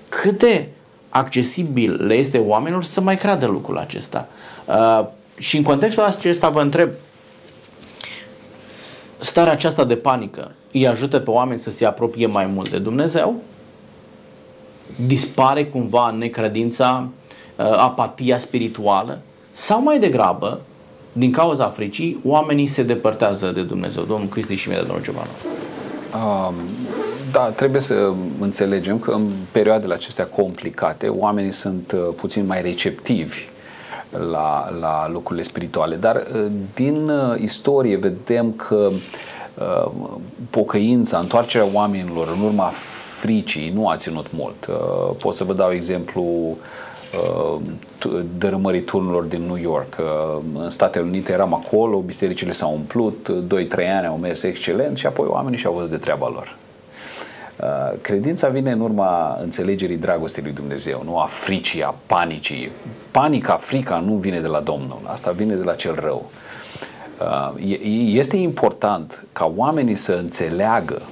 Cât 0.09 0.38
de 0.38 0.66
accesibil 1.09 2.07
le 2.07 2.14
este 2.14 2.38
oamenilor 2.38 2.85
să 2.85 3.00
mai 3.00 3.16
creadă 3.16 3.46
lucrul 3.46 3.79
acesta? 3.79 4.29
Uh, 4.64 5.05
și 5.38 5.57
în 5.57 5.62
contextul 5.62 6.03
acesta 6.03 6.48
vă 6.48 6.61
întreb, 6.61 6.90
starea 9.18 9.53
aceasta 9.53 9.85
de 9.85 9.96
panică 9.96 10.53
îi 10.72 10.87
ajută 10.87 11.18
pe 11.18 11.31
oameni 11.31 11.61
să 11.61 11.70
se 11.70 11.87
apropie 11.87 12.27
mai 12.27 12.46
mult 12.46 12.70
de 12.70 12.79
Dumnezeu? 12.79 13.42
Dispare 15.07 15.64
cumva 15.64 16.11
necredința 16.11 17.09
Uh, 17.57 17.64
apatia 17.64 18.38
spirituală 18.38 19.18
sau 19.53 19.83
mai 19.83 19.99
degrabă, 19.99 20.61
din 21.12 21.33
cauza 21.33 21.68
fricii, 21.68 22.20
oamenii 22.25 22.66
se 22.66 22.83
depărtează 22.83 23.51
de 23.51 23.62
Dumnezeu. 23.62 24.03
Domnul 24.03 24.29
Cristi 24.29 24.55
și 24.55 24.68
mie 24.68 24.79
de 24.79 24.85
domnul 24.85 25.05
Giovanni. 25.05 25.31
Um, 26.14 26.55
da, 27.33 27.40
trebuie 27.40 27.81
să 27.81 28.12
înțelegem 28.40 28.99
că 28.99 29.11
în 29.11 29.27
perioadele 29.53 29.94
acestea 29.94 30.27
complicate, 30.27 31.09
oamenii 31.09 31.53
sunt 31.53 31.92
uh, 31.92 32.01
puțin 32.16 32.47
mai 32.47 32.62
receptivi 32.62 33.49
la, 34.31 34.70
la 34.81 35.09
lucrurile 35.12 35.44
spirituale. 35.44 35.97
Dar 35.97 36.16
uh, 36.16 36.47
din 36.75 37.11
istorie 37.37 37.97
vedem 37.97 38.53
că 38.53 38.90
uh, 39.55 39.90
pocăința, 40.51 41.18
întoarcerea 41.18 41.66
oamenilor 41.73 42.29
în 42.37 42.44
urma 42.44 42.73
fricii 43.24 43.70
nu 43.74 43.88
a 43.88 43.96
ținut 43.96 44.26
mult. 44.32 44.66
Uh, 44.66 45.16
pot 45.18 45.34
să 45.34 45.44
vă 45.44 45.52
dau 45.52 45.70
exemplu 45.70 46.56
Uh, 47.18 47.60
dărâmării 48.38 48.80
turnurilor 48.80 49.22
din 49.22 49.42
New 49.42 49.56
York. 49.56 49.96
Uh, 49.98 50.42
în 50.54 50.70
Statele 50.70 51.04
Unite 51.04 51.32
eram 51.32 51.54
acolo, 51.54 51.98
bisericile 51.98 52.52
s-au 52.52 52.72
umplut, 52.72 53.28
2-3 53.28 53.88
ani 53.96 54.06
au 54.06 54.16
mers 54.16 54.42
excelent 54.42 54.96
și 54.96 55.06
apoi 55.06 55.26
oamenii 55.28 55.58
și-au 55.58 55.72
văzut 55.74 55.90
de 55.90 55.96
treaba 55.96 56.28
lor. 56.28 56.56
Uh, 57.56 57.98
credința 58.00 58.48
vine 58.48 58.70
în 58.70 58.80
urma 58.80 59.38
înțelegerii 59.42 59.96
dragostei 59.96 60.42
lui 60.42 60.52
Dumnezeu, 60.52 61.02
nu 61.04 61.18
a 61.18 61.24
fricii, 61.24 61.82
a 61.82 61.94
panicii. 62.06 62.70
Panica, 63.10 63.56
frica 63.56 63.98
nu 63.98 64.14
vine 64.14 64.40
de 64.40 64.46
la 64.46 64.60
Domnul, 64.60 65.00
asta 65.04 65.30
vine 65.30 65.54
de 65.54 65.62
la 65.62 65.74
cel 65.74 65.98
rău. 66.00 66.30
Este 68.06 68.37
important 68.37 69.24
ca 69.32 69.52
oamenii 69.56 69.94
să 69.94 70.12
înțeleagă 70.12 71.02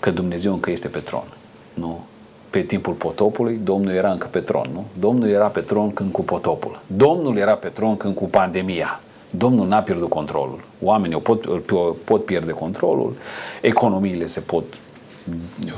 că 0.00 0.10
Dumnezeu 0.10 0.52
încă 0.52 0.70
este 0.70 0.88
pe 0.88 0.98
tron. 0.98 1.37
Nu? 1.78 2.04
pe 2.50 2.60
timpul 2.60 2.92
potopului, 2.92 3.60
Domnul 3.64 3.92
era 3.92 4.10
încă 4.10 4.26
pe 4.30 4.38
tron, 4.38 4.66
nu? 4.72 4.84
Domnul 4.98 5.28
era 5.28 5.46
pe 5.46 5.60
tron 5.60 5.92
când 5.92 6.12
cu 6.12 6.22
potopul. 6.22 6.80
Domnul 6.86 7.36
era 7.36 7.52
pe 7.52 7.68
tron 7.68 7.96
când 7.96 8.14
cu 8.14 8.24
pandemia. 8.24 9.00
Domnul 9.30 9.66
n-a 9.66 9.82
pierdut 9.82 10.08
controlul. 10.08 10.60
Oamenii 10.82 11.16
o 11.16 11.18
pot, 11.18 11.60
pot 12.04 12.24
pierde 12.24 12.52
controlul, 12.52 13.16
economiile 13.60 14.26
se 14.26 14.40
pot 14.40 14.64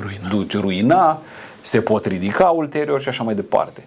ruina. 0.00 0.28
duce, 0.28 0.58
ruina, 0.58 1.20
se 1.60 1.80
pot 1.80 2.04
ridica 2.04 2.48
ulterior 2.48 3.00
și 3.00 3.08
așa 3.08 3.22
mai 3.22 3.34
departe. 3.34 3.84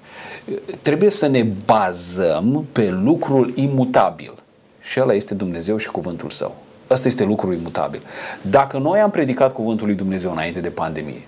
Trebuie 0.82 1.10
să 1.10 1.28
ne 1.28 1.46
bazăm 1.66 2.66
pe 2.72 2.90
lucrul 2.90 3.52
imutabil. 3.56 4.34
Și 4.82 5.00
ăla 5.02 5.14
este 5.14 5.34
Dumnezeu 5.34 5.78
și 5.78 5.92
cuvântul 5.92 6.30
său. 6.30 6.56
Ăsta 6.90 7.08
este 7.08 7.24
lucrul 7.24 7.54
imutabil. 7.54 8.02
Dacă 8.42 8.78
noi 8.78 9.00
am 9.00 9.10
predicat 9.10 9.54
cuvântul 9.54 9.88
lui 9.88 9.96
Dumnezeu 9.96 10.32
înainte 10.32 10.60
de 10.60 10.70
pandemie, 10.70 11.22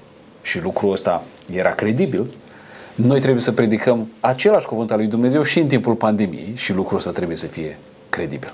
și 0.45 0.61
lucrul 0.61 0.91
ăsta 0.91 1.23
era 1.51 1.69
credibil, 1.69 2.25
noi 2.95 3.19
trebuie 3.19 3.41
să 3.41 3.51
predicăm 3.51 4.07
același 4.19 4.65
cuvânt 4.65 4.91
al 4.91 4.97
lui 4.97 5.07
Dumnezeu 5.07 5.43
și 5.43 5.59
în 5.59 5.67
timpul 5.67 5.93
pandemiei 5.93 6.53
și 6.55 6.73
lucrul 6.73 6.97
ăsta 6.97 7.11
trebuie 7.11 7.37
să 7.37 7.45
fie 7.45 7.77
credibil. 8.09 8.53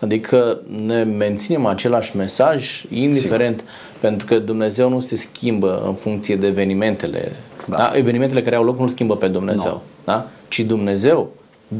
Adică 0.00 0.60
ne 0.84 1.02
menținem 1.02 1.66
același 1.66 2.16
mesaj, 2.16 2.84
indiferent, 2.88 3.58
Sigur. 3.58 3.72
pentru 4.00 4.26
că 4.26 4.38
Dumnezeu 4.38 4.88
nu 4.88 5.00
se 5.00 5.16
schimbă 5.16 5.82
în 5.86 5.94
funcție 5.94 6.36
de 6.36 6.46
evenimentele. 6.46 7.32
Da. 7.64 7.76
Da? 7.76 7.92
Evenimentele 7.94 8.42
care 8.42 8.56
au 8.56 8.64
loc 8.64 8.78
nu 8.78 8.88
schimbă 8.88 9.16
pe 9.16 9.28
Dumnezeu, 9.28 9.72
no. 9.72 9.80
da? 10.04 10.28
ci 10.48 10.60
Dumnezeu 10.60 11.32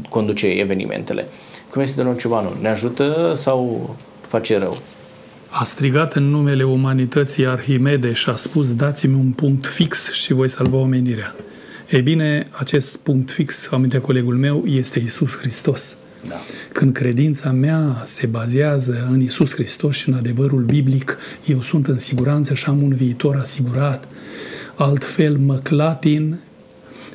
conduce 0.09 0.47
evenimentele. 0.47 1.27
Cum 1.71 1.81
este 1.81 1.95
domnul 1.95 2.17
Ciobanu? 2.17 2.49
Ne 2.61 2.69
ajută 2.69 3.33
sau 3.35 3.89
face 4.27 4.57
rău? 4.57 4.77
A 5.55 5.63
strigat 5.63 6.15
în 6.15 6.23
numele 6.23 6.63
umanității 6.63 7.47
Arhimede 7.47 8.13
și 8.13 8.29
a 8.29 8.35
spus 8.35 8.75
dați-mi 8.75 9.13
un 9.13 9.31
punct 9.31 9.65
fix 9.65 10.11
și 10.11 10.33
voi 10.33 10.49
salva 10.49 10.77
omenirea. 10.77 11.35
E 11.89 12.01
bine, 12.01 12.47
acest 12.51 12.97
punct 12.97 13.31
fix, 13.31 13.67
amintea 13.71 14.01
colegul 14.01 14.35
meu, 14.35 14.63
este 14.65 14.99
Isus 14.99 15.37
Hristos. 15.37 15.97
Da. 16.27 16.35
Când 16.71 16.93
credința 16.93 17.51
mea 17.51 18.01
se 18.03 18.27
bazează 18.27 19.07
în 19.11 19.21
Isus 19.21 19.53
Hristos 19.53 19.95
și 19.95 20.09
în 20.09 20.15
adevărul 20.15 20.61
biblic, 20.61 21.17
eu 21.45 21.61
sunt 21.61 21.87
în 21.87 21.97
siguranță 21.97 22.53
și 22.53 22.65
am 22.67 22.83
un 22.83 22.93
viitor 22.93 23.35
asigurat. 23.35 24.07
Altfel 24.75 25.37
mă 25.37 25.55
clatin 25.55 26.39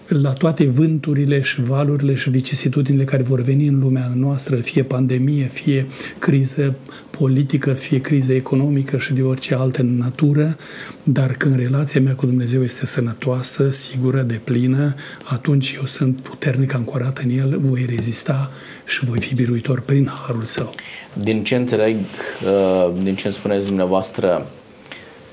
la 0.08 0.32
toate 0.32 0.64
vânturile 0.64 1.40
și 1.40 1.62
valurile 1.62 2.14
și 2.14 2.30
vicisitudinile 2.30 3.04
care 3.04 3.22
vor 3.22 3.40
veni 3.40 3.66
în 3.66 3.78
lumea 3.78 4.12
noastră, 4.14 4.56
fie 4.56 4.82
pandemie, 4.82 5.44
fie 5.44 5.86
criză 6.18 6.74
politică, 7.18 7.72
fie 7.72 8.00
criză 8.00 8.32
economică 8.32 8.98
și 8.98 9.12
de 9.12 9.22
orice 9.22 9.54
altă 9.54 9.82
natură, 9.82 10.56
dar 11.02 11.32
când 11.32 11.56
relația 11.56 12.00
mea 12.00 12.14
cu 12.14 12.26
Dumnezeu 12.26 12.62
este 12.62 12.86
sănătoasă, 12.86 13.70
sigură, 13.70 14.20
de 14.20 14.40
plină, 14.44 14.94
atunci 15.24 15.74
eu 15.78 15.86
sunt 15.86 16.20
puternic 16.20 16.74
ancorat 16.74 17.18
în 17.18 17.30
El, 17.30 17.58
voi 17.62 17.86
rezista 17.88 18.50
și 18.84 19.04
voi 19.04 19.20
fi 19.20 19.34
biruitor 19.34 19.80
prin 19.80 20.10
harul 20.26 20.44
Său. 20.44 20.74
Din 21.12 21.44
ce 21.44 21.56
înțeleg, 21.56 21.96
uh, 21.96 22.92
din 23.02 23.14
ce 23.14 23.30
spuneți 23.30 23.66
dumneavoastră, 23.66 24.46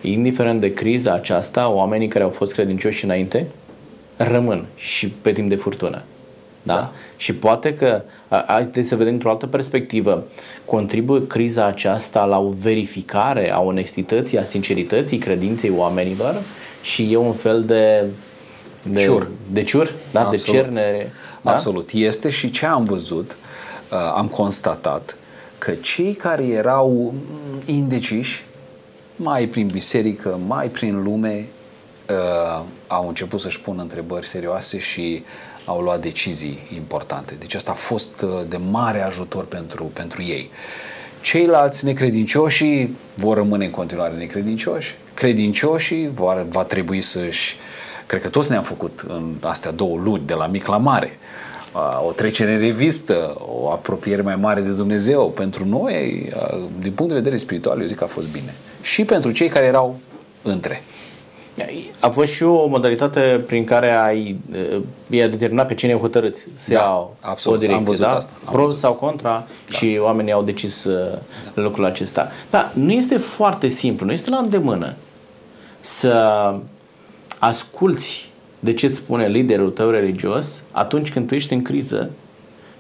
indiferent 0.02 0.60
de 0.60 0.74
criza 0.74 1.14
aceasta, 1.14 1.70
oamenii 1.72 2.08
care 2.08 2.24
au 2.24 2.30
fost 2.30 2.54
credincioși 2.54 3.06
înainte 3.06 3.48
rămân 4.18 4.66
și 4.76 5.08
pe 5.08 5.32
timp 5.32 5.50
de 5.50 5.56
furtună. 5.56 6.04
Da? 6.66 6.74
da. 6.74 6.92
Și 7.16 7.34
poate 7.34 7.74
că, 7.74 8.04
haideți 8.48 8.88
să 8.88 8.96
vedem 8.96 9.14
într-o 9.14 9.30
altă 9.30 9.48
perspectivă, 9.48 10.24
contribuie 10.66 11.28
criza 11.28 11.66
aceasta 11.66 12.26
la 12.26 12.40
o 12.40 12.50
verificare 12.50 13.52
a 13.52 13.60
onestității, 13.60 14.40
a 14.40 14.44
sincerității 14.44 15.18
credinței 15.18 15.74
oamenilor 15.76 16.42
și 16.82 17.14
e 17.14 17.18
un 17.18 17.34
fel 17.34 17.64
de 17.64 18.06
de 18.92 19.02
ciur, 19.02 19.28
de, 19.52 19.64
ciur 19.64 19.94
da? 20.12 20.20
Absolut. 20.20 20.46
de 20.46 20.52
cernere. 20.52 21.12
Da? 21.42 21.52
Absolut. 21.52 21.90
Este 21.94 22.30
și 22.30 22.52
ce 22.52 22.66
am 22.66 22.84
văzut, 22.84 23.36
uh, 23.92 23.98
am 24.16 24.28
constatat 24.28 25.18
că 25.58 25.72
cei 25.72 26.14
care 26.14 26.44
erau 26.44 27.14
indeciși, 27.66 28.44
mai 29.16 29.46
prin 29.46 29.68
biserică, 29.68 30.40
mai 30.48 30.68
prin 30.68 31.04
lume, 31.04 31.48
uh, 32.10 32.64
au 32.88 33.08
început 33.08 33.40
să-și 33.40 33.62
pună 33.62 33.82
întrebări 33.82 34.28
serioase 34.28 34.80
și 34.80 35.24
au 35.66 35.82
luat 35.82 36.02
decizii 36.02 36.60
importante. 36.76 37.36
Deci 37.40 37.54
asta 37.54 37.72
a 37.72 37.74
fost 37.74 38.22
uh, 38.22 38.30
de 38.48 38.58
mare 38.58 39.02
ajutor 39.02 39.46
pentru, 39.46 39.84
pentru 39.84 40.24
ei. 40.24 40.50
Ceilalți 41.22 41.86
necredincioși 41.86 42.90
vor 43.14 43.38
rămâne 43.38 43.66
în 43.66 43.72
continuare 43.72 44.16
necredincioși. 44.16 44.96
Credincioșii 45.14 46.10
vor, 46.14 46.46
va 46.50 46.64
trebui 46.64 47.02
să-și... 47.02 47.56
Cred 48.06 48.22
că 48.22 48.28
toți 48.28 48.50
ne-am 48.50 48.64
făcut 48.64 49.06
în 49.08 49.34
astea 49.40 49.72
două 49.72 49.98
luni, 49.98 50.24
de 50.26 50.34
la 50.34 50.48
mic 50.48 50.66
la 50.66 50.78
mare, 50.78 51.18
uh, 51.74 52.08
o 52.08 52.12
trecere 52.12 52.54
în 52.54 52.60
revistă, 52.60 53.36
o 53.62 53.70
apropiere 53.70 54.22
mai 54.22 54.36
mare 54.36 54.62
de 54.62 54.70
Dumnezeu. 54.70 55.30
Pentru 55.30 55.66
noi, 55.66 56.30
uh, 56.36 56.64
din 56.80 56.92
punct 56.92 57.12
de 57.12 57.18
vedere 57.18 57.38
spiritual, 57.38 57.80
eu 57.80 57.86
zic 57.86 57.98
că 57.98 58.04
a 58.04 58.08
fost 58.08 58.28
bine. 58.28 58.54
Și 58.82 59.06
pentru 59.06 59.32
cei 59.32 59.48
care 59.48 59.66
erau 59.66 60.00
între. 60.42 60.82
A 62.00 62.10
fost 62.10 62.32
și 62.32 62.44
o 62.44 62.68
modalitate 62.68 63.44
prin 63.46 63.64
care 63.64 63.92
ai, 63.92 64.38
i-a 65.08 65.28
determinat 65.28 65.68
pe 65.68 65.74
cine 65.74 65.94
hotărâți 65.94 66.48
să 66.54 66.74
da, 66.74 66.80
ia 66.80 67.08
absolut, 67.20 67.58
o 67.58 67.60
direcție, 67.60 67.78
am 67.78 67.84
văzut 67.84 68.06
da? 68.06 68.16
Asta, 68.16 68.32
am 68.46 68.54
Pro 68.54 68.74
sau 68.74 68.94
contra 68.94 69.30
da. 69.70 69.76
și 69.78 70.00
oamenii 70.02 70.32
au 70.32 70.44
decis 70.44 70.88
da. 71.54 71.62
lucrul 71.62 71.86
acesta. 71.86 72.32
Dar 72.50 72.72
nu 72.74 72.92
este 72.92 73.18
foarte 73.18 73.68
simplu, 73.68 74.06
nu 74.06 74.12
este 74.12 74.30
la 74.30 74.38
îndemână 74.38 74.94
să 75.80 76.54
asculți 77.40 78.30
de 78.60 78.74
ce 78.74 78.86
îți 78.86 78.96
spune 78.96 79.28
liderul 79.28 79.70
tău 79.70 79.90
religios 79.90 80.64
atunci 80.72 81.12
când 81.12 81.28
tu 81.28 81.36
ești 81.36 81.54
în 81.54 81.62
criză 81.62 82.10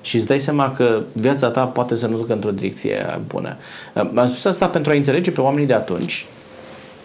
și 0.01 0.15
îți 0.15 0.27
dai 0.27 0.39
seama 0.39 0.71
că 0.71 1.03
viața 1.11 1.49
ta 1.49 1.65
poate 1.65 1.95
să 1.95 2.07
nu 2.07 2.17
ducă 2.17 2.33
într-o 2.33 2.51
direcție 2.51 3.19
bună. 3.27 3.57
Am 3.93 4.27
spus 4.27 4.45
asta 4.45 4.67
pentru 4.67 4.91
a 4.91 4.95
înțelege 4.95 5.31
pe 5.31 5.41
oamenii 5.41 5.67
de 5.67 5.73
atunci 5.73 6.25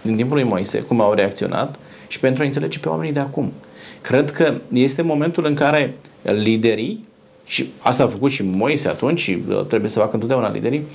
din 0.03 0.17
timpul 0.17 0.37
lui 0.37 0.47
Moise, 0.47 0.79
cum 0.79 1.01
au 1.01 1.13
reacționat 1.13 1.79
și 2.07 2.21
pentru 2.21 2.43
a 2.43 2.47
înțelege 2.47 2.79
pe 2.79 2.89
oamenii 2.89 3.13
de 3.13 3.21
acum. 3.21 3.53
Cred 4.01 4.31
că 4.31 4.55
este 4.73 5.03
momentul 5.03 5.45
în 5.45 5.55
care 5.55 5.95
liderii, 6.23 7.09
și 7.45 7.73
asta 7.79 8.03
a 8.03 8.09
făcut 8.09 8.31
și 8.31 8.43
Moise 8.43 8.89
atunci 8.89 9.21
și 9.21 9.39
uh, 9.49 9.65
trebuie 9.65 9.91
să 9.91 9.99
facă 9.99 10.11
întotdeauna 10.13 10.51
liderii, 10.51 10.87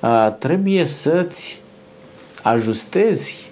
uh, 0.00 0.28
trebuie 0.38 0.84
să-ți 0.84 1.60
ajustezi 2.42 3.50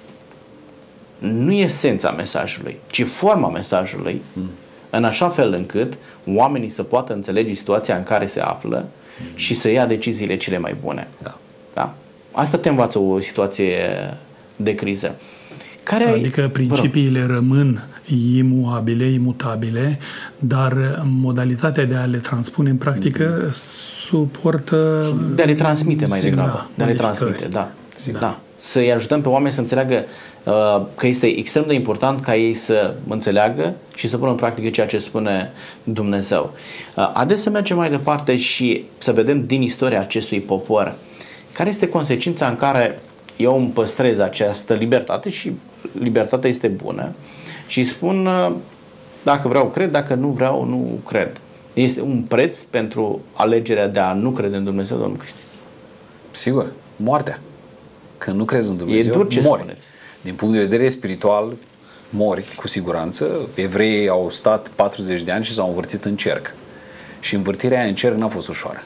nu 1.18 1.52
esența 1.52 2.10
mesajului, 2.10 2.78
ci 2.90 3.04
forma 3.04 3.48
mesajului, 3.48 4.22
mm. 4.32 4.50
în 4.90 5.04
așa 5.04 5.28
fel 5.28 5.52
încât 5.52 5.98
oamenii 6.26 6.68
să 6.68 6.82
poată 6.82 7.12
înțelege 7.12 7.52
situația 7.52 7.96
în 7.96 8.02
care 8.02 8.26
se 8.26 8.40
află 8.40 8.86
mm. 9.20 9.36
și 9.36 9.54
să 9.54 9.68
ia 9.68 9.86
deciziile 9.86 10.36
cele 10.36 10.58
mai 10.58 10.76
bune. 10.82 11.08
Da. 11.22 11.38
Da? 11.74 11.94
Asta 12.32 12.58
te 12.58 12.68
învață 12.68 12.98
o 12.98 13.20
situație 13.20 13.76
de 14.62 14.74
criză. 14.74 15.14
Care 15.82 16.04
adică 16.04 16.50
principiile 16.52 17.26
rămân 17.26 17.86
imuabile, 18.36 19.04
imutabile, 19.04 19.98
dar 20.38 21.02
modalitatea 21.04 21.84
de 21.84 21.94
a 21.94 22.04
le 22.04 22.16
transpune 22.16 22.70
în 22.70 22.76
practică 22.76 23.50
suportă... 24.08 25.06
De 25.34 25.42
a 25.42 25.44
le 25.44 25.52
transmite 25.52 26.06
mai 26.06 26.20
degrabă. 26.20 26.70
De 26.74 26.82
a 26.82 26.86
le 26.86 26.92
transmite, 26.92 27.46
da. 27.48 27.70
da. 28.12 28.18
da. 28.18 28.40
Să-i 28.56 28.92
ajutăm 28.92 29.20
pe 29.20 29.28
oameni 29.28 29.52
să 29.52 29.60
înțeleagă 29.60 30.04
uh, 30.44 30.82
că 30.96 31.06
este 31.06 31.38
extrem 31.38 31.64
de 31.66 31.74
important 31.74 32.20
ca 32.20 32.36
ei 32.36 32.54
să 32.54 32.94
înțeleagă 33.08 33.74
și 33.94 34.08
să 34.08 34.18
pună 34.18 34.30
în 34.30 34.36
practică 34.36 34.68
ceea 34.68 34.86
ce 34.86 34.98
spune 34.98 35.50
Dumnezeu. 35.84 36.54
Uh, 36.96 37.10
haideți 37.14 37.42
să 37.42 37.50
mergem 37.50 37.76
mai 37.76 37.90
departe 37.90 38.36
și 38.36 38.84
să 38.98 39.12
vedem 39.12 39.42
din 39.42 39.62
istoria 39.62 40.00
acestui 40.00 40.40
popor 40.40 40.94
care 41.52 41.68
este 41.68 41.88
consecința 41.88 42.46
în 42.46 42.56
care 42.56 43.00
eu 43.42 43.58
îmi 43.58 43.68
păstrez 43.68 44.18
această 44.18 44.74
libertate 44.74 45.30
și 45.30 45.52
libertatea 45.98 46.48
este 46.48 46.68
bună 46.68 47.12
și 47.66 47.84
spun 47.84 48.28
dacă 49.22 49.48
vreau 49.48 49.66
cred, 49.66 49.90
dacă 49.90 50.14
nu 50.14 50.28
vreau 50.28 50.64
nu 50.64 51.00
cred. 51.06 51.40
Este 51.72 52.00
un 52.00 52.24
preț 52.28 52.62
pentru 52.62 53.20
alegerea 53.32 53.88
de 53.88 53.98
a 53.98 54.12
nu 54.12 54.30
crede 54.30 54.56
în 54.56 54.64
Dumnezeu, 54.64 54.96
Domnul 54.96 55.16
Cristi. 55.16 55.40
Sigur, 56.30 56.72
moartea. 56.96 57.40
Când 58.18 58.36
nu 58.36 58.44
crezi 58.44 58.70
în 58.70 58.76
Dumnezeu, 58.76 59.12
e 59.12 59.16
dur 59.16 59.28
ce 59.28 59.40
mori. 59.40 59.60
Spuneți. 59.60 59.94
Din 60.20 60.34
punct 60.34 60.54
de 60.54 60.60
vedere 60.60 60.88
spiritual, 60.88 61.52
mori 62.10 62.54
cu 62.56 62.68
siguranță. 62.68 63.48
Evreii 63.54 64.08
au 64.08 64.30
stat 64.30 64.68
40 64.68 65.22
de 65.22 65.32
ani 65.32 65.44
și 65.44 65.52
s-au 65.52 65.68
învârtit 65.68 66.04
în 66.04 66.16
cerc. 66.16 66.54
Și 67.20 67.34
învârtirea 67.34 67.78
aia 67.78 67.88
în 67.88 67.94
cerc 67.94 68.16
n-a 68.16 68.28
fost 68.28 68.48
ușoară. 68.48 68.82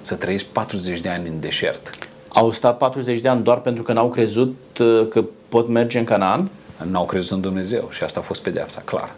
Să 0.00 0.14
trăiești 0.14 0.48
40 0.52 1.00
de 1.00 1.08
ani 1.08 1.28
în 1.28 1.40
deșert 1.40 2.07
au 2.28 2.50
stat 2.50 2.76
40 2.76 3.20
de 3.20 3.28
ani 3.28 3.42
doar 3.42 3.60
pentru 3.60 3.82
că 3.82 3.92
n-au 3.92 4.08
crezut 4.08 4.56
uh, 4.80 5.06
că 5.08 5.24
pot 5.48 5.68
merge 5.68 5.98
în 5.98 6.04
Canaan? 6.04 6.48
N-au 6.90 7.04
crezut 7.04 7.30
în 7.30 7.40
Dumnezeu 7.40 7.88
și 7.90 8.02
asta 8.02 8.20
a 8.20 8.22
fost 8.22 8.42
pedeapsa, 8.42 8.82
clar. 8.84 9.14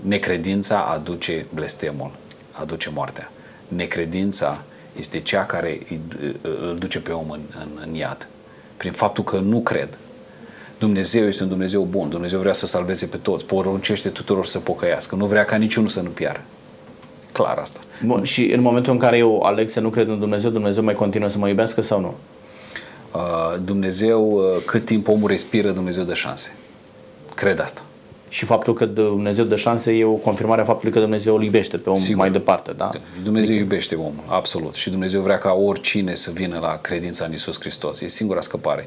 Necredința 0.00 0.80
aduce 0.80 1.46
blestemul, 1.54 2.10
aduce 2.52 2.90
moartea. 2.94 3.30
Necredința 3.68 4.62
este 4.98 5.20
cea 5.20 5.44
care 5.44 5.80
îl 6.60 6.76
duce 6.78 7.00
pe 7.00 7.12
om 7.12 7.30
în, 7.30 7.40
în, 7.60 7.68
în 7.86 7.94
iad. 7.94 8.28
Prin 8.76 8.92
faptul 8.92 9.24
că 9.24 9.38
nu 9.38 9.60
cred. 9.60 9.98
Dumnezeu 10.78 11.26
este 11.26 11.42
un 11.42 11.48
Dumnezeu 11.48 11.82
bun. 11.82 12.08
Dumnezeu 12.08 12.38
vrea 12.38 12.52
să 12.52 12.66
salveze 12.66 13.06
pe 13.06 13.16
toți. 13.16 13.44
Poruncește 13.44 14.08
tuturor 14.08 14.46
să 14.46 14.58
pocăiască. 14.58 15.14
Nu 15.14 15.26
vrea 15.26 15.44
ca 15.44 15.56
niciunul 15.56 15.88
să 15.88 16.00
nu 16.00 16.08
piară. 16.08 16.44
Clar 17.32 17.58
asta. 17.58 17.80
Bun, 18.04 18.22
și 18.22 18.52
în 18.52 18.60
momentul 18.60 18.92
în 18.92 18.98
care 18.98 19.16
eu 19.16 19.40
aleg 19.40 19.68
să 19.68 19.80
nu 19.80 19.88
cred 19.88 20.08
în 20.08 20.18
Dumnezeu, 20.18 20.50
Dumnezeu 20.50 20.84
mai 20.84 20.94
continuă 20.94 21.28
să 21.28 21.38
mă 21.38 21.48
iubească 21.48 21.80
sau 21.80 22.00
nu? 22.00 22.14
Uh, 23.14 23.20
Dumnezeu, 23.64 24.32
uh, 24.32 24.62
cât 24.66 24.84
timp 24.84 25.08
omul 25.08 25.28
respiră, 25.28 25.70
Dumnezeu 25.70 26.04
dă 26.04 26.14
șanse. 26.14 26.56
Cred 27.34 27.60
asta. 27.60 27.82
Și 28.28 28.44
faptul 28.44 28.74
că 28.74 28.84
Dumnezeu 28.84 29.44
dă 29.44 29.56
șanse 29.56 29.92
e 29.92 30.04
o 30.04 30.12
confirmare 30.12 30.60
a 30.60 30.64
faptului 30.64 30.92
că 30.92 31.00
Dumnezeu 31.00 31.34
îl 31.34 31.42
iubește 31.42 31.76
pe 31.76 31.90
om 31.90 31.96
Sigur. 31.96 32.16
mai 32.16 32.30
departe, 32.30 32.72
da? 32.72 32.90
Dumnezeu 33.22 33.48
adică... 33.48 33.62
iubește 33.62 33.94
omul, 33.94 34.24
absolut. 34.26 34.74
Și 34.74 34.90
Dumnezeu 34.90 35.20
vrea 35.20 35.38
ca 35.38 35.52
oricine 35.52 36.14
să 36.14 36.30
vină 36.30 36.58
la 36.58 36.78
credința 36.80 37.24
în 37.24 37.32
Isus 37.32 37.60
Hristos. 37.60 38.00
E 38.00 38.08
singura 38.08 38.40
scăpare. 38.40 38.86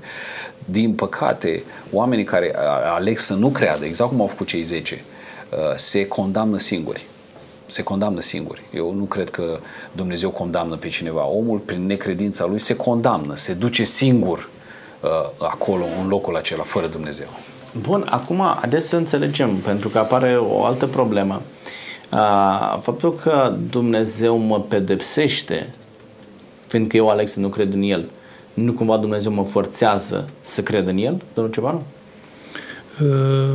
Din 0.65 0.93
păcate, 0.93 1.63
oamenii 1.91 2.23
care 2.23 2.55
aleg 2.95 3.17
să 3.17 3.33
nu 3.33 3.49
creadă, 3.49 3.85
exact 3.85 4.09
cum 4.09 4.21
au 4.21 4.27
făcut 4.27 4.47
cei 4.47 4.61
10, 4.61 5.03
uh, 5.49 5.57
se 5.75 6.07
condamnă 6.07 6.57
singuri 6.57 7.05
se 7.67 7.83
condamnă 7.83 8.19
singuri. 8.19 8.61
Eu 8.73 8.93
nu 8.93 9.03
cred 9.03 9.29
că 9.29 9.59
Dumnezeu 9.91 10.29
condamnă 10.29 10.75
pe 10.75 10.87
cineva. 10.87 11.27
Omul, 11.27 11.57
prin 11.57 11.85
necredința 11.85 12.45
lui, 12.45 12.59
se 12.59 12.75
condamnă, 12.75 13.35
se 13.35 13.53
duce 13.53 13.83
singur 13.83 14.49
uh, 15.01 15.09
acolo, 15.47 15.83
în 16.01 16.07
locul 16.07 16.35
acela, 16.35 16.63
fără 16.63 16.87
Dumnezeu. 16.87 17.27
Bun, 17.81 18.05
acum, 18.09 18.43
haideți 18.59 18.87
să 18.87 18.95
înțelegem, 18.95 19.55
pentru 19.55 19.89
că 19.89 19.97
apare 19.97 20.37
o 20.37 20.63
altă 20.63 20.85
problemă. 20.87 21.41
Uh, 22.11 22.79
faptul 22.81 23.15
că 23.15 23.55
Dumnezeu 23.69 24.37
mă 24.37 24.59
pedepsește, 24.59 25.73
fiindcă 26.67 26.97
eu 26.97 27.09
aleg 27.09 27.27
să 27.27 27.39
nu 27.39 27.47
cred 27.47 27.73
în 27.73 27.81
El, 27.81 28.09
nu 28.53 28.73
cumva 28.73 28.97
Dumnezeu 28.97 29.31
mă 29.31 29.45
forțează 29.45 30.29
să 30.41 30.61
cred 30.61 30.87
în 30.87 30.97
El, 30.97 31.21
domnul 31.33 31.53
Cebanu? 31.53 31.83
Uh, 33.01 33.53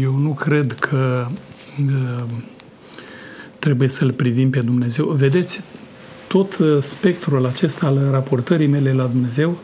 eu 0.00 0.12
nu 0.12 0.30
cred 0.30 0.72
că 0.72 1.26
uh, 1.80 2.24
trebuie 3.64 3.88
să-L 3.88 4.12
privim 4.12 4.50
pe 4.50 4.60
Dumnezeu. 4.60 5.06
Vedeți, 5.06 5.60
tot 6.28 6.56
uh, 6.56 6.76
spectrul 6.80 7.46
acesta 7.46 7.86
al 7.86 8.08
raportării 8.10 8.66
mele 8.66 8.92
la 8.92 9.04
Dumnezeu 9.04 9.58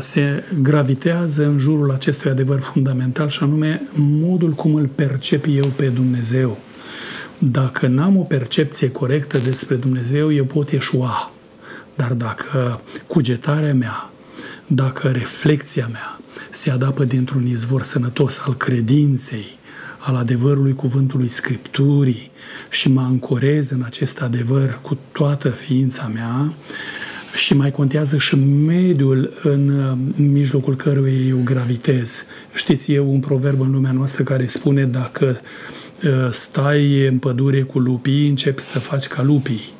se 0.00 0.44
gravitează 0.62 1.46
în 1.46 1.58
jurul 1.58 1.90
acestui 1.90 2.30
adevăr 2.30 2.60
fundamental 2.60 3.28
și 3.28 3.42
anume 3.42 3.82
modul 3.94 4.50
cum 4.50 4.74
îl 4.74 4.86
percep 4.94 5.44
eu 5.48 5.64
pe 5.76 5.86
Dumnezeu. 5.86 6.58
Dacă 7.38 7.86
n-am 7.86 8.16
o 8.16 8.22
percepție 8.22 8.90
corectă 8.90 9.38
despre 9.38 9.74
Dumnezeu, 9.74 10.32
eu 10.32 10.44
pot 10.44 10.70
eșua. 10.70 11.32
Dar 11.94 12.12
dacă 12.12 12.80
cugetarea 13.06 13.74
mea, 13.74 14.10
dacă 14.66 15.08
reflexia 15.08 15.88
mea 15.92 16.18
se 16.50 16.70
adapă 16.70 17.04
dintr-un 17.04 17.46
izvor 17.46 17.82
sănătos 17.82 18.40
al 18.46 18.56
credinței, 18.56 19.58
al 19.98 20.14
adevărului 20.14 20.74
cuvântului 20.74 21.28
Scripturii 21.28 22.30
și 22.70 22.88
mă 22.88 23.00
ancorez 23.00 23.70
în 23.70 23.82
acest 23.84 24.20
adevăr 24.20 24.78
cu 24.82 24.98
toată 25.12 25.48
ființa 25.48 26.10
mea, 26.14 26.52
și 27.36 27.54
mai 27.54 27.70
contează 27.70 28.16
și 28.16 28.36
mediul 28.66 29.32
în 29.42 29.96
mijlocul 30.16 30.76
căruia 30.76 31.12
eu 31.12 31.40
gravitez. 31.44 32.24
Știți, 32.54 32.92
e 32.92 32.98
un 32.98 33.20
proverb 33.20 33.60
în 33.60 33.70
lumea 33.70 33.92
noastră 33.92 34.22
care 34.22 34.46
spune 34.46 34.84
dacă 34.84 35.40
ă, 36.04 36.30
stai 36.32 37.06
în 37.06 37.18
pădure 37.18 37.62
cu 37.62 37.78
lupii, 37.78 38.28
începi 38.28 38.60
să 38.60 38.78
faci 38.78 39.06
ca 39.06 39.22
lupii. 39.22 39.74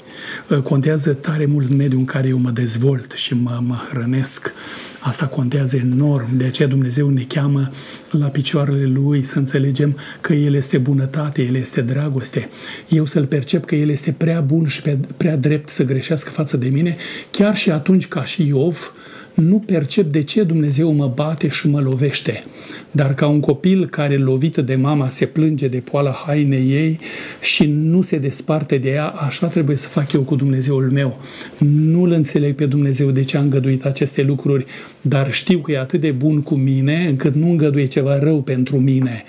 Ă, 0.51 0.61
contează 0.61 1.13
tare 1.13 1.47
mult 1.47 1.69
mediul 1.69 1.99
în 1.99 2.05
care 2.05 2.29
eu 2.29 2.39
mă 2.39 2.51
dezvolt 2.51 3.13
și 3.13 3.35
mă, 3.35 3.61
mă 3.63 3.77
hrănesc. 3.91 4.53
Asta 5.01 5.27
contează 5.27 5.77
enorm. 5.77 6.37
De 6.37 6.45
aceea 6.45 6.69
Dumnezeu 6.69 7.09
ne 7.09 7.23
cheamă 7.29 7.71
la 8.11 8.27
picioarele 8.27 8.87
Lui 8.87 9.23
să 9.23 9.39
înțelegem 9.39 9.97
că 10.21 10.33
El 10.33 10.55
este 10.55 10.79
bunătate, 10.79 11.43
El 11.43 11.55
este 11.55 11.81
dragoste. 11.81 12.49
Eu 12.89 13.07
să-L 13.07 13.27
percep 13.27 13.65
că 13.65 13.75
El 13.75 13.89
este 13.89 14.13
prea 14.13 14.41
bun 14.41 14.67
și 14.67 14.83
prea 15.17 15.37
drept 15.37 15.69
să 15.69 15.85
greșească 15.85 16.31
față 16.31 16.57
de 16.57 16.69
mine, 16.69 16.97
chiar 17.31 17.57
și 17.57 17.71
atunci 17.71 18.09
ca 18.09 18.25
și 18.25 18.47
Iov, 18.47 18.93
nu 19.37 19.59
percep 19.59 20.05
de 20.05 20.23
ce 20.23 20.43
Dumnezeu 20.43 20.93
mă 20.93 21.13
bate 21.15 21.49
și 21.49 21.69
mă 21.69 21.81
lovește. 21.81 22.45
Dar 22.91 23.15
ca 23.15 23.27
un 23.27 23.41
copil 23.41 23.87
care 23.87 24.17
lovită 24.17 24.63
de 24.63 24.75
mama 24.75 25.09
se 25.09 25.27
plânge 25.27 25.69
de 25.69 25.83
poala 25.91 26.11
hainei 26.27 26.71
ei 26.71 27.01
și 27.41 27.67
nu 27.67 28.03
se 28.03 28.19
desparte 28.19 28.79
de 28.79 28.91
ea, 28.91 29.07
așa 29.07 29.47
trebuie 29.47 29.77
să 29.77 29.89
fac 29.89 30.13
eu 30.13 30.21
cu 30.21 30.35
Dumnezeul 30.37 30.91
meu. 30.91 31.19
Nu-L 31.59 32.11
înțeleg 32.11 32.55
pe 32.55 32.67
Dumnezeu 32.67 33.11
de 33.11 33.23
ce 33.23 33.37
a 33.37 33.41
îngăduit 33.41 33.85
aceste 33.85 34.23
lucruri, 34.23 34.67
dar 35.01 35.33
știu 35.33 35.59
că 35.59 35.73
e 35.73 35.79
atât 35.79 36.01
de 36.01 36.11
bun 36.11 36.43
cu 36.43 36.55
mine 36.55 37.07
încât 37.09 37.35
nu 37.35 37.51
îngăduie 37.51 37.87
ceva 37.87 38.19
rău 38.19 38.43
pentru 38.43 38.79
mine. 38.79 39.25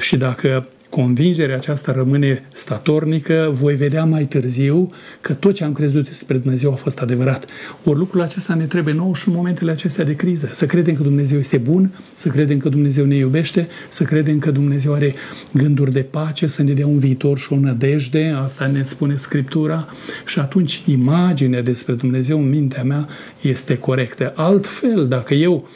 Și 0.00 0.16
dacă 0.16 0.66
convingerea 0.88 1.56
aceasta 1.56 1.92
rămâne 1.92 2.44
statornică, 2.52 3.50
voi 3.52 3.74
vedea 3.74 4.04
mai 4.04 4.24
târziu 4.24 4.92
că 5.20 5.32
tot 5.32 5.54
ce 5.54 5.64
am 5.64 5.72
crezut 5.72 6.08
despre 6.08 6.36
Dumnezeu 6.36 6.72
a 6.72 6.74
fost 6.74 6.98
adevărat. 6.98 7.46
Ori 7.84 7.98
lucrul 7.98 8.22
acesta 8.22 8.54
ne 8.54 8.64
trebuie 8.64 8.94
nou 8.94 9.14
și 9.14 9.28
în 9.28 9.34
momentele 9.34 9.70
acestea 9.70 10.04
de 10.04 10.14
criză. 10.14 10.48
Să 10.52 10.66
credem 10.66 10.94
că 10.94 11.02
Dumnezeu 11.02 11.38
este 11.38 11.56
bun, 11.58 11.92
să 12.14 12.28
credem 12.28 12.58
că 12.58 12.68
Dumnezeu 12.68 13.04
ne 13.04 13.16
iubește, 13.16 13.68
să 13.88 14.04
credem 14.04 14.38
că 14.38 14.50
Dumnezeu 14.50 14.92
are 14.92 15.14
gânduri 15.52 15.92
de 15.92 16.02
pace, 16.02 16.46
să 16.46 16.62
ne 16.62 16.72
dea 16.72 16.86
un 16.86 16.98
viitor 16.98 17.38
și 17.38 17.52
o 17.52 17.58
nădejde, 17.58 18.34
asta 18.42 18.66
ne 18.66 18.82
spune 18.82 19.16
Scriptura, 19.16 19.88
și 20.26 20.38
atunci 20.38 20.82
imaginea 20.86 21.62
despre 21.62 21.94
Dumnezeu 21.94 22.38
în 22.38 22.48
mintea 22.48 22.82
mea 22.82 23.08
este 23.40 23.76
corectă. 23.78 24.32
Altfel, 24.36 25.08
dacă 25.08 25.34
eu 25.34 25.68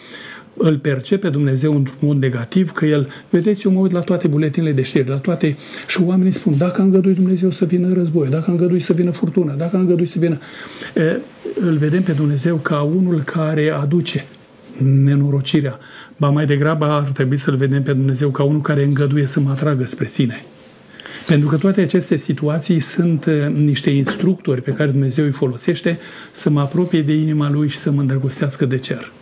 îl 0.57 0.79
percepe 0.79 1.29
Dumnezeu 1.29 1.75
într-un 1.75 1.99
mod 2.01 2.19
negativ, 2.19 2.71
că 2.71 2.87
el, 2.87 3.09
vedeți, 3.31 3.67
eu 3.67 3.73
mă 3.73 3.79
uit 3.79 3.93
la 3.93 4.01
toate 4.01 4.29
buletinele 4.29 4.73
de 4.73 4.83
știri, 4.83 5.09
la 5.09 5.17
toate, 5.17 5.57
și 5.87 6.03
oamenii 6.03 6.33
spun, 6.33 6.57
dacă 6.57 6.81
a 6.81 6.85
îngăduit 6.85 7.17
Dumnezeu 7.17 7.51
să 7.51 7.65
vină 7.65 7.93
război, 7.93 8.29
dacă 8.29 8.45
a 8.49 8.51
îngăduit 8.51 8.83
să 8.83 8.93
vină 8.93 9.11
furtuna, 9.11 9.53
dacă 9.55 9.77
a 9.77 9.79
îngăduit 9.79 10.09
să 10.09 10.19
vină... 10.19 10.39
E, 10.95 11.17
îl 11.61 11.77
vedem 11.77 12.03
pe 12.03 12.13
Dumnezeu 12.13 12.57
ca 12.57 12.81
unul 12.81 13.23
care 13.23 13.71
aduce 13.71 14.25
nenorocirea, 14.79 15.79
ba 16.17 16.31
mai 16.31 16.47
degrabă 16.47 16.85
ar 16.85 17.11
trebui 17.11 17.37
să-L 17.37 17.57
vedem 17.57 17.83
pe 17.83 17.93
Dumnezeu 17.93 18.31
ca 18.31 18.43
unul 18.43 18.61
care 18.61 18.85
îngăduie 18.85 19.27
să 19.27 19.41
mă 19.41 19.51
atragă 19.51 19.85
spre 19.85 20.07
sine. 20.07 20.45
Pentru 21.27 21.49
că 21.49 21.57
toate 21.57 21.81
aceste 21.81 22.17
situații 22.17 22.81
sunt 22.81 23.27
niște 23.55 23.91
instructori 23.91 24.63
pe 24.63 24.73
care 24.73 24.91
Dumnezeu 24.91 25.25
îi 25.25 25.31
folosește 25.31 25.99
să 26.33 26.51
mă 26.51 26.61
apropie 26.61 27.03
de 27.03 27.13
inima 27.13 27.51
Lui 27.51 27.69
și 27.69 27.77
să 27.77 27.91
mă 27.91 28.01
îndrăgostească 28.01 28.65
de 28.65 28.77
cer. 28.77 29.13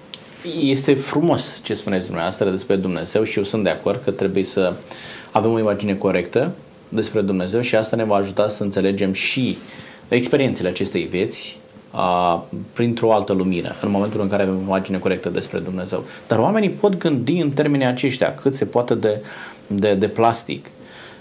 Este 0.45 0.95
frumos 0.95 1.61
ce 1.63 1.75
spuneți 1.75 2.05
dumneavoastră 2.05 2.51
despre 2.51 2.77
Dumnezeu 2.77 3.23
și 3.23 3.39
eu 3.39 3.45
sunt 3.45 3.63
de 3.63 3.69
acord 3.69 4.01
că 4.05 4.11
trebuie 4.11 4.45
să 4.45 4.75
avem 5.31 5.53
o 5.53 5.59
imagine 5.59 5.95
corectă 5.95 6.53
despre 6.89 7.21
Dumnezeu 7.21 7.61
și 7.61 7.77
asta 7.77 7.97
ne 7.97 8.05
va 8.05 8.15
ajuta 8.15 8.49
să 8.49 8.63
înțelegem 8.63 9.13
și 9.13 9.59
experiențele 10.09 10.69
acestei 10.69 11.03
vieți 11.03 11.59
a, 11.91 12.45
printr-o 12.73 13.13
altă 13.13 13.33
lumină, 13.33 13.75
în 13.81 13.91
momentul 13.91 14.21
în 14.21 14.29
care 14.29 14.43
avem 14.43 14.57
o 14.57 14.61
imagine 14.61 14.99
corectă 14.99 15.29
despre 15.29 15.59
Dumnezeu. 15.59 16.05
Dar 16.27 16.39
oamenii 16.39 16.71
pot 16.71 16.97
gândi 16.97 17.39
în 17.39 17.51
termenii 17.51 17.87
aceștia, 17.87 18.35
cât 18.35 18.55
se 18.55 18.65
poate 18.65 18.95
de, 18.95 19.25
de, 19.67 19.95
de 19.95 20.09
plastic. 20.09 20.67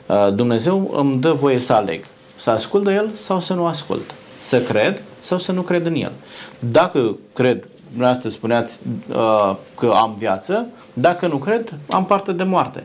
A, 0.06 0.30
Dumnezeu 0.30 0.94
îmi 0.98 1.20
dă 1.20 1.32
voie 1.32 1.58
să 1.58 1.74
aleg, 1.74 2.04
să 2.36 2.50
ascult 2.50 2.84
de 2.84 2.94
El 2.94 3.10
sau 3.14 3.40
să 3.40 3.54
nu 3.54 3.66
ascult, 3.66 4.14
să 4.38 4.62
cred 4.62 5.02
sau 5.20 5.38
să 5.38 5.52
nu 5.52 5.62
cred 5.62 5.86
în 5.86 5.96
El. 5.96 6.12
Dacă 6.60 7.18
cred 7.34 7.68
dumneavoastră 7.90 8.30
spuneați 8.30 8.82
uh, 9.10 9.56
că 9.78 9.92
am 9.96 10.16
viață, 10.18 10.66
dacă 10.94 11.28
nu 11.28 11.38
cred, 11.38 11.74
am 11.90 12.06
parte 12.06 12.32
de 12.32 12.44
moarte. 12.44 12.84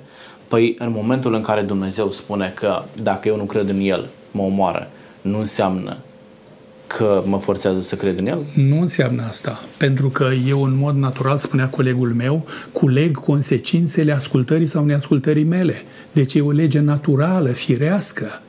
Păi 0.48 0.74
în 0.78 0.92
momentul 0.96 1.34
în 1.34 1.40
care 1.40 1.60
Dumnezeu 1.60 2.10
spune 2.10 2.52
că 2.54 2.82
dacă 3.02 3.28
eu 3.28 3.36
nu 3.36 3.44
cred 3.44 3.68
în 3.68 3.80
El, 3.80 4.08
mă 4.30 4.42
omoară, 4.42 4.88
nu 5.20 5.38
înseamnă 5.38 5.96
că 6.86 7.22
mă 7.26 7.38
forțează 7.38 7.80
să 7.80 7.94
cred 7.94 8.18
în 8.18 8.26
el? 8.26 8.46
Nu 8.56 8.80
înseamnă 8.80 9.24
asta, 9.28 9.60
pentru 9.76 10.08
că 10.08 10.28
eu 10.46 10.62
în 10.62 10.76
mod 10.76 10.96
natural, 10.96 11.38
spunea 11.38 11.68
colegul 11.68 12.14
meu, 12.14 12.46
culeg 12.72 13.16
consecințele 13.16 14.12
ascultării 14.12 14.66
sau 14.66 14.84
neascultării 14.84 15.44
mele. 15.44 15.74
Deci 16.12 16.34
e 16.34 16.40
o 16.40 16.50
lege 16.50 16.80
naturală, 16.80 17.48
firească. 17.48 18.40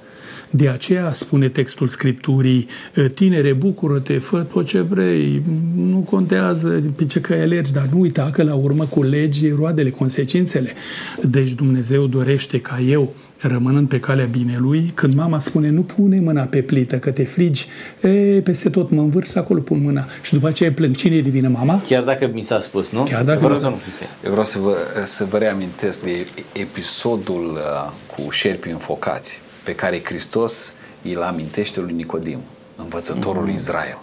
De 0.56 0.70
aceea 0.70 1.14
spune 1.14 1.50
textul 1.50 1.88
Scripturii, 1.88 2.68
tinere, 3.14 3.54
bucură-te, 3.54 4.18
fă 4.18 4.46
tot 4.52 4.66
ce 4.66 4.82
vrei, 4.82 5.42
nu 5.76 6.08
contează 6.10 6.82
pe 6.96 7.06
ce 7.06 7.22
căi 7.22 7.40
alergi, 7.40 7.74
dar 7.74 7.88
nu 7.92 8.00
uita 8.00 8.30
că 8.34 8.44
la 8.44 8.54
urmă 8.54 8.84
cu 8.84 9.04
legi 9.04 9.50
roadele, 9.50 9.90
consecințele. 9.90 10.74
Deci 11.22 11.52
Dumnezeu 11.52 12.08
dorește 12.08 12.60
ca 12.60 12.80
eu 12.80 13.14
rămânând 13.40 13.88
pe 13.88 14.00
calea 14.00 14.26
binelui, 14.26 14.92
când 14.94 15.14
mama 15.14 15.40
spune 15.40 15.70
nu 15.70 15.82
pune 15.82 16.20
mâna 16.20 16.44
pe 16.44 16.62
plită 16.62 16.98
că 16.98 17.12
te 17.12 17.24
frigi, 17.24 17.68
e, 18.02 18.42
peste 18.44 18.70
tot 18.70 18.90
mă 18.90 19.02
învârs 19.02 19.36
acolo 19.36 19.60
pun 19.60 19.82
mâna 19.82 20.06
și 20.22 20.34
după 20.34 20.48
aceea 20.48 20.72
plâng. 20.72 20.96
Cine 20.96 21.20
devine 21.20 21.48
mama? 21.48 21.82
Chiar 21.88 22.04
dacă 22.04 22.30
mi 22.34 22.42
s-a 22.42 22.60
spus, 22.60 22.92
nu? 22.92 23.04
Chiar 23.04 23.24
dacă 23.24 23.40
vreau, 23.40 23.60
să 23.60 23.68
nu 23.68 23.80
Eu 24.24 24.30
vreau 24.30 24.46
să 24.46 24.60
vă, 24.60 24.76
să 25.06 25.26
vă 25.30 25.38
reamintesc 25.38 26.04
de 26.04 26.26
episodul 26.54 27.52
uh, 27.54 27.92
cu 28.16 28.30
șerpii 28.32 28.72
înfocați 28.72 29.42
pe 29.66 29.76
care 29.76 30.04
Hristos 30.04 30.74
îl 31.04 31.22
amintește 31.22 31.80
lui 31.80 31.94
Nicodim, 31.94 32.40
învățătorul 32.76 33.44
mm. 33.44 33.54
Israel. 33.54 33.98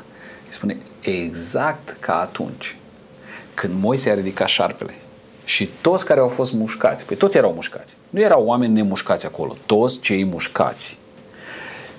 Îi 0.47 0.53
spune 0.55 0.77
exact 1.01 1.97
ca 2.01 2.21
atunci 2.21 2.77
când 3.55 3.75
Moise 3.81 4.11
a 4.11 4.15
ridicat 4.15 4.49
șarpele 4.49 4.95
și 5.45 5.71
toți 5.81 6.05
care 6.05 6.21
au 6.21 6.29
fost 6.29 6.53
mușcați, 6.53 7.05
păi 7.05 7.17
toți 7.17 7.37
erau 7.37 7.53
mușcați, 7.53 7.95
nu 8.11 8.21
erau 8.21 8.45
oameni 8.45 8.73
nemușcați 8.73 9.27
acolo, 9.27 9.57
toți 9.67 10.01
cei 10.01 10.25
mușcați 10.25 10.99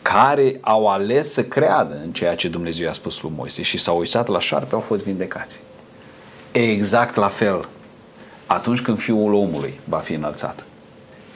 care 0.01 0.57
au 0.61 0.87
ales 0.87 1.33
să 1.33 1.43
creadă 1.43 1.99
în 2.03 2.11
ceea 2.11 2.35
ce 2.35 2.47
Dumnezeu 2.47 2.85
i-a 2.85 2.91
spus 2.91 3.21
lui 3.21 3.31
Moise 3.35 3.61
și 3.61 3.77
s-au 3.77 3.97
uitat 3.97 4.27
la 4.27 4.39
șarpe, 4.39 4.75
au 4.75 4.81
fost 4.81 5.03
vindecați. 5.03 5.59
Exact 6.51 7.15
la 7.15 7.27
fel, 7.27 7.67
atunci 8.45 8.81
când 8.81 8.99
Fiul 8.99 9.33
omului 9.33 9.79
va 9.83 9.97
fi 9.97 10.13
înălțat, 10.13 10.65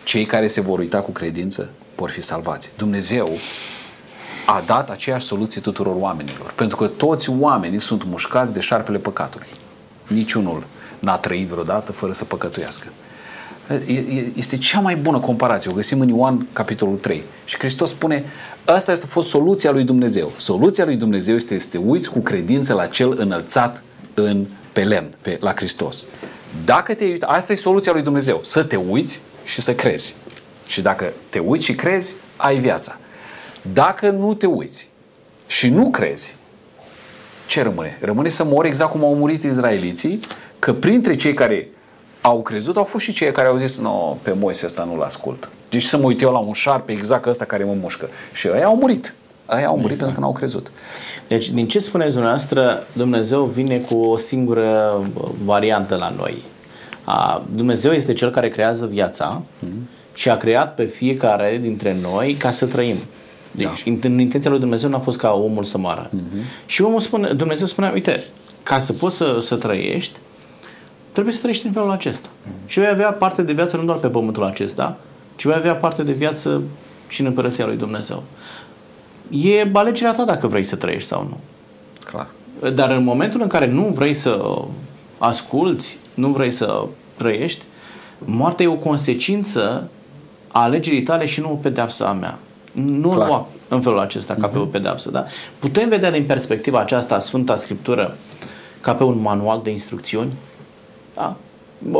cei 0.03 0.25
care 0.25 0.47
se 0.47 0.61
vor 0.61 0.79
uita 0.79 0.99
cu 0.99 1.11
credință 1.11 1.69
vor 1.97 2.09
fi 2.09 2.21
salvați. 2.21 2.69
Dumnezeu 2.77 3.29
a 4.45 4.63
dat 4.65 4.89
aceeași 4.89 5.25
soluție 5.25 5.61
tuturor 5.61 5.95
oamenilor. 5.99 6.53
Pentru 6.55 6.77
că 6.77 6.87
toți 6.87 7.29
oamenii 7.29 7.79
sunt 7.79 8.03
mușcați 8.03 8.53
de 8.53 8.59
șarpele 8.59 8.97
păcatului. 8.97 9.47
Niciunul 10.07 10.63
n-a 10.99 11.17
trăit 11.17 11.47
vreodată 11.47 11.91
fără 11.91 12.11
să 12.11 12.25
păcătuiască. 12.25 12.87
Este 14.35 14.57
cea 14.57 14.79
mai 14.79 14.95
bună 14.95 15.19
comparație. 15.19 15.71
O 15.71 15.73
găsim 15.73 15.99
în 15.99 16.07
Ioan, 16.07 16.47
capitolul 16.53 16.97
3. 16.97 17.23
Și 17.45 17.57
Hristos 17.57 17.89
spune, 17.89 18.23
asta 18.65 18.91
este 18.91 19.05
fost 19.05 19.27
soluția 19.27 19.71
lui 19.71 19.83
Dumnezeu. 19.83 20.31
Soluția 20.37 20.85
lui 20.85 20.95
Dumnezeu 20.95 21.35
este 21.35 21.59
să 21.59 21.67
te 21.71 21.77
uiți 21.77 22.09
cu 22.09 22.19
credință 22.19 22.73
la 22.73 22.85
cel 22.85 23.13
înălțat 23.17 23.83
în, 24.13 24.45
pe 24.71 24.83
lemn, 24.83 25.09
pe, 25.21 25.37
la 25.41 25.53
Hristos. 25.55 26.05
Dacă 26.65 26.93
te 26.93 27.05
uiți, 27.05 27.25
asta 27.25 27.53
e 27.53 27.55
soluția 27.55 27.91
lui 27.91 28.01
Dumnezeu. 28.01 28.39
Să 28.43 28.63
te 28.63 28.75
uiți 28.75 29.21
și 29.43 29.61
să 29.61 29.73
crezi. 29.75 30.15
Și 30.67 30.81
dacă 30.81 31.13
te 31.29 31.39
uiți 31.39 31.65
și 31.65 31.75
crezi, 31.75 32.15
ai 32.35 32.57
viața. 32.57 32.97
Dacă 33.73 34.09
nu 34.09 34.33
te 34.33 34.45
uiți 34.45 34.89
și 35.47 35.69
nu 35.69 35.89
crezi, 35.89 36.35
ce 37.47 37.63
rămâne? 37.63 37.97
Rămâne 38.01 38.29
să 38.29 38.43
mori 38.43 38.67
exact 38.67 38.91
cum 38.91 39.03
au 39.03 39.15
murit 39.15 39.43
izraeliții, 39.43 40.19
că 40.59 40.73
printre 40.73 41.15
cei 41.15 41.33
care 41.33 41.69
au 42.21 42.41
crezut 42.41 42.77
au 42.77 42.83
fost 42.83 43.03
și 43.03 43.13
cei 43.13 43.31
care 43.31 43.47
au 43.47 43.57
zis, 43.57 43.79
nu, 43.79 44.17
pe 44.21 44.31
Moise 44.39 44.65
ăsta 44.65 44.83
nu-l 44.83 45.01
ascult. 45.01 45.49
Deci 45.69 45.83
să 45.83 45.97
mă 45.97 46.05
uit 46.05 46.21
eu 46.21 46.31
la 46.31 46.37
un 46.37 46.53
șarpe 46.53 46.91
exact 46.91 47.25
ăsta 47.25 47.45
care 47.45 47.63
mă 47.63 47.75
mușcă. 47.81 48.09
Și 48.33 48.47
ei 48.47 48.63
au 48.63 48.75
murit. 48.75 49.13
Aia 49.45 49.67
au 49.67 49.75
murit 49.75 49.91
exact. 49.91 50.03
pentru 50.03 50.19
că 50.19 50.25
n-au 50.25 50.31
crezut. 50.31 50.71
Deci, 51.27 51.49
din 51.49 51.67
ce 51.67 51.79
spuneți 51.79 52.11
dumneavoastră, 52.11 52.87
Dumnezeu 52.93 53.43
vine 53.43 53.77
cu 53.77 53.97
o 53.97 54.17
singură 54.17 55.01
variantă 55.43 55.95
la 55.95 56.13
noi. 56.17 56.43
Dumnezeu 57.55 57.91
este 57.91 58.13
Cel 58.13 58.29
care 58.29 58.47
creează 58.47 58.85
viața 58.85 59.41
mm-hmm. 59.41 59.96
Și 60.17 60.29
a 60.29 60.37
creat 60.37 60.75
pe 60.75 60.83
fiecare 60.83 61.59
dintre 61.61 61.97
noi 62.01 62.33
ca 62.33 62.51
să 62.51 62.65
trăim. 62.65 62.97
Deci, 63.51 63.83
da. 63.83 64.07
în 64.07 64.19
intenția 64.19 64.49
lui 64.49 64.59
Dumnezeu 64.59 64.89
n-a 64.89 64.99
fost 64.99 65.17
ca 65.17 65.31
omul 65.31 65.63
să 65.63 65.77
moară. 65.77 66.09
Mm-hmm. 66.09 66.65
Și 66.65 66.81
omul 66.81 66.99
spune, 66.99 67.33
Dumnezeu 67.33 67.67
spune, 67.67 67.91
uite, 67.93 68.23
ca 68.63 68.79
să 68.79 68.93
poți 68.93 69.15
să, 69.15 69.37
să 69.41 69.55
trăiești, 69.55 70.19
trebuie 71.11 71.33
să 71.33 71.39
trăiești 71.39 71.65
în 71.65 71.71
felul 71.71 71.91
acesta. 71.91 72.29
Mm-hmm. 72.29 72.67
Și 72.67 72.79
vei 72.79 72.87
avea 72.87 73.11
parte 73.11 73.41
de 73.41 73.53
viață 73.53 73.77
nu 73.77 73.83
doar 73.83 73.97
pe 73.97 74.07
pământul 74.07 74.43
acesta, 74.43 74.97
ci 75.35 75.45
vei 75.45 75.55
avea 75.55 75.75
parte 75.75 76.03
de 76.03 76.11
viață 76.11 76.61
și 77.07 77.21
în 77.21 77.27
împărăția 77.27 77.65
lui 77.65 77.77
Dumnezeu. 77.77 78.23
E 79.29 79.69
alegerea 79.73 80.11
ta 80.11 80.23
dacă 80.23 80.47
vrei 80.47 80.63
să 80.63 80.75
trăiești 80.75 81.07
sau 81.07 81.23
nu. 81.23 81.37
Clar. 82.05 82.27
Dar 82.73 82.91
în 82.91 83.03
momentul 83.03 83.41
în 83.41 83.47
care 83.47 83.67
nu 83.67 83.83
vrei 83.83 84.13
să 84.13 84.61
asculți, 85.17 85.97
nu 86.13 86.27
vrei 86.27 86.51
să 86.51 86.85
trăiești, 87.15 87.63
moartea 88.25 88.65
e 88.65 88.69
o 88.69 88.75
consecință 88.75 89.89
a 89.89 89.96
alegerii 90.61 91.03
tale 91.03 91.25
și 91.25 91.39
nu 91.39 91.51
o 91.51 91.55
pedeapsă 91.55 92.05
a 92.05 92.11
mea. 92.11 92.39
Nu 92.71 93.09
Clar. 93.09 93.27
lua 93.27 93.47
în 93.67 93.81
felul 93.81 93.99
acesta 93.99 94.35
ca 94.35 94.49
uh-huh. 94.49 94.51
pe 94.51 94.57
o 94.57 94.61
mhm. 94.61 94.71
pedeapsă. 94.71 95.11
Da? 95.11 95.25
Putem 95.59 95.89
vedea 95.89 96.11
din 96.11 96.25
perspectiva 96.25 96.79
aceasta 96.79 97.19
Sfânta 97.19 97.55
Scriptură 97.55 98.15
ca 98.81 98.95
pe 98.95 99.03
un 99.03 99.21
manual 99.21 99.59
de 99.63 99.69
instrucțiuni? 99.69 100.33
Da? 101.13 101.35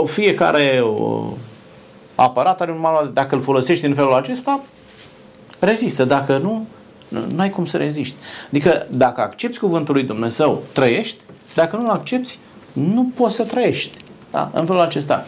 Fiecare 0.06 0.80
o, 0.84 1.24
aparat 2.16 2.62
are 2.62 2.72
un 2.72 2.80
manual. 2.80 3.12
Dacă 3.14 3.36
îl 3.36 3.42
folosești 3.42 3.86
în 3.86 3.94
felul 3.94 4.14
acesta, 4.14 4.60
rezistă. 5.60 6.06
Dacă 6.06 6.38
nu, 6.38 6.68
nu 7.08 7.40
ai 7.40 7.50
cum 7.50 7.66
să 7.66 7.78
reziști. 7.78 8.16
Adică 8.48 8.88
dacă 8.90 9.22
accepti 9.22 9.58
cuvântul 9.60 9.94
lui 9.94 10.04
Dumnezeu, 10.04 10.64
trăiești. 10.72 11.24
Dacă 11.54 11.76
nu-l 11.76 11.90
accepti, 11.90 12.38
nu 12.74 13.12
poți 13.16 13.36
să 13.36 13.44
trăiești. 13.44 13.98
Da? 14.38 14.52
În 14.54 14.66
felul 14.66 14.82
acesta. 14.82 15.26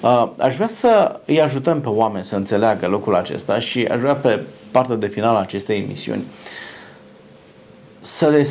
Uh, 0.00 0.28
aș 0.38 0.54
vrea 0.54 0.66
să 0.68 1.20
îi 1.24 1.40
ajutăm 1.40 1.80
pe 1.80 1.88
oameni 1.88 2.24
să 2.24 2.36
înțeleagă 2.36 2.86
lucrul 2.86 3.14
acesta 3.14 3.58
și 3.58 3.84
aș 3.84 4.00
vrea 4.00 4.14
pe 4.14 4.40
partea 4.70 4.94
de 4.94 5.06
final 5.06 5.34
a 5.34 5.40
acestei 5.40 5.78
emisiuni 5.78 6.22
să 8.00 8.28
le 8.28 8.46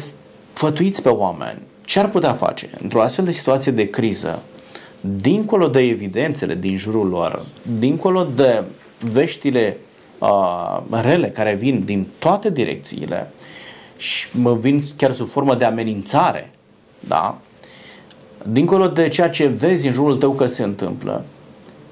sfătuiți 0.53 1.01
pe 1.01 1.09
oameni 1.09 1.61
ce 1.85 1.99
ar 1.99 2.09
putea 2.09 2.33
face 2.33 2.69
într-o 2.81 3.01
astfel 3.01 3.25
de 3.25 3.31
situație 3.31 3.71
de 3.71 3.89
criză, 3.89 4.41
dincolo 4.99 5.67
de 5.67 5.79
evidențele 5.79 6.55
din 6.55 6.77
jurul 6.77 7.07
lor, 7.07 7.45
dincolo 7.79 8.27
de 8.35 8.63
veștile 8.99 9.77
uh, 10.17 10.79
rele 10.89 11.29
care 11.29 11.53
vin 11.53 11.83
din 11.85 12.07
toate 12.19 12.49
direcțiile 12.49 13.31
și 13.97 14.27
mă 14.31 14.55
vin 14.55 14.83
chiar 14.95 15.13
sub 15.13 15.27
formă 15.27 15.55
de 15.55 15.65
amenințare, 15.65 16.51
da? 16.99 17.37
Dincolo 18.51 18.87
de 18.87 19.07
ceea 19.07 19.29
ce 19.29 19.45
vezi 19.45 19.87
în 19.87 19.93
jurul 19.93 20.17
tău 20.17 20.31
că 20.31 20.45
se 20.45 20.63
întâmplă, 20.63 21.25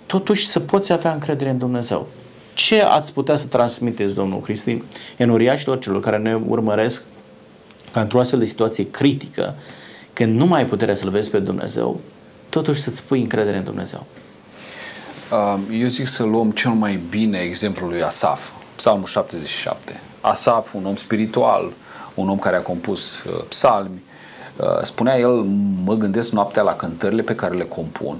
totuși 0.05 0.47
să 0.47 0.59
poți 0.59 0.91
avea 0.91 1.13
încredere 1.13 1.49
în 1.49 1.57
Dumnezeu. 1.57 2.07
Ce 2.53 2.81
ați 2.81 3.13
putea 3.13 3.35
să 3.35 3.47
transmiteți, 3.47 4.13
domnul 4.13 4.39
Cristi, 4.39 4.83
enuriașilor 5.17 5.79
celor 5.79 6.01
care 6.01 6.17
ne 6.17 6.35
urmăresc 6.35 7.03
ca 7.91 8.01
într-o 8.01 8.19
astfel 8.19 8.39
de 8.39 8.45
situație 8.45 8.89
critică, 8.89 9.55
când 10.13 10.37
nu 10.37 10.45
mai 10.45 10.59
ai 10.59 10.65
puterea 10.65 10.95
să-L 10.95 11.09
vezi 11.09 11.29
pe 11.29 11.39
Dumnezeu, 11.39 11.99
totuși 12.49 12.81
să-ți 12.81 13.03
pui 13.03 13.19
încredere 13.19 13.57
în 13.57 13.63
Dumnezeu? 13.63 14.05
Eu 15.71 15.87
zic 15.87 16.07
să 16.07 16.23
luăm 16.23 16.51
cel 16.51 16.71
mai 16.71 16.99
bine 17.09 17.37
exemplul 17.37 17.89
lui 17.89 18.03
Asaf, 18.03 18.49
Psalmul 18.75 19.05
77. 19.05 19.99
Asaf, 20.21 20.73
un 20.73 20.85
om 20.85 20.95
spiritual, 20.95 21.73
un 22.13 22.29
om 22.29 22.37
care 22.37 22.55
a 22.55 22.61
compus 22.61 23.23
uh, 23.23 23.43
psalmi, 23.47 24.03
uh, 24.05 24.14
spunea 24.83 25.17
el, 25.17 25.31
mă 25.83 25.93
gândesc 25.93 26.31
noaptea 26.31 26.61
la 26.61 26.75
cântările 26.75 27.21
pe 27.21 27.35
care 27.35 27.55
le 27.55 27.63
compun 27.63 28.17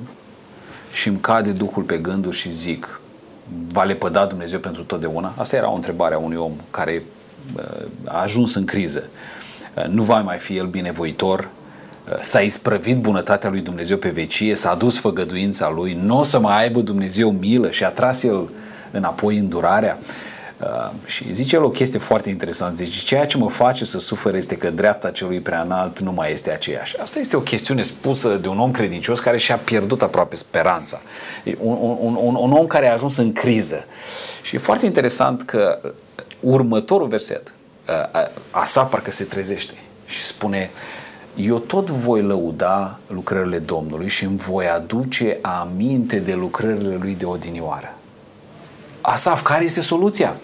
și 0.91 1.07
îmi 1.07 1.17
cade 1.17 1.51
Duhul 1.51 1.83
pe 1.83 1.97
gânduri 1.97 2.35
și 2.35 2.51
zic, 2.51 2.99
va 3.71 3.83
lepăda 3.83 4.25
Dumnezeu 4.25 4.59
pentru 4.59 4.83
totdeauna? 4.83 5.33
Asta 5.37 5.55
era 5.55 5.71
o 5.71 5.75
întrebare 5.75 6.15
a 6.15 6.17
unui 6.17 6.37
om 6.37 6.51
care 6.71 7.03
uh, 7.55 7.85
a 8.05 8.21
ajuns 8.21 8.55
în 8.55 8.65
criză. 8.65 9.03
Nu 9.89 10.03
va 10.03 10.21
mai 10.21 10.37
fi 10.37 10.57
el 10.57 10.65
binevoitor, 10.65 11.49
s-a 12.21 12.39
isprăvit 12.39 12.97
bunătatea 12.97 13.49
lui 13.49 13.59
Dumnezeu 13.59 13.97
pe 13.97 14.09
vecie, 14.09 14.55
s-a 14.55 14.75
dus 14.75 14.97
făgăduința 14.97 15.69
lui, 15.69 15.97
nu 16.03 16.19
o 16.19 16.23
să 16.23 16.39
mai 16.39 16.61
aibă 16.61 16.81
Dumnezeu 16.81 17.31
milă 17.31 17.69
și 17.69 17.83
a 17.83 17.89
tras 17.89 18.23
el 18.23 18.49
înapoi 18.91 19.37
îndurarea. 19.37 19.97
Uh, 20.65 20.91
și 21.05 21.33
zice 21.33 21.55
el 21.55 21.63
o 21.63 21.69
chestie 21.69 21.99
foarte 21.99 22.29
interesantă. 22.29 22.83
Zice, 22.83 23.05
ceea 23.05 23.25
ce 23.25 23.37
mă 23.37 23.49
face 23.49 23.85
să 23.85 23.99
sufăr 23.99 24.35
este 24.35 24.57
că 24.57 24.69
dreapta 24.69 25.09
celui 25.09 25.39
prea 25.39 25.61
înalt 25.61 25.99
nu 25.99 26.11
mai 26.11 26.31
este 26.31 26.51
aceeași. 26.51 26.97
Asta 26.99 27.19
este 27.19 27.35
o 27.35 27.39
chestiune 27.39 27.81
spusă 27.81 28.35
de 28.35 28.47
un 28.47 28.59
om 28.59 28.71
credincios 28.71 29.19
care 29.19 29.37
și-a 29.37 29.57
pierdut 29.57 30.01
aproape 30.01 30.35
speranța. 30.35 31.01
Un, 31.59 31.77
un, 31.79 32.17
un, 32.21 32.35
un 32.35 32.51
om 32.51 32.67
care 32.67 32.87
a 32.87 32.93
ajuns 32.93 33.17
în 33.17 33.33
criză. 33.33 33.85
Și 34.41 34.55
e 34.55 34.59
foarte 34.59 34.85
interesant 34.85 35.43
că 35.43 35.79
următorul 36.39 37.07
verset, 37.07 37.53
uh, 37.87 38.27
Asa 38.51 38.83
parcă 38.83 39.11
se 39.11 39.23
trezește 39.23 39.73
și 40.05 40.23
spune, 40.23 40.69
eu 41.35 41.59
tot 41.59 41.89
voi 41.89 42.21
lăuda 42.21 42.99
lucrările 43.07 43.57
Domnului 43.57 44.07
și 44.07 44.23
îmi 44.23 44.37
voi 44.37 44.67
aduce 44.67 45.37
aminte 45.41 46.19
de 46.19 46.33
lucrările 46.33 46.97
lui 47.01 47.15
de 47.15 47.25
odinioară. 47.25 47.94
Asaf, 49.07 49.41
care 49.41 49.63
este 49.63 49.81
soluția? 49.81 50.35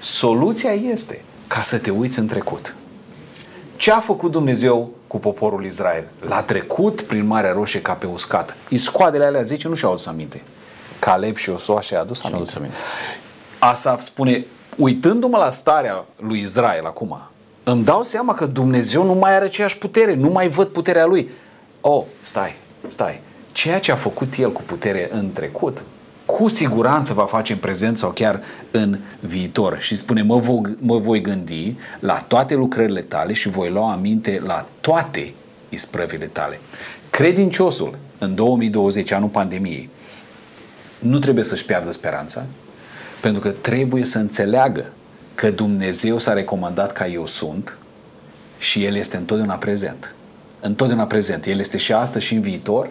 Soluția 0.00 0.72
este 0.72 1.24
ca 1.46 1.60
să 1.60 1.78
te 1.78 1.90
uiți 1.90 2.18
în 2.18 2.26
trecut. 2.26 2.74
Ce 3.76 3.92
a 3.92 4.00
făcut 4.00 4.30
Dumnezeu 4.30 4.90
cu 5.06 5.18
poporul 5.18 5.64
Israel? 5.64 6.04
L-a 6.20 6.42
trecut 6.42 7.00
prin 7.00 7.26
Marea 7.26 7.52
Roșie 7.52 7.82
ca 7.82 7.92
pe 7.92 8.06
uscat. 8.06 8.56
Iscoadele 8.68 9.24
alea 9.24 9.42
10 9.42 9.68
nu 9.68 9.74
și-au 9.74 9.90
adus 9.90 10.06
aminte. 10.06 10.42
Caleb 10.98 11.36
și 11.36 11.50
Osua 11.50 11.80
și-a 11.80 12.00
adus 12.00 12.22
aminte. 12.22 12.42
adus 12.42 12.54
aminte. 12.54 12.76
Asaf 13.58 14.00
spune, 14.00 14.46
uitându-mă 14.76 15.36
la 15.36 15.50
starea 15.50 16.04
lui 16.16 16.40
Israel 16.40 16.84
acum, 16.86 17.20
îmi 17.64 17.84
dau 17.84 18.02
seama 18.02 18.34
că 18.34 18.46
Dumnezeu 18.46 19.04
nu 19.04 19.14
mai 19.14 19.34
are 19.34 19.44
aceeași 19.44 19.78
putere, 19.78 20.14
nu 20.14 20.28
mai 20.28 20.48
văd 20.48 20.68
puterea 20.68 21.04
lui. 21.04 21.30
Oh, 21.80 22.02
stai, 22.22 22.56
stai. 22.88 23.20
Ceea 23.52 23.80
ce 23.80 23.92
a 23.92 23.96
făcut 23.96 24.34
el 24.36 24.52
cu 24.52 24.62
putere 24.62 25.08
în 25.12 25.32
trecut, 25.32 25.82
cu 26.26 26.48
siguranță 26.48 27.12
va 27.12 27.24
face 27.24 27.52
în 27.52 27.58
prezent 27.58 27.98
sau 27.98 28.10
chiar 28.10 28.40
în 28.70 28.98
viitor. 29.20 29.76
Și 29.80 29.94
spune, 29.94 30.22
mă 30.22 30.38
voi, 30.38 30.76
mă 30.78 30.98
voi 30.98 31.20
gândi 31.20 31.76
la 31.98 32.24
toate 32.28 32.54
lucrările 32.54 33.00
tale 33.00 33.32
și 33.32 33.48
voi 33.48 33.70
lua 33.70 33.92
aminte 33.92 34.42
la 34.44 34.66
toate 34.80 35.32
isprăvile 35.68 36.26
tale. 36.26 36.60
Credinciosul 37.10 37.98
în 38.18 38.34
2020, 38.34 39.10
anul 39.10 39.28
pandemiei, 39.28 39.88
nu 40.98 41.18
trebuie 41.18 41.44
să-și 41.44 41.64
piardă 41.64 41.92
speranța, 41.92 42.44
pentru 43.20 43.40
că 43.40 43.48
trebuie 43.48 44.04
să 44.04 44.18
înțeleagă 44.18 44.84
că 45.34 45.50
Dumnezeu 45.50 46.18
s-a 46.18 46.32
recomandat 46.32 46.92
ca 46.92 47.06
eu 47.06 47.26
sunt 47.26 47.76
și 48.58 48.84
El 48.84 48.96
este 48.96 49.16
întotdeauna 49.16 49.54
prezent. 49.54 50.14
Întotdeauna 50.60 51.06
prezent. 51.06 51.46
El 51.46 51.58
este 51.58 51.78
și 51.78 51.92
astăzi 51.92 52.24
și 52.24 52.34
în 52.34 52.40
viitor 52.40 52.90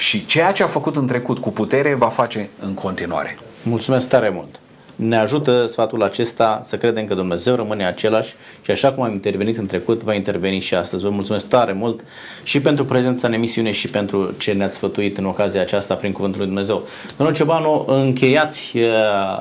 și 0.00 0.26
ceea 0.26 0.52
ce 0.52 0.62
a 0.62 0.66
făcut 0.66 0.96
în 0.96 1.06
trecut 1.06 1.38
cu 1.38 1.50
putere 1.50 1.94
va 1.94 2.08
face 2.08 2.48
în 2.60 2.74
continuare. 2.74 3.38
Mulțumesc 3.62 4.08
tare 4.08 4.28
mult! 4.28 4.60
Ne 4.96 5.16
ajută 5.16 5.66
sfatul 5.66 6.02
acesta 6.02 6.60
să 6.64 6.76
credem 6.76 7.04
că 7.04 7.14
Dumnezeu 7.14 7.54
rămâne 7.54 7.86
același 7.86 8.34
și 8.62 8.70
așa 8.70 8.92
cum 8.92 9.02
am 9.02 9.12
intervenit 9.12 9.56
în 9.56 9.66
trecut, 9.66 10.02
va 10.02 10.14
interveni 10.14 10.60
și 10.60 10.74
astăzi. 10.74 11.02
Vă 11.02 11.10
mulțumesc 11.10 11.48
tare 11.48 11.72
mult 11.72 12.00
și 12.42 12.60
pentru 12.60 12.84
prezența 12.84 13.26
în 13.26 13.32
emisiune 13.32 13.70
și 13.70 13.88
pentru 13.88 14.34
ce 14.38 14.52
ne-ați 14.52 14.74
sfătuit 14.74 15.18
în 15.18 15.24
ocazia 15.26 15.60
aceasta 15.60 15.94
prin 15.94 16.12
Cuvântul 16.12 16.38
lui 16.38 16.48
Dumnezeu. 16.48 16.86
Domnul 17.16 17.36
Ciobanu, 17.36 17.84
încheiați 17.86 18.76
uh, 18.76 18.82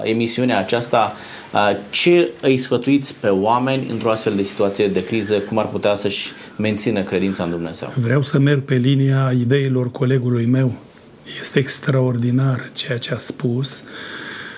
emisiunea 0.03 0.57
aceasta. 0.57 1.15
Uh, 1.53 1.71
ce 1.89 2.31
îi 2.41 2.57
sfătuiți 2.57 3.15
pe 3.19 3.27
oameni 3.27 3.89
într-o 3.89 4.11
astfel 4.11 4.35
de 4.35 4.43
situație 4.43 4.87
de 4.87 5.03
criză? 5.03 5.39
Cum 5.39 5.57
ar 5.57 5.65
putea 5.65 5.95
să-și 5.95 6.31
mențină 6.59 7.03
credința 7.03 7.43
în 7.43 7.49
Dumnezeu? 7.49 7.93
Vreau 7.95 8.21
să 8.21 8.39
merg 8.39 8.61
pe 8.61 8.75
linia 8.75 9.31
ideilor 9.31 9.91
colegului 9.91 10.45
meu. 10.45 10.73
Este 11.39 11.59
extraordinar 11.59 12.69
ceea 12.73 12.97
ce 12.97 13.13
a 13.13 13.17
spus 13.17 13.83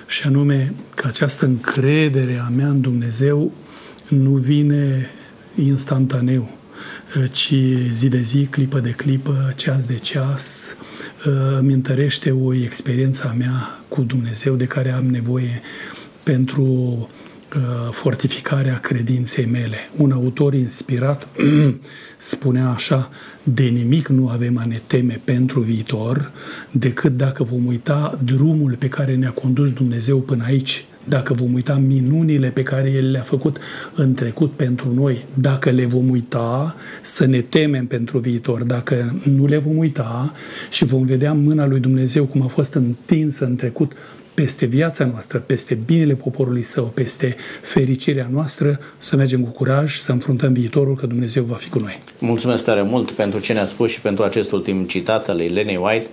și 0.06 0.26
anume 0.26 0.74
că 0.94 1.06
această 1.06 1.44
încredere 1.44 2.42
a 2.46 2.48
mea 2.48 2.68
în 2.68 2.80
Dumnezeu 2.80 3.52
nu 4.08 4.30
vine 4.30 5.10
instantaneu, 5.54 6.58
ci 7.30 7.54
zi 7.90 8.08
de 8.08 8.20
zi, 8.20 8.46
clipă 8.50 8.80
de 8.80 8.90
clipă, 8.90 9.52
ceas 9.56 9.84
de 9.84 9.94
ceas, 9.94 10.74
îmi 11.58 11.72
întărește 11.72 12.30
o 12.30 12.54
experiență 12.54 13.28
a 13.28 13.32
mea 13.32 13.80
cu 13.88 14.02
Dumnezeu 14.02 14.54
de 14.54 14.64
care 14.64 14.90
am 14.90 15.06
nevoie 15.06 15.62
pentru 16.22 17.08
fortificarea 17.90 18.78
credinței 18.78 19.46
mele. 19.46 19.76
Un 19.96 20.12
autor 20.12 20.54
inspirat 20.54 21.28
spunea 22.18 22.68
așa, 22.68 23.10
de 23.42 23.62
nimic 23.62 24.08
nu 24.08 24.28
avem 24.28 24.58
a 24.58 24.64
ne 24.64 24.80
teme 24.86 25.20
pentru 25.24 25.60
viitor, 25.60 26.32
decât 26.70 27.16
dacă 27.16 27.42
vom 27.42 27.66
uita 27.66 28.18
drumul 28.24 28.76
pe 28.78 28.88
care 28.88 29.14
ne-a 29.14 29.30
condus 29.30 29.72
Dumnezeu 29.72 30.18
până 30.18 30.44
aici, 30.44 30.86
dacă 31.04 31.34
vom 31.34 31.52
uita 31.52 31.74
minunile 31.74 32.48
pe 32.48 32.62
care 32.62 32.90
El 32.90 33.10
le-a 33.10 33.20
făcut 33.20 33.56
în 33.94 34.14
trecut 34.14 34.52
pentru 34.52 34.94
noi, 34.94 35.24
dacă 35.34 35.70
le 35.70 35.84
vom 35.84 36.10
uita, 36.10 36.76
să 37.00 37.26
ne 37.26 37.40
temem 37.40 37.86
pentru 37.86 38.18
viitor. 38.18 38.62
Dacă 38.62 39.20
nu 39.24 39.46
le 39.46 39.58
vom 39.58 39.76
uita 39.76 40.32
și 40.70 40.84
vom 40.84 41.04
vedea 41.04 41.32
mâna 41.32 41.66
lui 41.66 41.80
Dumnezeu 41.80 42.24
cum 42.24 42.42
a 42.42 42.46
fost 42.46 42.74
întinsă 42.74 43.44
în 43.44 43.56
trecut 43.56 43.92
peste 44.34 44.66
viața 44.66 45.04
noastră, 45.04 45.38
peste 45.38 45.74
binele 45.74 46.14
poporului 46.14 46.62
său, 46.62 46.84
peste 46.84 47.36
fericirea 47.62 48.28
noastră, 48.32 48.80
să 48.98 49.16
mergem 49.16 49.40
cu 49.40 49.50
curaj, 49.50 50.00
să 50.00 50.12
înfruntăm 50.12 50.52
viitorul, 50.52 50.94
că 50.94 51.06
Dumnezeu 51.06 51.42
va 51.42 51.54
fi 51.54 51.68
cu 51.68 51.78
noi. 51.78 51.98
Mulțumesc 52.18 52.64
tare 52.64 52.82
mult 52.82 53.10
pentru 53.10 53.40
ce 53.40 53.52
ne-a 53.52 53.64
spus 53.64 53.90
și 53.90 54.00
pentru 54.00 54.24
acest 54.24 54.52
ultim 54.52 54.84
citat 54.84 55.28
al 55.28 55.40
Elenei 55.40 55.76
White. 55.82 56.06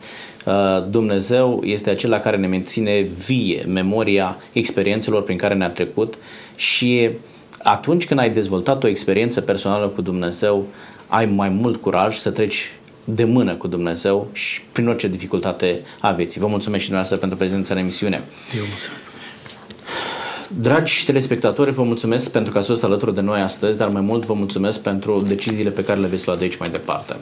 Uh, 0.45 0.53
Dumnezeu 0.89 1.61
este 1.65 1.89
acela 1.89 2.19
care 2.19 2.37
ne 2.37 2.47
menține 2.47 3.07
vie 3.25 3.63
memoria 3.67 4.37
experiențelor 4.51 5.23
prin 5.23 5.37
care 5.37 5.53
ne-a 5.53 5.69
trecut 5.69 6.17
și 6.55 7.09
atunci 7.63 8.05
când 8.05 8.19
ai 8.19 8.29
dezvoltat 8.29 8.83
o 8.83 8.87
experiență 8.87 9.41
personală 9.41 9.87
cu 9.87 10.01
Dumnezeu, 10.01 10.65
ai 11.07 11.25
mai 11.25 11.49
mult 11.49 11.81
curaj 11.81 12.15
să 12.15 12.29
treci 12.29 12.71
de 13.15 13.23
mână 13.23 13.55
cu 13.55 13.67
Dumnezeu 13.67 14.29
și 14.33 14.61
prin 14.71 14.87
orice 14.87 15.07
dificultate 15.07 15.81
aveți. 15.99 16.39
Vă 16.39 16.47
mulțumesc 16.47 16.83
și 16.83 16.89
dumneavoastră 16.89 17.17
pentru 17.27 17.37
prezența 17.37 17.73
în 17.73 17.79
emisiune. 17.79 18.23
Eu 18.57 18.63
mulțumesc. 18.69 19.11
Dragi 20.61 21.05
telespectatori, 21.05 21.71
vă 21.71 21.83
mulțumesc 21.83 22.31
pentru 22.31 22.51
că 22.51 22.57
ați 22.57 22.67
fost 22.67 22.83
alături 22.83 23.15
de 23.15 23.21
noi 23.21 23.39
astăzi, 23.41 23.77
dar 23.77 23.87
mai 23.87 24.01
mult 24.01 24.25
vă 24.25 24.33
mulțumesc 24.33 24.79
pentru 24.79 25.23
deciziile 25.27 25.69
pe 25.69 25.83
care 25.83 25.99
le 25.99 26.07
veți 26.07 26.27
lua 26.27 26.35
de 26.35 26.43
aici 26.43 26.57
mai 26.57 26.69
departe. 26.69 27.15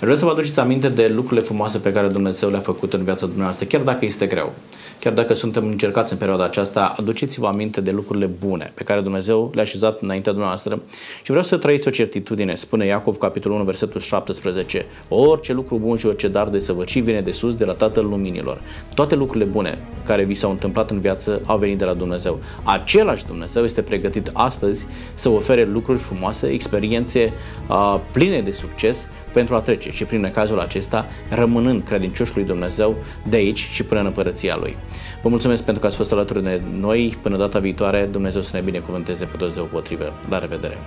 Vreau 0.00 0.16
să 0.16 0.24
vă 0.24 0.30
aduceți 0.30 0.60
aminte 0.60 0.88
de 0.88 1.06
lucrurile 1.06 1.40
frumoase 1.40 1.78
pe 1.78 1.92
care 1.92 2.06
Dumnezeu 2.06 2.48
le-a 2.48 2.60
făcut 2.60 2.92
în 2.92 3.04
viața 3.04 3.26
dumneavoastră, 3.26 3.66
chiar 3.66 3.80
dacă 3.80 4.04
este 4.04 4.26
greu. 4.26 4.52
Chiar 5.00 5.12
dacă 5.12 5.34
suntem 5.34 5.66
încercați 5.66 6.12
în 6.12 6.18
perioada 6.18 6.44
aceasta, 6.44 6.94
aduceți-vă 6.98 7.46
aminte 7.46 7.80
de 7.80 7.90
lucrurile 7.90 8.26
bune 8.26 8.72
pe 8.74 8.84
care 8.84 9.00
Dumnezeu 9.00 9.50
le-a 9.54 9.62
așezat 9.62 10.00
înaintea 10.00 10.32
dumneavoastră 10.32 10.82
și 11.16 11.30
vreau 11.30 11.42
să 11.42 11.56
trăiți 11.56 11.88
o 11.88 11.90
certitudine, 11.90 12.54
spune 12.54 12.86
Iacov, 12.86 13.16
capitolul 13.16 13.56
1, 13.56 13.66
versetul 13.66 14.00
17. 14.00 14.86
Orice 15.08 15.52
lucru 15.52 15.78
bun 15.78 15.96
și 15.96 16.06
orice 16.06 16.28
dar 16.28 16.48
de 16.48 16.58
săvăcii 16.58 17.00
vine 17.00 17.20
de 17.20 17.32
sus, 17.32 17.54
de 17.54 17.64
la 17.64 17.72
Tatăl 17.72 18.04
Luminilor. 18.04 18.60
Toate 18.94 19.14
lucrurile 19.14 19.50
bune 19.50 19.78
care 20.06 20.24
vi 20.24 20.34
s-au 20.34 20.50
întâmplat 20.50 20.90
în 20.90 21.00
viață 21.00 21.42
au 21.46 21.58
venit 21.58 21.78
de 21.78 21.84
la 21.84 21.94
Dumnezeu. 21.94 22.38
Același 22.62 23.26
Dumnezeu 23.26 23.64
este 23.64 23.82
pregătit 23.82 24.30
astăzi 24.32 24.86
să 25.14 25.28
ofere 25.28 25.64
lucruri 25.64 25.98
frumoase, 25.98 26.46
experiențe 26.46 27.32
uh, 27.68 27.98
pline 28.12 28.40
de 28.40 28.50
succes 28.50 29.08
pentru 29.36 29.54
a 29.54 29.60
trece 29.60 29.90
și 29.90 30.04
prin 30.04 30.30
cazul 30.32 30.60
acesta 30.60 31.06
rămânând 31.30 31.82
credincioși 31.84 32.34
lui 32.34 32.44
Dumnezeu 32.44 32.96
de 33.28 33.36
aici 33.36 33.68
și 33.72 33.84
până 33.84 34.00
în 34.00 34.06
împărăția 34.06 34.56
Lui. 34.60 34.76
Vă 35.22 35.28
mulțumesc 35.28 35.62
pentru 35.62 35.80
că 35.80 35.86
ați 35.86 35.96
fost 35.96 36.12
alături 36.12 36.42
de 36.42 36.60
noi. 36.78 37.18
Până 37.22 37.36
data 37.36 37.58
viitoare, 37.58 38.08
Dumnezeu 38.12 38.42
să 38.42 38.50
ne 38.56 38.62
binecuvânteze 38.62 39.24
pe 39.24 39.36
toți 39.36 39.54
deopotrivă. 39.54 40.12
La 40.28 40.38
revedere! 40.38 40.78